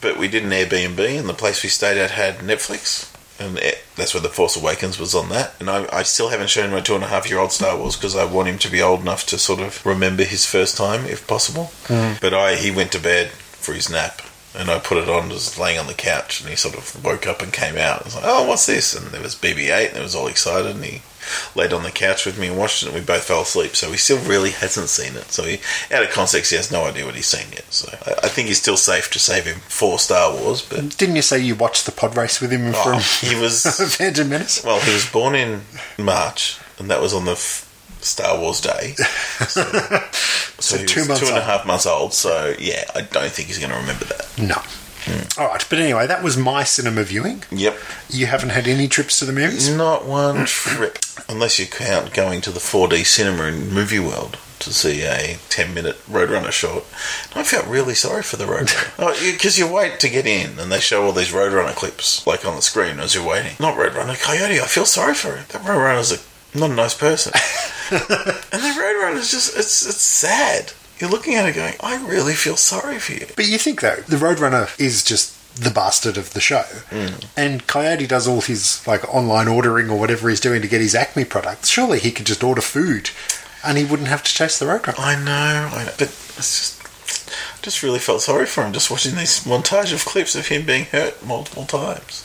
But 0.00 0.18
we 0.18 0.28
did 0.28 0.44
an 0.44 0.50
Airbnb, 0.50 1.18
and 1.18 1.28
the 1.28 1.34
place 1.34 1.62
we 1.62 1.68
stayed 1.68 1.98
at 1.98 2.10
had 2.12 2.38
Netflix. 2.38 3.12
And 3.38 3.58
it, 3.58 3.84
that's 3.96 4.14
where 4.14 4.22
The 4.22 4.30
Force 4.30 4.56
Awakens 4.56 4.98
was 4.98 5.14
on 5.14 5.28
that. 5.28 5.52
And 5.60 5.68
I, 5.68 5.86
I 5.92 6.04
still 6.04 6.30
haven't 6.30 6.48
shown 6.48 6.70
my 6.70 6.80
two 6.80 6.94
and 6.94 7.04
a 7.04 7.08
half 7.08 7.28
year 7.28 7.38
old 7.38 7.52
Star 7.52 7.76
Wars 7.76 7.94
because 7.94 8.16
I 8.16 8.24
want 8.24 8.48
him 8.48 8.56
to 8.60 8.70
be 8.70 8.80
old 8.80 9.00
enough 9.00 9.26
to 9.26 9.36
sort 9.38 9.60
of 9.60 9.84
remember 9.84 10.24
his 10.24 10.46
first 10.46 10.74
time 10.78 11.04
if 11.04 11.26
possible. 11.26 11.70
Mm. 11.88 12.18
But 12.18 12.32
I 12.32 12.54
he 12.56 12.70
went 12.70 12.92
to 12.92 12.98
bed 12.98 13.28
for 13.28 13.74
his 13.74 13.90
nap. 13.90 14.22
And 14.56 14.70
I 14.70 14.78
put 14.78 14.98
it 14.98 15.08
on, 15.08 15.28
just 15.30 15.58
laying 15.58 15.78
on 15.78 15.86
the 15.86 15.94
couch, 15.94 16.40
and 16.40 16.48
he 16.48 16.56
sort 16.56 16.76
of 16.76 17.04
woke 17.04 17.26
up 17.26 17.42
and 17.42 17.52
came 17.52 17.76
out. 17.76 18.02
I 18.02 18.04
was 18.04 18.14
like, 18.14 18.24
"Oh, 18.26 18.46
what's 18.46 18.66
this?" 18.66 18.94
And 18.94 19.08
there 19.08 19.22
was 19.22 19.34
BB-8, 19.34 19.88
and 19.88 19.96
he 19.96 20.02
was 20.02 20.14
all 20.14 20.28
excited, 20.28 20.74
and 20.74 20.84
he 20.84 21.02
laid 21.54 21.72
on 21.72 21.82
the 21.82 21.90
couch 21.90 22.24
with 22.24 22.38
me 22.38 22.48
and 22.48 22.56
watched 22.58 22.82
it, 22.82 22.86
and 22.86 22.94
we 22.94 23.00
both 23.00 23.24
fell 23.24 23.42
asleep. 23.42 23.76
So 23.76 23.90
he 23.90 23.96
still 23.96 24.18
really 24.18 24.50
hasn't 24.50 24.88
seen 24.88 25.16
it. 25.16 25.30
So 25.32 25.42
he, 25.42 25.60
out 25.92 26.02
of 26.02 26.10
context, 26.10 26.50
he 26.50 26.56
has 26.56 26.70
no 26.70 26.84
idea 26.84 27.04
what 27.04 27.14
he's 27.14 27.26
seen 27.26 27.52
yet. 27.52 27.72
So 27.72 27.90
I, 28.06 28.26
I 28.26 28.28
think 28.28 28.48
he's 28.48 28.60
still 28.60 28.76
safe 28.76 29.10
to 29.10 29.18
save 29.18 29.44
him 29.44 29.58
for 29.68 29.98
Star 29.98 30.32
Wars. 30.32 30.62
But 30.62 30.96
didn't 30.96 31.16
you 31.16 31.22
say 31.22 31.38
you 31.40 31.54
watched 31.54 31.86
the 31.86 31.92
pod 31.92 32.16
race 32.16 32.40
with 32.40 32.50
him 32.50 32.72
oh, 32.74 33.00
from 33.00 33.28
he 33.28 33.34
was 33.40 33.64
Phantom 33.96 34.28
Menace 34.28 34.64
well, 34.64 34.80
he 34.80 34.92
was 34.92 35.10
born 35.10 35.34
in 35.34 35.62
March, 35.98 36.58
and 36.78 36.90
that 36.90 37.00
was 37.02 37.12
on 37.12 37.24
the 37.24 37.32
f- 37.32 37.64
Star 38.00 38.38
Wars 38.38 38.60
Day. 38.60 38.94
So, 39.46 39.62
so, 40.66 40.84
two 40.84 41.04
months 41.06 41.20
two 41.22 41.28
and 41.28 41.36
a 41.36 41.42
half 41.42 41.66
months 41.66 41.86
old. 41.86 42.12
So 42.12 42.54
yeah, 42.58 42.84
I 42.94 43.02
don't 43.02 43.30
think 43.30 43.48
he's 43.48 43.58
going 43.58 43.72
to 43.72 43.78
remember 43.78 44.04
that. 44.06 44.28
no 44.38 44.54
hmm. 45.06 45.40
all 45.40 45.48
right 45.48 45.64
but 45.70 45.78
anyway 45.78 46.06
that 46.06 46.22
was 46.22 46.36
my 46.36 46.64
cinema 46.64 47.02
viewing 47.04 47.42
Yep. 47.50 47.78
you 48.10 48.26
haven't 48.26 48.50
had 48.50 48.66
any 48.66 48.88
trips 48.88 49.18
to 49.20 49.24
the 49.24 49.32
movies 49.32 49.68
Not 49.74 50.04
one 50.06 50.44
trip, 50.46 50.98
unless 51.28 51.58
you 51.58 51.66
count 51.66 52.12
going 52.12 52.40
to 52.42 52.50
the 52.50 52.58
4D 52.60 53.04
cinema 53.06 53.44
in 53.44 53.72
Movie 53.72 54.00
World 54.00 54.38
to 54.58 54.72
see 54.72 55.02
a 55.02 55.36
10 55.50 55.74
minute 55.74 55.96
Roadrunner 56.10 56.50
short. 56.50 56.84
And 57.30 57.40
I 57.40 57.44
felt 57.44 57.66
really 57.66 57.94
sorry 57.94 58.22
for 58.22 58.36
the 58.36 58.46
Roadrunner. 58.46 58.90
Oh, 58.98 59.12
because 59.32 59.58
you 59.58 59.70
wait 59.70 60.00
to 60.00 60.08
get 60.08 60.26
in 60.26 60.58
and 60.58 60.72
they 60.72 60.80
show 60.80 61.04
all 61.04 61.12
these 61.12 61.30
Roadrunner 61.30 61.74
clips, 61.74 62.26
like 62.26 62.44
on 62.46 62.56
the 62.56 62.62
screen 62.62 62.98
as 62.98 63.14
you're 63.14 63.26
waiting. 63.26 63.52
Not 63.60 63.76
Roadrunner, 63.76 64.20
Coyote, 64.20 64.58
I 64.60 64.66
feel 64.66 64.86
sorry 64.86 65.14
for 65.14 65.36
him. 65.36 65.44
That 65.50 65.60
Roadrunner's 65.62 66.10
a, 66.12 66.18
not 66.58 66.70
a 66.70 66.74
nice 66.74 66.94
person. 66.94 67.32
and 67.90 68.00
the 68.00 68.74
Roadrunner's 68.80 69.30
just, 69.30 69.56
it's, 69.56 69.86
it's 69.86 70.00
sad. 70.00 70.72
You're 70.98 71.10
looking 71.10 71.34
at 71.34 71.46
it 71.46 71.54
going, 71.54 71.74
I 71.80 72.04
really 72.06 72.34
feel 72.34 72.56
sorry 72.56 72.98
for 72.98 73.12
you. 73.12 73.26
But 73.36 73.48
you 73.48 73.58
think 73.58 73.80
though, 73.80 73.96
the 74.08 74.16
Roadrunner 74.16 74.78
is 74.80 75.04
just 75.04 75.34
the 75.56 75.70
bastard 75.70 76.16
of 76.16 76.32
the 76.32 76.40
show, 76.40 76.64
hmm. 76.90 77.16
and 77.36 77.66
Coyote 77.66 78.06
does 78.06 78.28
all 78.28 78.42
his 78.42 78.86
like 78.86 79.08
online 79.12 79.48
ordering 79.48 79.88
or 79.88 79.98
whatever 79.98 80.28
he's 80.28 80.40
doing 80.40 80.60
to 80.62 80.68
get 80.68 80.80
his 80.80 80.94
Acme 80.94 81.24
products. 81.24 81.68
Surely 81.68 81.98
he 81.98 82.12
could 82.12 82.26
just 82.26 82.44
order 82.44 82.60
food, 82.60 83.10
and 83.64 83.78
he 83.78 83.84
wouldn't 83.84 84.08
have 84.08 84.22
to 84.22 84.32
chase 84.32 84.58
the 84.58 84.66
Roadrunner. 84.66 84.98
I 84.98 85.16
know, 85.16 85.70
I 85.72 85.84
know, 85.84 85.92
but 85.98 86.02
it's 86.02 86.36
just, 86.36 87.62
just 87.62 87.82
really 87.82 87.98
felt 87.98 88.20
sorry 88.22 88.46
for 88.46 88.64
him 88.64 88.72
just 88.72 88.90
watching 88.90 89.14
this 89.14 89.44
montage 89.46 89.92
of 89.92 90.04
clips 90.04 90.34
of 90.34 90.48
him 90.48 90.66
being 90.66 90.84
hurt 90.86 91.24
multiple 91.24 91.64
times. 91.64 92.24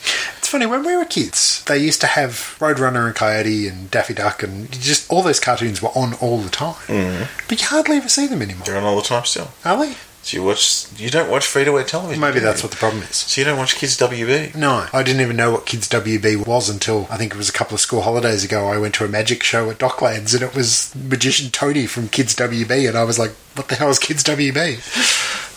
Funny 0.52 0.66
when 0.66 0.84
we 0.84 0.94
were 0.94 1.06
kids, 1.06 1.64
they 1.64 1.78
used 1.78 2.02
to 2.02 2.06
have 2.06 2.56
Roadrunner 2.58 3.06
and 3.06 3.14
Coyote 3.14 3.66
and 3.68 3.90
Daffy 3.90 4.12
Duck, 4.12 4.42
and 4.42 4.70
just 4.70 5.10
all 5.10 5.22
those 5.22 5.40
cartoons 5.40 5.80
were 5.80 5.88
on 5.96 6.12
all 6.20 6.42
the 6.42 6.50
time. 6.50 6.74
Mm-hmm. 6.88 7.24
But 7.48 7.62
you 7.62 7.68
hardly 7.68 7.96
ever 7.96 8.10
see 8.10 8.26
them 8.26 8.42
anymore, 8.42 8.66
They're 8.66 8.76
on 8.76 8.84
all 8.84 8.96
the 8.96 9.00
time 9.00 9.24
still. 9.24 9.48
are 9.64 9.78
they? 9.82 9.94
So 10.24 10.36
you 10.36 10.42
watch, 10.44 10.88
you 10.98 11.08
don't 11.08 11.30
watch 11.30 11.46
free 11.46 11.64
to 11.64 11.78
air 11.78 11.84
television. 11.84 12.20
Maybe 12.20 12.38
that's 12.38 12.62
what 12.62 12.70
the 12.70 12.76
problem 12.76 13.02
is. 13.02 13.16
So 13.16 13.40
you 13.40 13.46
don't 13.46 13.56
watch 13.56 13.76
Kids 13.76 13.96
WB. 13.96 14.54
No, 14.54 14.88
I 14.92 15.02
didn't 15.02 15.22
even 15.22 15.36
know 15.36 15.52
what 15.52 15.64
Kids 15.64 15.88
WB 15.88 16.46
was 16.46 16.68
until 16.68 17.06
I 17.08 17.16
think 17.16 17.32
it 17.32 17.38
was 17.38 17.48
a 17.48 17.52
couple 17.52 17.74
of 17.74 17.80
school 17.80 18.02
holidays 18.02 18.44
ago. 18.44 18.66
I 18.68 18.76
went 18.76 18.94
to 18.96 19.06
a 19.06 19.08
magic 19.08 19.42
show 19.42 19.70
at 19.70 19.78
Docklands 19.78 20.34
and 20.34 20.42
it 20.42 20.54
was 20.54 20.94
Magician 20.94 21.50
Tony 21.50 21.86
from 21.86 22.08
Kids 22.08 22.36
WB, 22.36 22.86
and 22.90 22.98
I 22.98 23.04
was 23.04 23.18
like, 23.18 23.30
"What 23.54 23.68
the 23.68 23.74
hell 23.74 23.88
is 23.88 23.98
Kids 23.98 24.22
WB?" 24.22 24.52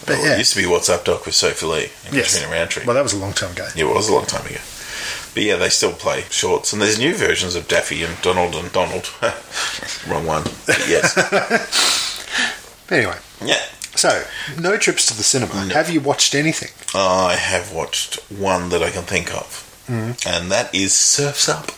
But 0.05 0.17
Well, 0.17 0.25
yeah, 0.25 0.35
It 0.35 0.37
used 0.39 0.53
to 0.53 0.61
be 0.61 0.65
What's 0.67 0.87
Up 0.89 1.03
Doc 1.03 1.25
with 1.25 1.35
Sophie 1.35 1.65
Lee 1.65 1.89
and 2.05 2.15
yes. 2.15 2.33
Katrina 2.33 2.53
Roundtree. 2.55 2.85
Well, 2.85 2.95
that 2.95 3.03
was 3.03 3.13
a 3.13 3.17
long 3.17 3.33
time 3.33 3.51
ago. 3.51 3.67
Yeah, 3.75 3.85
it 3.85 3.93
was 3.93 4.07
a 4.07 4.13
long 4.13 4.25
time 4.25 4.45
ago. 4.45 4.59
But 5.35 5.43
yeah, 5.43 5.57
they 5.57 5.69
still 5.69 5.91
play 5.93 6.21
shorts, 6.31 6.73
and 6.73 6.81
there's 6.81 6.97
new 6.97 7.13
versions 7.13 7.53
of 7.55 7.67
Daffy 7.67 8.01
and 8.03 8.19
Donald 8.23 8.55
and 8.55 8.71
Donald. 8.71 9.11
Wrong 10.09 10.25
one. 10.25 10.43
Yes. 10.87 11.13
Anyway, 12.91 13.17
yeah. 13.43 13.63
so 13.95 14.23
no 14.59 14.77
trips 14.77 15.07
to 15.07 15.17
the 15.17 15.23
cinema. 15.23 15.73
Have 15.73 15.89
you 15.89 15.99
watched 15.99 16.35
anything? 16.35 16.69
I 16.93 17.33
have 17.35 17.73
watched 17.73 18.17
one 18.31 18.69
that 18.69 18.83
I 18.83 18.91
can 18.91 19.01
think 19.03 19.33
of, 19.33 19.63
Mm-hmm. 19.87 20.27
and 20.29 20.51
that 20.51 20.73
is 20.73 20.93
Surf's 20.93 21.47
Up 21.49 21.71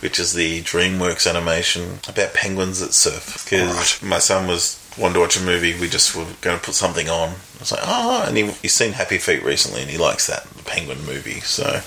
which 0.00 0.18
is 0.18 0.34
the 0.34 0.60
DreamWorks 0.62 1.28
animation 1.28 1.98
about 2.08 2.34
penguins 2.34 2.80
that 2.80 2.92
surf. 2.92 3.44
Because 3.44 3.74
Right. 4.02 4.08
my 4.10 4.18
son 4.18 4.46
was 4.46 4.78
wanted 4.98 5.14
to 5.14 5.20
watch 5.20 5.36
a 5.38 5.42
movie. 5.42 5.78
We 5.80 5.88
just 5.88 6.14
were 6.14 6.26
going 6.42 6.58
to 6.58 6.62
put 6.64 6.74
something 6.74 7.08
on. 7.08 7.36
I 7.56 7.60
was 7.60 7.72
like, 7.72 7.80
oh, 7.84 8.24
and 8.26 8.36
he, 8.36 8.44
he's 8.62 8.72
seen 8.74 8.92
Happy 8.92 9.18
Feet 9.18 9.42
recently, 9.44 9.80
and 9.82 9.90
he 9.90 9.96
likes 9.96 10.26
that 10.26 10.44
the 10.50 10.62
penguin 10.64 10.98
movie. 11.06 11.40
So 11.40 11.80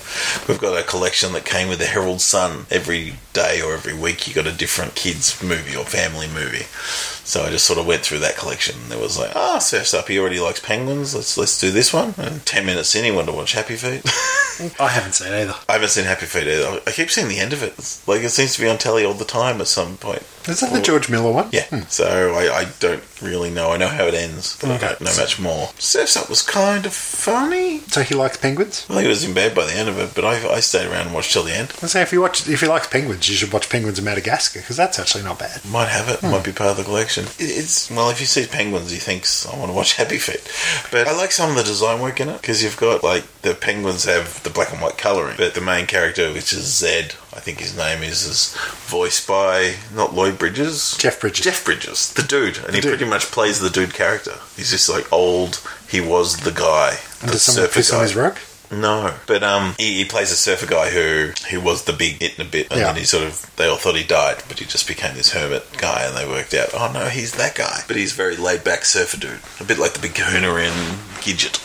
we've 0.48 0.58
got 0.60 0.78
a 0.78 0.82
collection 0.82 1.32
that 1.34 1.44
came 1.44 1.68
with 1.68 1.78
the 1.78 1.86
Herald 1.86 2.20
Sun. 2.20 2.66
Every 2.70 3.14
day 3.32 3.60
or 3.60 3.74
every 3.74 3.94
week, 3.94 4.26
you 4.26 4.34
got 4.34 4.46
a 4.46 4.52
different 4.52 4.94
kids 4.94 5.40
movie 5.42 5.76
or 5.76 5.84
family 5.84 6.26
movie. 6.26 6.64
So 7.24 7.42
I 7.42 7.50
just 7.50 7.66
sort 7.66 7.78
of 7.78 7.86
went 7.86 8.00
through 8.02 8.20
that 8.20 8.36
collection. 8.36 8.76
There 8.88 8.98
was 8.98 9.18
like, 9.18 9.32
ah, 9.36 9.56
oh, 9.56 9.58
Surf's 9.58 9.92
Up. 9.92 10.08
He 10.08 10.18
already 10.18 10.40
likes 10.40 10.60
penguins. 10.60 11.14
Let's 11.14 11.36
let's 11.36 11.60
do 11.60 11.70
this 11.70 11.92
one. 11.92 12.14
And 12.16 12.44
ten 12.46 12.64
minutes 12.64 12.94
in, 12.94 13.04
he 13.04 13.10
wanted 13.10 13.26
to 13.32 13.36
watch 13.36 13.52
Happy 13.52 13.76
Feet. 13.76 14.02
I 14.80 14.88
haven't 14.88 15.12
seen 15.12 15.32
either. 15.32 15.54
I 15.68 15.74
haven't 15.74 15.90
seen 15.90 16.04
Happy 16.06 16.24
Feet 16.24 16.48
either. 16.48 16.80
I 16.86 16.90
keep 16.90 17.10
seeing 17.10 17.28
the 17.28 17.38
end 17.38 17.52
of 17.52 17.62
it. 17.62 17.74
It's 17.78 18.06
like 18.08 18.22
it 18.22 18.30
seems 18.30 18.54
to 18.54 18.62
be 18.62 18.68
on 18.68 18.78
telly 18.78 19.04
all 19.04 19.12
the 19.14 19.26
time 19.26 19.60
at 19.60 19.66
some 19.68 19.98
point. 19.98 20.22
Is 20.48 20.60
that 20.60 20.72
the 20.72 20.80
George 20.80 21.10
Miller 21.10 21.30
one? 21.30 21.50
Yeah. 21.52 21.66
So 21.88 22.32
I, 22.34 22.60
I 22.60 22.64
don't 22.80 23.04
really 23.20 23.50
know. 23.50 23.72
I 23.72 23.76
know 23.76 23.88
how 23.88 24.04
it 24.06 24.14
ends, 24.14 24.56
but 24.58 24.70
Okay. 24.70 24.86
I 24.86 24.88
don't 24.90 25.02
know 25.02 25.16
much 25.18 25.38
more. 25.38 25.67
Surf's 25.78 26.16
Up 26.16 26.28
was 26.28 26.42
kind 26.42 26.86
of 26.86 26.92
funny. 26.92 27.80
So 27.88 28.02
he 28.02 28.14
likes 28.14 28.36
penguins. 28.36 28.86
Well, 28.88 28.98
he 28.98 29.08
was 29.08 29.24
in 29.24 29.34
bed 29.34 29.54
by 29.54 29.64
the 29.66 29.72
end 29.74 29.88
of 29.88 29.98
it, 29.98 30.12
but 30.14 30.24
I, 30.24 30.54
I 30.54 30.60
stayed 30.60 30.86
around 30.86 31.06
and 31.06 31.14
watched 31.14 31.32
till 31.32 31.42
the 31.44 31.54
end. 31.54 31.72
I 31.82 31.86
say 31.86 32.02
if 32.02 32.12
you 32.12 32.20
watch, 32.20 32.48
if 32.48 32.62
you 32.62 32.68
like 32.68 32.90
penguins, 32.90 33.28
you 33.28 33.36
should 33.36 33.52
watch 33.52 33.68
Penguins 33.68 33.98
of 33.98 34.04
Madagascar 34.04 34.60
because 34.60 34.76
that's 34.76 34.98
actually 34.98 35.24
not 35.24 35.38
bad. 35.38 35.64
Might 35.64 35.88
have 35.88 36.08
it. 36.08 36.20
Hmm. 36.20 36.30
Might 36.30 36.44
be 36.44 36.52
part 36.52 36.70
of 36.70 36.76
the 36.76 36.84
collection. 36.84 37.26
It's 37.38 37.90
well, 37.90 38.10
if 38.10 38.20
you 38.20 38.26
see 38.26 38.46
penguins, 38.46 38.90
he 38.90 38.98
thinks 38.98 39.46
I 39.46 39.56
want 39.58 39.70
to 39.70 39.74
watch 39.76 39.94
Happy 39.94 40.18
Feet. 40.18 40.42
But 40.90 41.06
I 41.08 41.16
like 41.16 41.32
some 41.32 41.50
of 41.50 41.56
the 41.56 41.62
design 41.62 42.00
work 42.00 42.20
in 42.20 42.28
it 42.28 42.40
because 42.40 42.62
you've 42.62 42.76
got 42.76 43.02
like 43.04 43.24
the 43.42 43.54
penguins 43.54 44.04
have 44.04 44.42
the 44.42 44.50
black 44.50 44.72
and 44.72 44.80
white 44.82 44.98
colouring, 44.98 45.36
but 45.36 45.54
the 45.54 45.60
main 45.60 45.86
character, 45.86 46.32
which 46.32 46.52
is 46.52 46.64
Zed, 46.78 47.14
I 47.34 47.40
think 47.40 47.58
his 47.60 47.76
name 47.76 48.02
is, 48.02 48.24
is 48.24 48.56
voiced 48.86 49.26
by 49.28 49.76
not 49.94 50.14
Lloyd 50.14 50.38
Bridges, 50.38 50.96
Jeff 50.98 51.20
Bridges. 51.20 51.44
Jeff 51.44 51.64
Bridges, 51.64 52.12
the 52.14 52.22
dude, 52.22 52.58
and 52.58 52.74
he 52.74 52.80
dude. 52.80 52.90
pretty 52.96 53.08
much 53.08 53.26
plays 53.30 53.60
the 53.60 53.70
dude 53.70 53.94
character. 53.94 54.34
He's 54.56 54.70
just 54.70 54.88
like 54.88 55.10
old. 55.12 55.47
He 55.88 56.00
was 56.00 56.38
the 56.38 56.50
guy. 56.52 56.96
The 57.20 57.32
does 57.32 57.42
someone 57.42 57.70
piss 57.70 57.92
on 57.92 57.98
guy. 58.00 58.02
his 58.04 58.16
rug? 58.16 58.36
No, 58.70 59.14
but 59.26 59.42
um, 59.42 59.74
he, 59.78 59.94
he 59.98 60.04
plays 60.04 60.30
a 60.30 60.36
surfer 60.36 60.66
guy 60.66 60.90
who 60.90 61.30
who 61.50 61.58
was 61.60 61.84
the 61.84 61.92
big 61.94 62.22
it 62.22 62.38
in 62.38 62.46
a 62.46 62.48
bit, 62.50 62.70
and 62.70 62.78
Yeah. 62.80 62.86
then 62.88 62.96
he 62.96 63.04
sort 63.04 63.24
of 63.24 63.50
they 63.56 63.66
all 63.66 63.78
thought 63.78 63.96
he 63.96 64.04
died, 64.04 64.42
but 64.46 64.58
he 64.58 64.66
just 64.66 64.86
became 64.86 65.14
this 65.16 65.32
hermit 65.32 65.64
guy, 65.78 66.02
and 66.04 66.14
they 66.14 66.26
worked 66.28 66.52
out, 66.52 66.68
oh 66.74 66.90
no, 66.92 67.06
he's 67.06 67.32
that 67.36 67.54
guy, 67.54 67.80
but 67.88 67.96
he's 67.96 68.12
very 68.12 68.36
laid 68.36 68.64
back 68.64 68.84
surfer 68.84 69.16
dude, 69.16 69.40
a 69.58 69.64
bit 69.64 69.78
like 69.78 69.92
the 69.94 70.00
big 70.00 70.14
Kahuna 70.14 70.54
in 70.56 70.72
Gidget. 71.24 71.64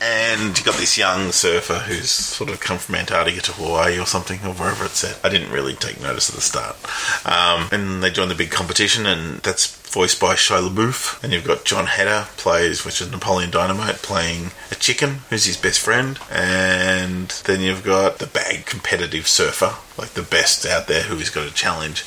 And 0.00 0.58
you 0.58 0.64
got 0.64 0.74
this 0.76 0.98
young 0.98 1.30
surfer 1.32 1.74
who's 1.80 2.10
sort 2.10 2.50
of 2.50 2.58
come 2.60 2.78
from 2.78 2.96
Antarctica 2.96 3.40
to 3.42 3.52
Hawaii 3.52 3.98
or 3.98 4.06
something, 4.06 4.40
or 4.40 4.52
wherever 4.54 4.84
it's 4.84 5.04
at. 5.04 5.18
I 5.24 5.28
didn't 5.28 5.52
really 5.52 5.74
take 5.74 6.00
notice 6.00 6.28
at 6.28 6.34
the 6.34 6.40
start. 6.40 6.76
Um, 7.24 7.68
and 7.70 8.02
they 8.02 8.10
joined 8.10 8.30
the 8.30 8.34
big 8.34 8.50
competition, 8.50 9.06
and 9.06 9.38
that's 9.40 9.68
voiced 9.92 10.18
by 10.18 10.34
Shia 10.34 10.68
LaBeouf. 10.68 11.22
And 11.22 11.32
you've 11.32 11.46
got 11.46 11.64
Jon 11.64 11.86
Heder 11.86 12.26
plays, 12.36 12.84
which 12.84 13.00
is 13.00 13.10
Napoleon 13.10 13.50
Dynamite, 13.50 13.96
playing 13.96 14.52
a 14.70 14.74
chicken 14.74 15.20
who's 15.28 15.44
his 15.44 15.56
best 15.56 15.80
friend. 15.80 16.18
And 16.30 17.28
then 17.44 17.60
you've 17.60 17.84
got 17.84 18.18
the 18.18 18.26
bag 18.26 18.66
competitive 18.66 19.28
surfer, 19.28 19.76
like 19.98 20.10
the 20.10 20.22
best 20.22 20.66
out 20.66 20.88
there 20.88 21.02
who 21.02 21.16
he's 21.16 21.30
got 21.30 21.46
to 21.46 21.54
challenge. 21.54 22.04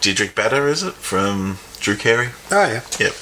Diedrich 0.00 0.34
Bader, 0.34 0.68
is 0.68 0.82
it? 0.82 0.94
From 0.94 1.58
Drew 1.80 1.96
Carey? 1.96 2.28
Oh 2.50 2.66
yeah. 2.66 2.82
Yep, 2.98 3.12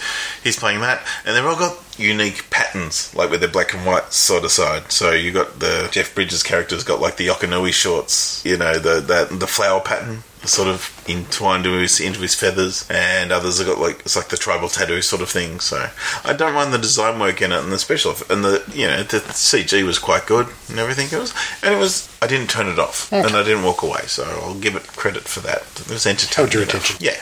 he's 0.42 0.58
playing 0.58 0.80
that, 0.80 1.04
and 1.24 1.36
they've 1.36 1.44
all 1.44 1.56
got 1.56 1.82
unique 1.98 2.48
patterns, 2.50 3.14
like 3.14 3.30
with 3.30 3.40
their 3.40 3.48
black 3.48 3.72
and 3.74 3.86
white 3.86 4.12
side 4.12 4.42
to 4.42 4.48
side. 4.48 4.92
So 4.92 5.12
you 5.12 5.32
got 5.32 5.60
the 5.60 5.88
Jeff 5.90 6.14
Bridges 6.14 6.42
character's 6.42 6.84
got 6.84 7.00
like 7.00 7.16
the 7.16 7.28
Yokanui 7.28 7.72
shorts, 7.72 8.44
you 8.44 8.56
know, 8.56 8.78
the 8.78 9.00
that 9.00 9.40
the 9.40 9.46
flower 9.46 9.80
pattern 9.80 10.22
sort 10.44 10.68
of 10.68 11.04
entwined 11.08 11.66
into 11.66 11.78
his, 11.78 11.98
into 12.00 12.20
his 12.20 12.34
feathers, 12.34 12.86
and 12.90 13.32
others 13.32 13.58
have 13.58 13.66
got 13.66 13.78
like 13.78 14.00
it's 14.00 14.16
like 14.16 14.28
the 14.28 14.36
tribal 14.36 14.68
tattoo 14.68 15.02
sort 15.02 15.22
of 15.22 15.28
thing. 15.28 15.60
So 15.60 15.88
I 16.24 16.32
don't 16.32 16.54
mind 16.54 16.72
the 16.72 16.78
design 16.78 17.18
work 17.18 17.42
in 17.42 17.52
it, 17.52 17.62
and 17.62 17.72
the 17.72 17.78
special 17.78 18.14
and 18.30 18.44
the 18.44 18.62
you 18.72 18.86
know 18.86 19.02
the 19.02 19.18
CG 19.18 19.84
was 19.84 19.98
quite 19.98 20.26
good 20.26 20.48
and 20.68 20.78
everything 20.78 21.06
it 21.06 21.20
was, 21.20 21.34
and 21.62 21.74
it 21.74 21.78
was 21.78 22.08
I 22.22 22.26
didn't 22.26 22.50
turn 22.50 22.68
it 22.68 22.78
off 22.78 23.12
and 23.12 23.34
I 23.36 23.42
didn't 23.42 23.64
walk 23.64 23.82
away, 23.82 24.02
so 24.06 24.24
I'll 24.24 24.58
give 24.58 24.76
it 24.76 24.86
credit 24.88 25.22
for 25.24 25.40
that. 25.40 25.62
It 25.80 25.90
was 25.90 26.06
entertaining. 26.06 26.36
Held 26.36 26.54
your 26.54 26.62
attention. 26.62 26.96
Yeah. 27.00 27.20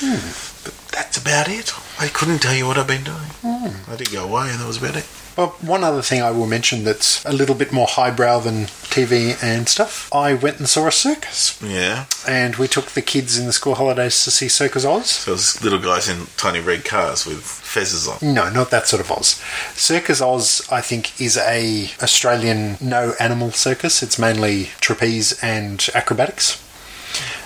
But 0.00 0.53
that's 0.94 1.18
about 1.18 1.48
it. 1.48 1.72
I 2.00 2.08
couldn't 2.08 2.40
tell 2.40 2.54
you 2.54 2.66
what 2.66 2.78
I've 2.78 2.86
been 2.86 3.04
doing. 3.04 3.30
Hmm. 3.42 3.90
I 3.90 3.96
did 3.96 4.10
go 4.12 4.24
away, 4.24 4.50
and 4.50 4.60
that 4.60 4.66
was 4.66 4.78
about 4.78 4.96
it. 4.96 5.06
Well, 5.36 5.48
one 5.62 5.82
other 5.82 6.00
thing 6.02 6.22
I 6.22 6.30
will 6.30 6.46
mention 6.46 6.84
that's 6.84 7.24
a 7.24 7.32
little 7.32 7.56
bit 7.56 7.72
more 7.72 7.88
highbrow 7.88 8.38
than 8.38 8.66
TV 8.94 9.36
and 9.42 9.68
stuff. 9.68 10.08
I 10.14 10.34
went 10.34 10.60
and 10.60 10.68
saw 10.68 10.86
a 10.86 10.92
circus, 10.92 11.60
Yeah. 11.60 12.04
and 12.28 12.54
we 12.54 12.68
took 12.68 12.92
the 12.92 13.02
kids 13.02 13.36
in 13.36 13.46
the 13.46 13.52
school 13.52 13.74
holidays 13.74 14.22
to 14.24 14.30
see 14.30 14.48
Circus 14.48 14.84
Oz. 14.84 15.10
So 15.10 15.32
those 15.32 15.60
little 15.60 15.80
guys 15.80 16.08
in 16.08 16.26
tiny 16.36 16.60
red 16.60 16.84
cars 16.84 17.26
with 17.26 17.38
fezzes 17.42 18.06
on. 18.08 18.32
No, 18.34 18.48
not 18.48 18.70
that 18.70 18.86
sort 18.86 19.00
of 19.00 19.10
Oz. 19.10 19.42
Circus 19.74 20.20
Oz, 20.20 20.62
I 20.70 20.80
think, 20.80 21.20
is 21.20 21.36
a 21.36 21.90
Australian 22.00 22.76
no 22.80 23.14
animal 23.18 23.50
circus. 23.50 24.04
It's 24.04 24.20
mainly 24.20 24.70
trapeze 24.80 25.32
and 25.42 25.84
acrobatics. 25.96 26.60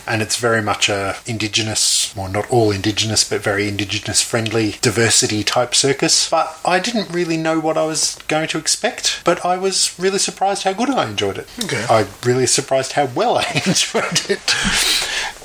And 0.09 0.23
it's 0.23 0.37
very 0.37 0.63
much 0.63 0.89
a 0.89 1.17
indigenous, 1.27 2.15
well, 2.17 2.29
not 2.29 2.51
all 2.51 2.71
indigenous, 2.71 3.29
but 3.29 3.43
very 3.43 3.69
indigenous 3.69 4.23
friendly, 4.23 4.77
diversity 4.81 5.45
type 5.45 5.75
circus. 5.75 6.29
But 6.31 6.59
I 6.65 6.79
didn't 6.81 7.11
really 7.11 7.37
know 7.37 7.61
what 7.61 7.77
I 7.77 7.85
was 7.85 8.19
going 8.29 8.49
to 8.49 8.59
expect, 8.59 9.21
but 9.25 9.45
I 9.45 9.57
was 9.57 9.95
really 9.99 10.19
surprised 10.19 10.65
how 10.65 10.73
good 10.73 10.91
I 10.91 11.09
enjoyed 11.09 11.39
it. 11.39 11.49
Okay. 11.65 11.85
I 11.89 12.07
really 12.25 12.47
surprised 12.47 12.93
how 12.93 13.07
well 13.07 13.39
I 13.39 13.45
enjoyed 13.67 14.31
it. 14.31 14.55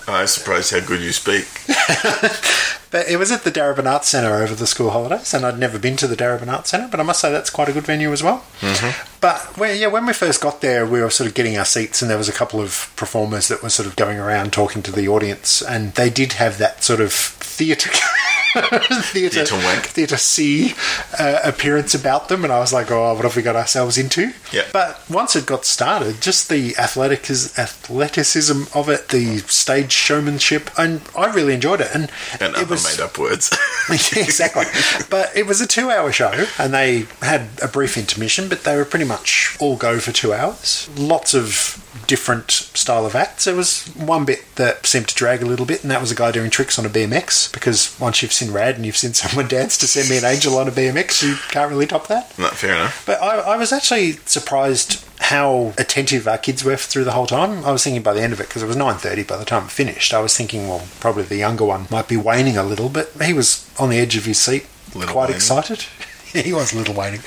I'm 0.07 0.27
surprised 0.27 0.71
how 0.71 0.79
good 0.81 1.01
you 1.01 1.11
speak. 1.11 1.47
But 2.93 3.09
it 3.09 3.17
was 3.17 3.31
at 3.31 3.43
the 3.43 3.51
Darebin 3.51 3.91
Arts 3.91 4.09
Centre 4.09 4.35
over 4.35 4.53
the 4.53 4.67
school 4.67 4.91
holidays, 4.91 5.33
and 5.33 5.43
I'd 5.43 5.57
never 5.57 5.79
been 5.79 5.97
to 5.97 6.05
the 6.05 6.15
Darebin 6.15 6.47
Arts 6.47 6.69
Centre, 6.69 6.87
but 6.91 6.99
I 6.99 7.03
must 7.03 7.21
say 7.21 7.31
that's 7.31 7.49
quite 7.49 7.67
a 7.67 7.73
good 7.73 7.87
venue 7.87 8.11
as 8.11 8.21
well. 8.21 8.45
Mm-hmm. 8.61 9.17
But 9.19 9.57
when, 9.57 9.81
yeah, 9.81 9.87
when 9.87 10.05
we 10.05 10.13
first 10.13 10.39
got 10.39 10.61
there, 10.61 10.85
we 10.85 11.01
were 11.01 11.09
sort 11.09 11.27
of 11.27 11.33
getting 11.33 11.57
our 11.57 11.65
seats, 11.65 12.03
and 12.03 12.11
there 12.11 12.19
was 12.19 12.29
a 12.29 12.33
couple 12.33 12.61
of 12.61 12.93
performers 12.95 13.47
that 13.47 13.63
were 13.63 13.71
sort 13.71 13.87
of 13.87 13.95
going 13.95 14.19
around 14.19 14.53
talking 14.53 14.83
to 14.83 14.91
the 14.91 15.07
audience, 15.07 15.63
and 15.63 15.95
they 15.95 16.11
did 16.11 16.33
have 16.33 16.59
that 16.59 16.83
sort 16.83 17.01
of 17.01 17.11
theatre. 17.11 17.89
theatre 18.53 19.45
Theatre 19.45 20.17
C 20.17 20.75
uh, 21.17 21.39
appearance 21.43 21.93
about 21.93 22.29
them, 22.29 22.43
and 22.43 22.53
I 22.53 22.59
was 22.59 22.71
like, 22.71 22.91
"Oh, 22.91 23.13
what 23.13 23.23
have 23.23 23.35
we 23.35 23.41
got 23.41 23.55
ourselves 23.55 23.97
into?" 23.97 24.33
Yeah. 24.51 24.65
But 24.71 25.01
once 25.09 25.35
it 25.35 25.45
got 25.45 25.65
started, 25.65 26.21
just 26.21 26.49
the 26.49 26.75
athletic 26.77 27.29
athleticism 27.29 28.63
of 28.73 28.89
it, 28.89 29.09
the 29.09 29.39
stage 29.39 29.91
showmanship, 29.91 30.69
and 30.77 31.01
I 31.17 31.33
really 31.33 31.53
enjoyed 31.53 31.81
it. 31.81 31.89
And, 31.93 32.11
And 32.39 32.55
it 32.55 32.63
other 32.63 32.75
was 32.75 32.97
made 32.97 33.03
up 33.03 33.17
words. 33.17 33.51
exactly. 33.89 34.65
But 35.09 35.35
it 35.35 35.47
was 35.47 35.61
a 35.61 35.67
two-hour 35.67 36.11
show, 36.11 36.45
and 36.57 36.73
they 36.73 37.07
had 37.21 37.49
a 37.61 37.67
brief 37.67 37.97
intermission, 37.97 38.49
but 38.49 38.63
they 38.63 38.75
were 38.75 38.85
pretty 38.85 39.05
much 39.05 39.57
all 39.59 39.77
go 39.77 39.99
for 39.99 40.11
two 40.11 40.33
hours. 40.33 40.89
Lots 40.97 41.33
of 41.33 41.79
different 42.07 42.51
style 42.51 43.05
of 43.05 43.15
acts. 43.15 43.45
There 43.45 43.55
was 43.55 43.85
one 43.95 44.25
bit 44.25 44.43
that 44.55 44.85
seemed 44.85 45.07
to 45.09 45.15
drag 45.15 45.41
a 45.41 45.45
little 45.45 45.65
bit, 45.65 45.81
and 45.83 45.91
that 45.91 46.01
was 46.01 46.11
a 46.11 46.15
guy 46.15 46.31
doing 46.31 46.49
tricks 46.49 46.77
on 46.77 46.85
a 46.85 46.89
BMX. 46.89 47.51
Because 47.51 47.97
once 47.99 48.21
you've 48.21 48.33
seen 48.43 48.53
Rad 48.53 48.75
and 48.75 48.85
you've 48.85 48.97
seen 48.97 49.13
someone 49.13 49.47
dance 49.59 49.77
to 49.79 49.87
"Send 49.87 50.09
Me 50.09 50.17
an 50.17 50.25
Angel" 50.25 50.57
on 50.57 50.67
a 50.67 50.71
BMX, 50.71 51.23
you 51.23 51.35
can't 51.49 51.69
really 51.69 51.85
top 51.87 52.07
that. 52.07 52.37
Not 52.37 52.53
fair 52.55 52.73
enough. 52.75 53.03
But 53.05 53.21
I, 53.21 53.39
I 53.53 53.57
was 53.57 53.71
actually 53.71 54.13
surprised 54.25 55.05
how 55.19 55.73
attentive 55.77 56.27
our 56.27 56.37
kids 56.37 56.63
were 56.63 56.75
through 56.75 57.05
the 57.05 57.11
whole 57.13 57.25
time. 57.27 57.63
I 57.63 57.71
was 57.71 57.83
thinking 57.83 58.03
by 58.03 58.13
the 58.13 58.21
end 58.21 58.33
of 58.33 58.41
it, 58.41 58.47
because 58.47 58.61
it 58.61 58.67
was 58.67 58.75
9.30 58.75 59.25
by 59.27 59.37
the 59.37 59.45
time 59.45 59.63
it 59.65 59.71
finished, 59.71 60.13
I 60.13 60.19
was 60.19 60.35
thinking, 60.35 60.67
well, 60.67 60.85
probably 60.99 61.23
the 61.23 61.37
younger 61.37 61.63
one 61.63 61.87
might 61.89 62.07
be 62.09 62.17
waning 62.17 62.57
a 62.57 62.63
little, 62.63 62.89
but 62.89 63.09
he 63.23 63.31
was 63.33 63.69
on 63.79 63.89
the 63.89 63.99
edge 63.99 64.17
of 64.17 64.25
his 64.25 64.37
seat, 64.39 64.65
Little 64.93 65.13
quite 65.13 65.23
waning. 65.25 65.35
excited. 65.37 65.85
he 66.33 66.51
was 66.51 66.73
a 66.73 66.77
little 66.77 66.93
waning. 66.93 67.21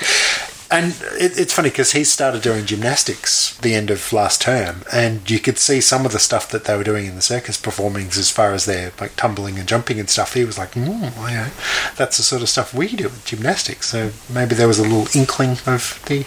And 0.69 0.95
it, 1.13 1.39
it's 1.39 1.53
funny 1.53 1.69
because 1.69 1.93
he 1.93 2.03
started 2.03 2.41
doing 2.41 2.65
gymnastics 2.65 3.57
the 3.59 3.73
end 3.73 3.89
of 3.89 4.11
last 4.11 4.41
term, 4.41 4.83
and 4.91 5.29
you 5.29 5.39
could 5.39 5.57
see 5.57 5.79
some 5.79 6.05
of 6.05 6.11
the 6.11 6.19
stuff 6.19 6.51
that 6.51 6.65
they 6.65 6.75
were 6.75 6.83
doing 6.83 7.05
in 7.05 7.15
the 7.15 7.21
circus 7.21 7.57
performings, 7.57 8.17
as 8.17 8.31
far 8.31 8.51
as 8.53 8.65
their 8.65 8.91
like 8.99 9.15
tumbling 9.15 9.57
and 9.57 9.67
jumping 9.67 9.99
and 9.99 10.09
stuff. 10.09 10.33
He 10.33 10.43
was 10.43 10.57
like, 10.57 10.71
mm, 10.73 11.17
I 11.17 11.33
know. 11.33 11.47
"That's 11.95 12.17
the 12.17 12.23
sort 12.23 12.41
of 12.41 12.49
stuff 12.49 12.73
we 12.73 12.87
do 12.87 13.05
with 13.05 13.25
gymnastics." 13.25 13.87
So 13.87 14.11
maybe 14.29 14.55
there 14.55 14.67
was 14.67 14.79
a 14.79 14.83
little 14.83 15.07
inkling 15.17 15.57
of 15.65 16.03
the. 16.07 16.25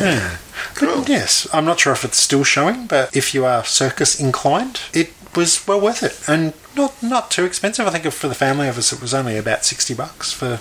Yeah. 0.00 0.38
Cool. 0.74 1.04
Yes, 1.06 1.46
I'm 1.52 1.64
not 1.64 1.80
sure 1.80 1.92
if 1.92 2.04
it's 2.04 2.18
still 2.18 2.44
showing, 2.44 2.86
but 2.86 3.14
if 3.16 3.34
you 3.34 3.44
are 3.44 3.64
circus 3.64 4.18
inclined, 4.20 4.80
it 4.92 5.12
was 5.34 5.66
well 5.66 5.80
worth 5.80 6.02
it 6.02 6.18
and 6.28 6.54
not 6.76 7.02
not 7.02 7.30
too 7.30 7.44
expensive. 7.44 7.86
I 7.86 7.90
think 7.90 8.12
for 8.12 8.28
the 8.28 8.34
family 8.34 8.68
of 8.68 8.78
us, 8.78 8.92
it 8.92 9.00
was 9.00 9.12
only 9.12 9.36
about 9.36 9.64
sixty 9.64 9.94
bucks 9.94 10.32
for 10.32 10.60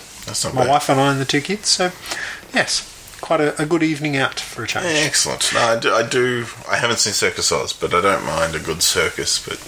my 0.53 0.63
bad. 0.63 0.69
wife 0.69 0.89
and 0.89 0.99
I 0.99 1.11
and 1.11 1.21
the 1.21 1.25
two 1.25 1.41
kids. 1.41 1.69
So 1.69 1.91
yes, 2.53 2.91
quite 3.21 3.41
a, 3.41 3.61
a 3.61 3.65
good 3.65 3.83
evening 3.83 4.17
out 4.17 4.39
for 4.39 4.63
a 4.63 4.67
change. 4.67 4.85
Excellent. 4.85 5.51
No, 5.53 5.59
I 5.59 5.79
do, 5.79 5.93
I 5.93 6.07
do. 6.07 6.45
I 6.69 6.77
haven't 6.77 6.97
seen 6.97 7.13
Circus 7.13 7.51
Oz, 7.51 7.73
but 7.73 7.93
I 7.93 8.01
don't 8.01 8.25
mind 8.25 8.55
a 8.55 8.59
good 8.59 8.81
circus. 8.81 9.43
But 9.43 9.59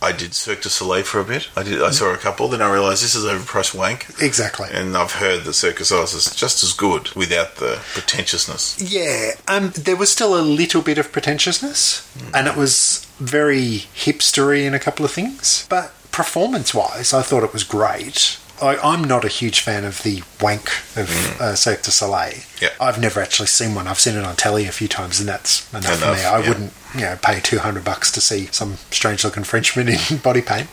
I 0.00 0.10
did 0.10 0.34
Cirque 0.34 0.62
du 0.62 0.68
Soleil 0.68 1.04
for 1.04 1.20
a 1.20 1.24
bit. 1.24 1.48
I 1.56 1.62
did. 1.62 1.80
I 1.80 1.90
saw 1.90 2.12
a 2.12 2.16
couple. 2.16 2.48
Then 2.48 2.60
I 2.60 2.72
realised 2.72 3.04
this 3.04 3.14
is 3.14 3.24
overpriced 3.24 3.72
wank. 3.72 4.06
Exactly. 4.20 4.68
And 4.72 4.96
I've 4.96 5.12
heard 5.12 5.44
that 5.44 5.52
Circus 5.52 5.92
Oz 5.92 6.12
is 6.12 6.34
just 6.34 6.64
as 6.64 6.72
good 6.72 7.10
without 7.10 7.56
the 7.56 7.80
pretentiousness. 7.92 8.80
Yeah, 8.82 9.32
um, 9.46 9.70
there 9.76 9.96
was 9.96 10.10
still 10.10 10.38
a 10.38 10.42
little 10.42 10.82
bit 10.82 10.98
of 10.98 11.12
pretentiousness, 11.12 12.02
and 12.34 12.48
it 12.48 12.56
was 12.56 13.06
very 13.18 13.86
hipstery 13.94 14.66
in 14.66 14.74
a 14.74 14.80
couple 14.80 15.04
of 15.04 15.12
things. 15.12 15.66
But 15.68 15.92
performance-wise, 16.10 17.14
I 17.14 17.22
thought 17.22 17.44
it 17.44 17.52
was 17.52 17.62
great. 17.64 18.38
I, 18.62 18.78
I'm 18.78 19.02
not 19.02 19.24
a 19.24 19.28
huge 19.28 19.60
fan 19.60 19.84
of 19.84 20.02
the 20.02 20.22
wank 20.40 20.68
of 20.96 21.40
uh, 21.40 21.54
Cirque 21.56 21.82
du 21.82 21.90
Soleil. 21.90 22.34
Yeah. 22.60 22.68
I've 22.80 23.00
never 23.00 23.20
actually 23.20 23.48
seen 23.48 23.74
one. 23.74 23.88
I've 23.88 23.98
seen 23.98 24.16
it 24.16 24.24
on 24.24 24.36
telly 24.36 24.66
a 24.66 24.72
few 24.72 24.86
times, 24.88 25.18
and 25.18 25.28
that's 25.28 25.70
enough, 25.72 25.98
for 25.98 26.14
me. 26.14 26.22
I 26.22 26.38
yeah. 26.38 26.48
wouldn't, 26.48 26.72
you 26.94 27.00
know, 27.00 27.18
pay 27.20 27.40
two 27.40 27.58
hundred 27.58 27.84
bucks 27.84 28.12
to 28.12 28.20
see 28.20 28.46
some 28.46 28.76
strange-looking 28.90 29.44
Frenchman 29.44 29.88
in 29.88 30.18
body 30.22 30.42
paint. 30.42 30.68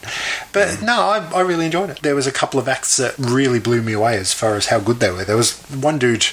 But 0.54 0.82
no, 0.82 1.02
I, 1.02 1.32
I 1.34 1.42
really 1.42 1.66
enjoyed 1.66 1.90
it. 1.90 2.02
There 2.02 2.16
was 2.16 2.28
a 2.28 2.32
couple 2.32 2.60
of 2.60 2.68
acts 2.68 2.98
that 2.98 3.18
really 3.18 3.60
blew 3.60 3.82
me 3.82 3.94
away 3.94 4.18
as 4.18 4.34
far 4.34 4.56
as 4.56 4.68
how 4.68 4.80
good 4.80 5.00
they 5.00 5.10
were. 5.10 5.26
There 5.26 5.38
was 5.38 5.60
one 5.72 5.98
dude 5.98 6.28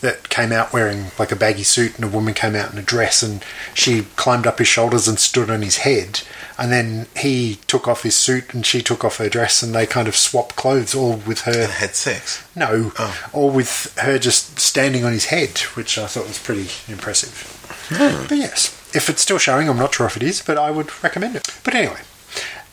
that 0.00 0.28
came 0.28 0.52
out 0.52 0.72
wearing 0.72 1.06
like 1.18 1.32
a 1.32 1.36
baggy 1.36 1.62
suit 1.64 1.96
and 1.96 2.04
a 2.04 2.08
woman 2.08 2.34
came 2.34 2.54
out 2.54 2.72
in 2.72 2.78
a 2.78 2.82
dress 2.82 3.22
and 3.22 3.44
she 3.74 4.02
climbed 4.16 4.46
up 4.46 4.58
his 4.58 4.68
shoulders 4.68 5.08
and 5.08 5.18
stood 5.18 5.50
on 5.50 5.62
his 5.62 5.78
head. 5.78 6.20
And 6.56 6.72
then 6.72 7.06
he 7.16 7.58
took 7.66 7.86
off 7.86 8.02
his 8.02 8.16
suit 8.16 8.52
and 8.52 8.64
she 8.66 8.82
took 8.82 9.04
off 9.04 9.18
her 9.18 9.28
dress 9.28 9.62
and 9.62 9.74
they 9.74 9.86
kind 9.86 10.08
of 10.08 10.16
swapped 10.16 10.56
clothes 10.56 10.94
all 10.94 11.16
with 11.16 11.42
her. 11.42 11.52
And 11.62 11.72
had 11.72 11.94
sex. 11.94 12.44
no 12.56 12.92
Oh. 12.98 13.28
all 13.32 13.50
with 13.50 13.96
her 13.98 14.18
just 14.18 14.58
standing 14.58 15.04
on 15.04 15.12
his 15.12 15.26
head 15.26 15.58
which 15.74 15.96
i 15.98 16.06
thought 16.06 16.26
was 16.26 16.38
pretty 16.38 16.68
impressive. 16.92 17.54
Hmm. 17.90 18.26
But 18.28 18.38
yes 18.38 18.74
if 18.94 19.08
it's 19.10 19.22
still 19.22 19.38
showing 19.38 19.68
i'm 19.68 19.76
not 19.76 19.94
sure 19.94 20.06
if 20.06 20.16
it 20.16 20.22
is 20.22 20.42
but 20.42 20.58
i 20.58 20.70
would 20.70 20.90
recommend 21.04 21.36
it. 21.36 21.46
But 21.64 21.74
anyway 21.74 22.00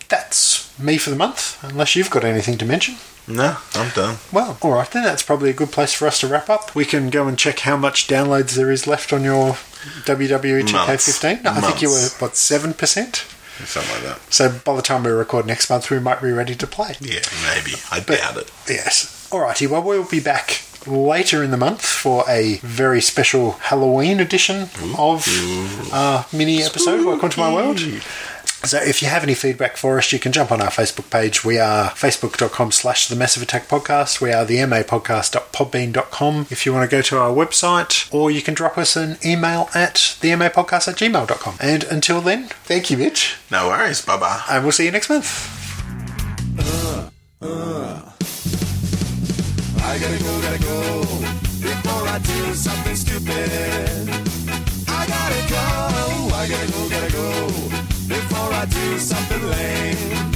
that's 0.09 0.64
me 0.77 0.97
for 0.97 1.09
the 1.09 1.15
month 1.15 1.57
unless 1.63 1.95
you've 1.95 2.09
got 2.09 2.23
anything 2.23 2.57
to 2.57 2.65
mention 2.65 2.95
No, 3.27 3.57
I'm 3.75 3.89
done. 3.91 4.17
well, 4.31 4.57
all 4.61 4.71
right 4.73 4.89
then. 4.91 5.03
That's 5.03 5.23
probably 5.23 5.49
a 5.49 5.53
good 5.53 5.71
place 5.71 5.93
for 5.93 6.05
us 6.07 6.19
to 6.19 6.27
wrap 6.27 6.49
up. 6.49 6.75
We 6.75 6.85
can 6.85 7.09
go 7.09 7.27
and 7.27 7.37
check 7.39 7.59
how 7.59 7.77
much 7.77 8.07
downloads 8.07 8.55
there 8.55 8.71
is 8.71 8.85
left 8.85 9.11
on 9.13 9.23
your 9.23 9.53
WWE 10.05 10.63
2K15. 10.67 11.45
I 11.45 11.61
think 11.61 11.81
you 11.81 11.89
were 11.89 12.07
what 12.19 12.35
seven 12.35 12.73
percent. 12.73 13.25
Something 13.63 13.93
like 13.93 14.03
that. 14.03 14.33
So 14.33 14.49
by 14.65 14.75
the 14.75 14.81
time 14.81 15.03
we 15.03 15.11
record 15.11 15.45
next 15.45 15.69
month, 15.69 15.89
we 15.89 15.97
might 15.99 16.21
be 16.21 16.31
ready 16.31 16.55
to 16.55 16.67
play. 16.67 16.95
Yeah, 16.99 17.21
maybe. 17.53 17.77
I 17.89 18.01
But- 18.01 18.17
doubt 18.19 18.37
it. 18.37 18.51
Yes. 18.67 19.27
Alrighty. 19.31 19.67
Well, 19.69 19.81
we'll 19.81 20.03
be 20.03 20.19
back 20.19 20.61
later 20.85 21.41
in 21.41 21.51
the 21.51 21.57
month 21.57 21.81
for 21.83 22.25
a 22.27 22.57
very 22.57 23.01
special 23.01 23.53
Halloween 23.53 24.19
edition 24.19 24.69
of 24.99 25.25
our 25.93 26.25
mini 26.33 26.61
episode. 26.63 27.05
Welcome 27.05 27.29
to 27.29 27.39
my 27.39 27.51
world. 27.53 27.79
So 28.65 28.79
if 28.79 29.01
you 29.03 29.07
have 29.09 29.21
any 29.21 29.35
feedback 29.35 29.77
for 29.77 29.99
us, 29.99 30.11
you 30.11 30.17
can 30.17 30.31
jump 30.31 30.51
on 30.51 30.59
our 30.59 30.69
Facebook 30.71 31.11
page. 31.11 31.45
We 31.45 31.59
are 31.59 31.89
facebook.com 31.91 32.71
slash 32.71 33.07
the 33.07 33.15
Massive 33.15 33.43
Attack 33.43 33.67
Podcast. 33.67 34.19
We 34.21 34.31
are 34.33 34.43
the 34.43 34.65
MA 34.65 34.77
podcast.podbean.com 34.77 36.47
if 36.49 36.65
you 36.65 36.73
want 36.73 36.89
to 36.89 36.95
go 36.95 37.03
to 37.03 37.17
our 37.19 37.29
website, 37.29 38.11
or 38.11 38.31
you 38.31 38.41
can 38.41 38.55
drop 38.55 38.75
us 38.79 38.95
an 38.95 39.17
email 39.23 39.69
at 39.75 40.17
the 40.21 40.35
MA 40.35 40.49
podcast 40.49 40.87
at 40.87 40.95
gmail.com. 40.95 41.57
And 41.61 41.83
until 41.85 42.21
then, 42.21 42.47
thank 42.63 42.89
you, 42.89 42.97
Mitch, 42.97 43.37
No 43.51 43.67
worries. 43.67 44.01
Bye 44.03 44.17
bye. 44.17 44.41
and 44.49 44.63
we'll 44.63 44.71
see 44.71 44.85
you 44.85 44.91
next 44.91 45.09
month. 45.09 45.51
I 49.77 49.99
gotta 49.99 50.23
go, 50.23 50.41
gotta 50.41 50.63
go 50.63 51.01
before 51.61 52.07
I 52.07 52.19
do 52.19 52.53
something 52.55 52.95
stupid. 52.95 54.09
I 54.89 55.05
gotta 55.07 55.49
go, 55.49 56.35
I 56.35 56.47
gotta 56.49 56.71
go, 56.71 56.89
gotta 56.89 57.11
go 57.13 57.94
before 58.07 58.53
I 58.53 58.65
do 58.65 58.99
something 58.99 59.49
lame. 59.49 60.34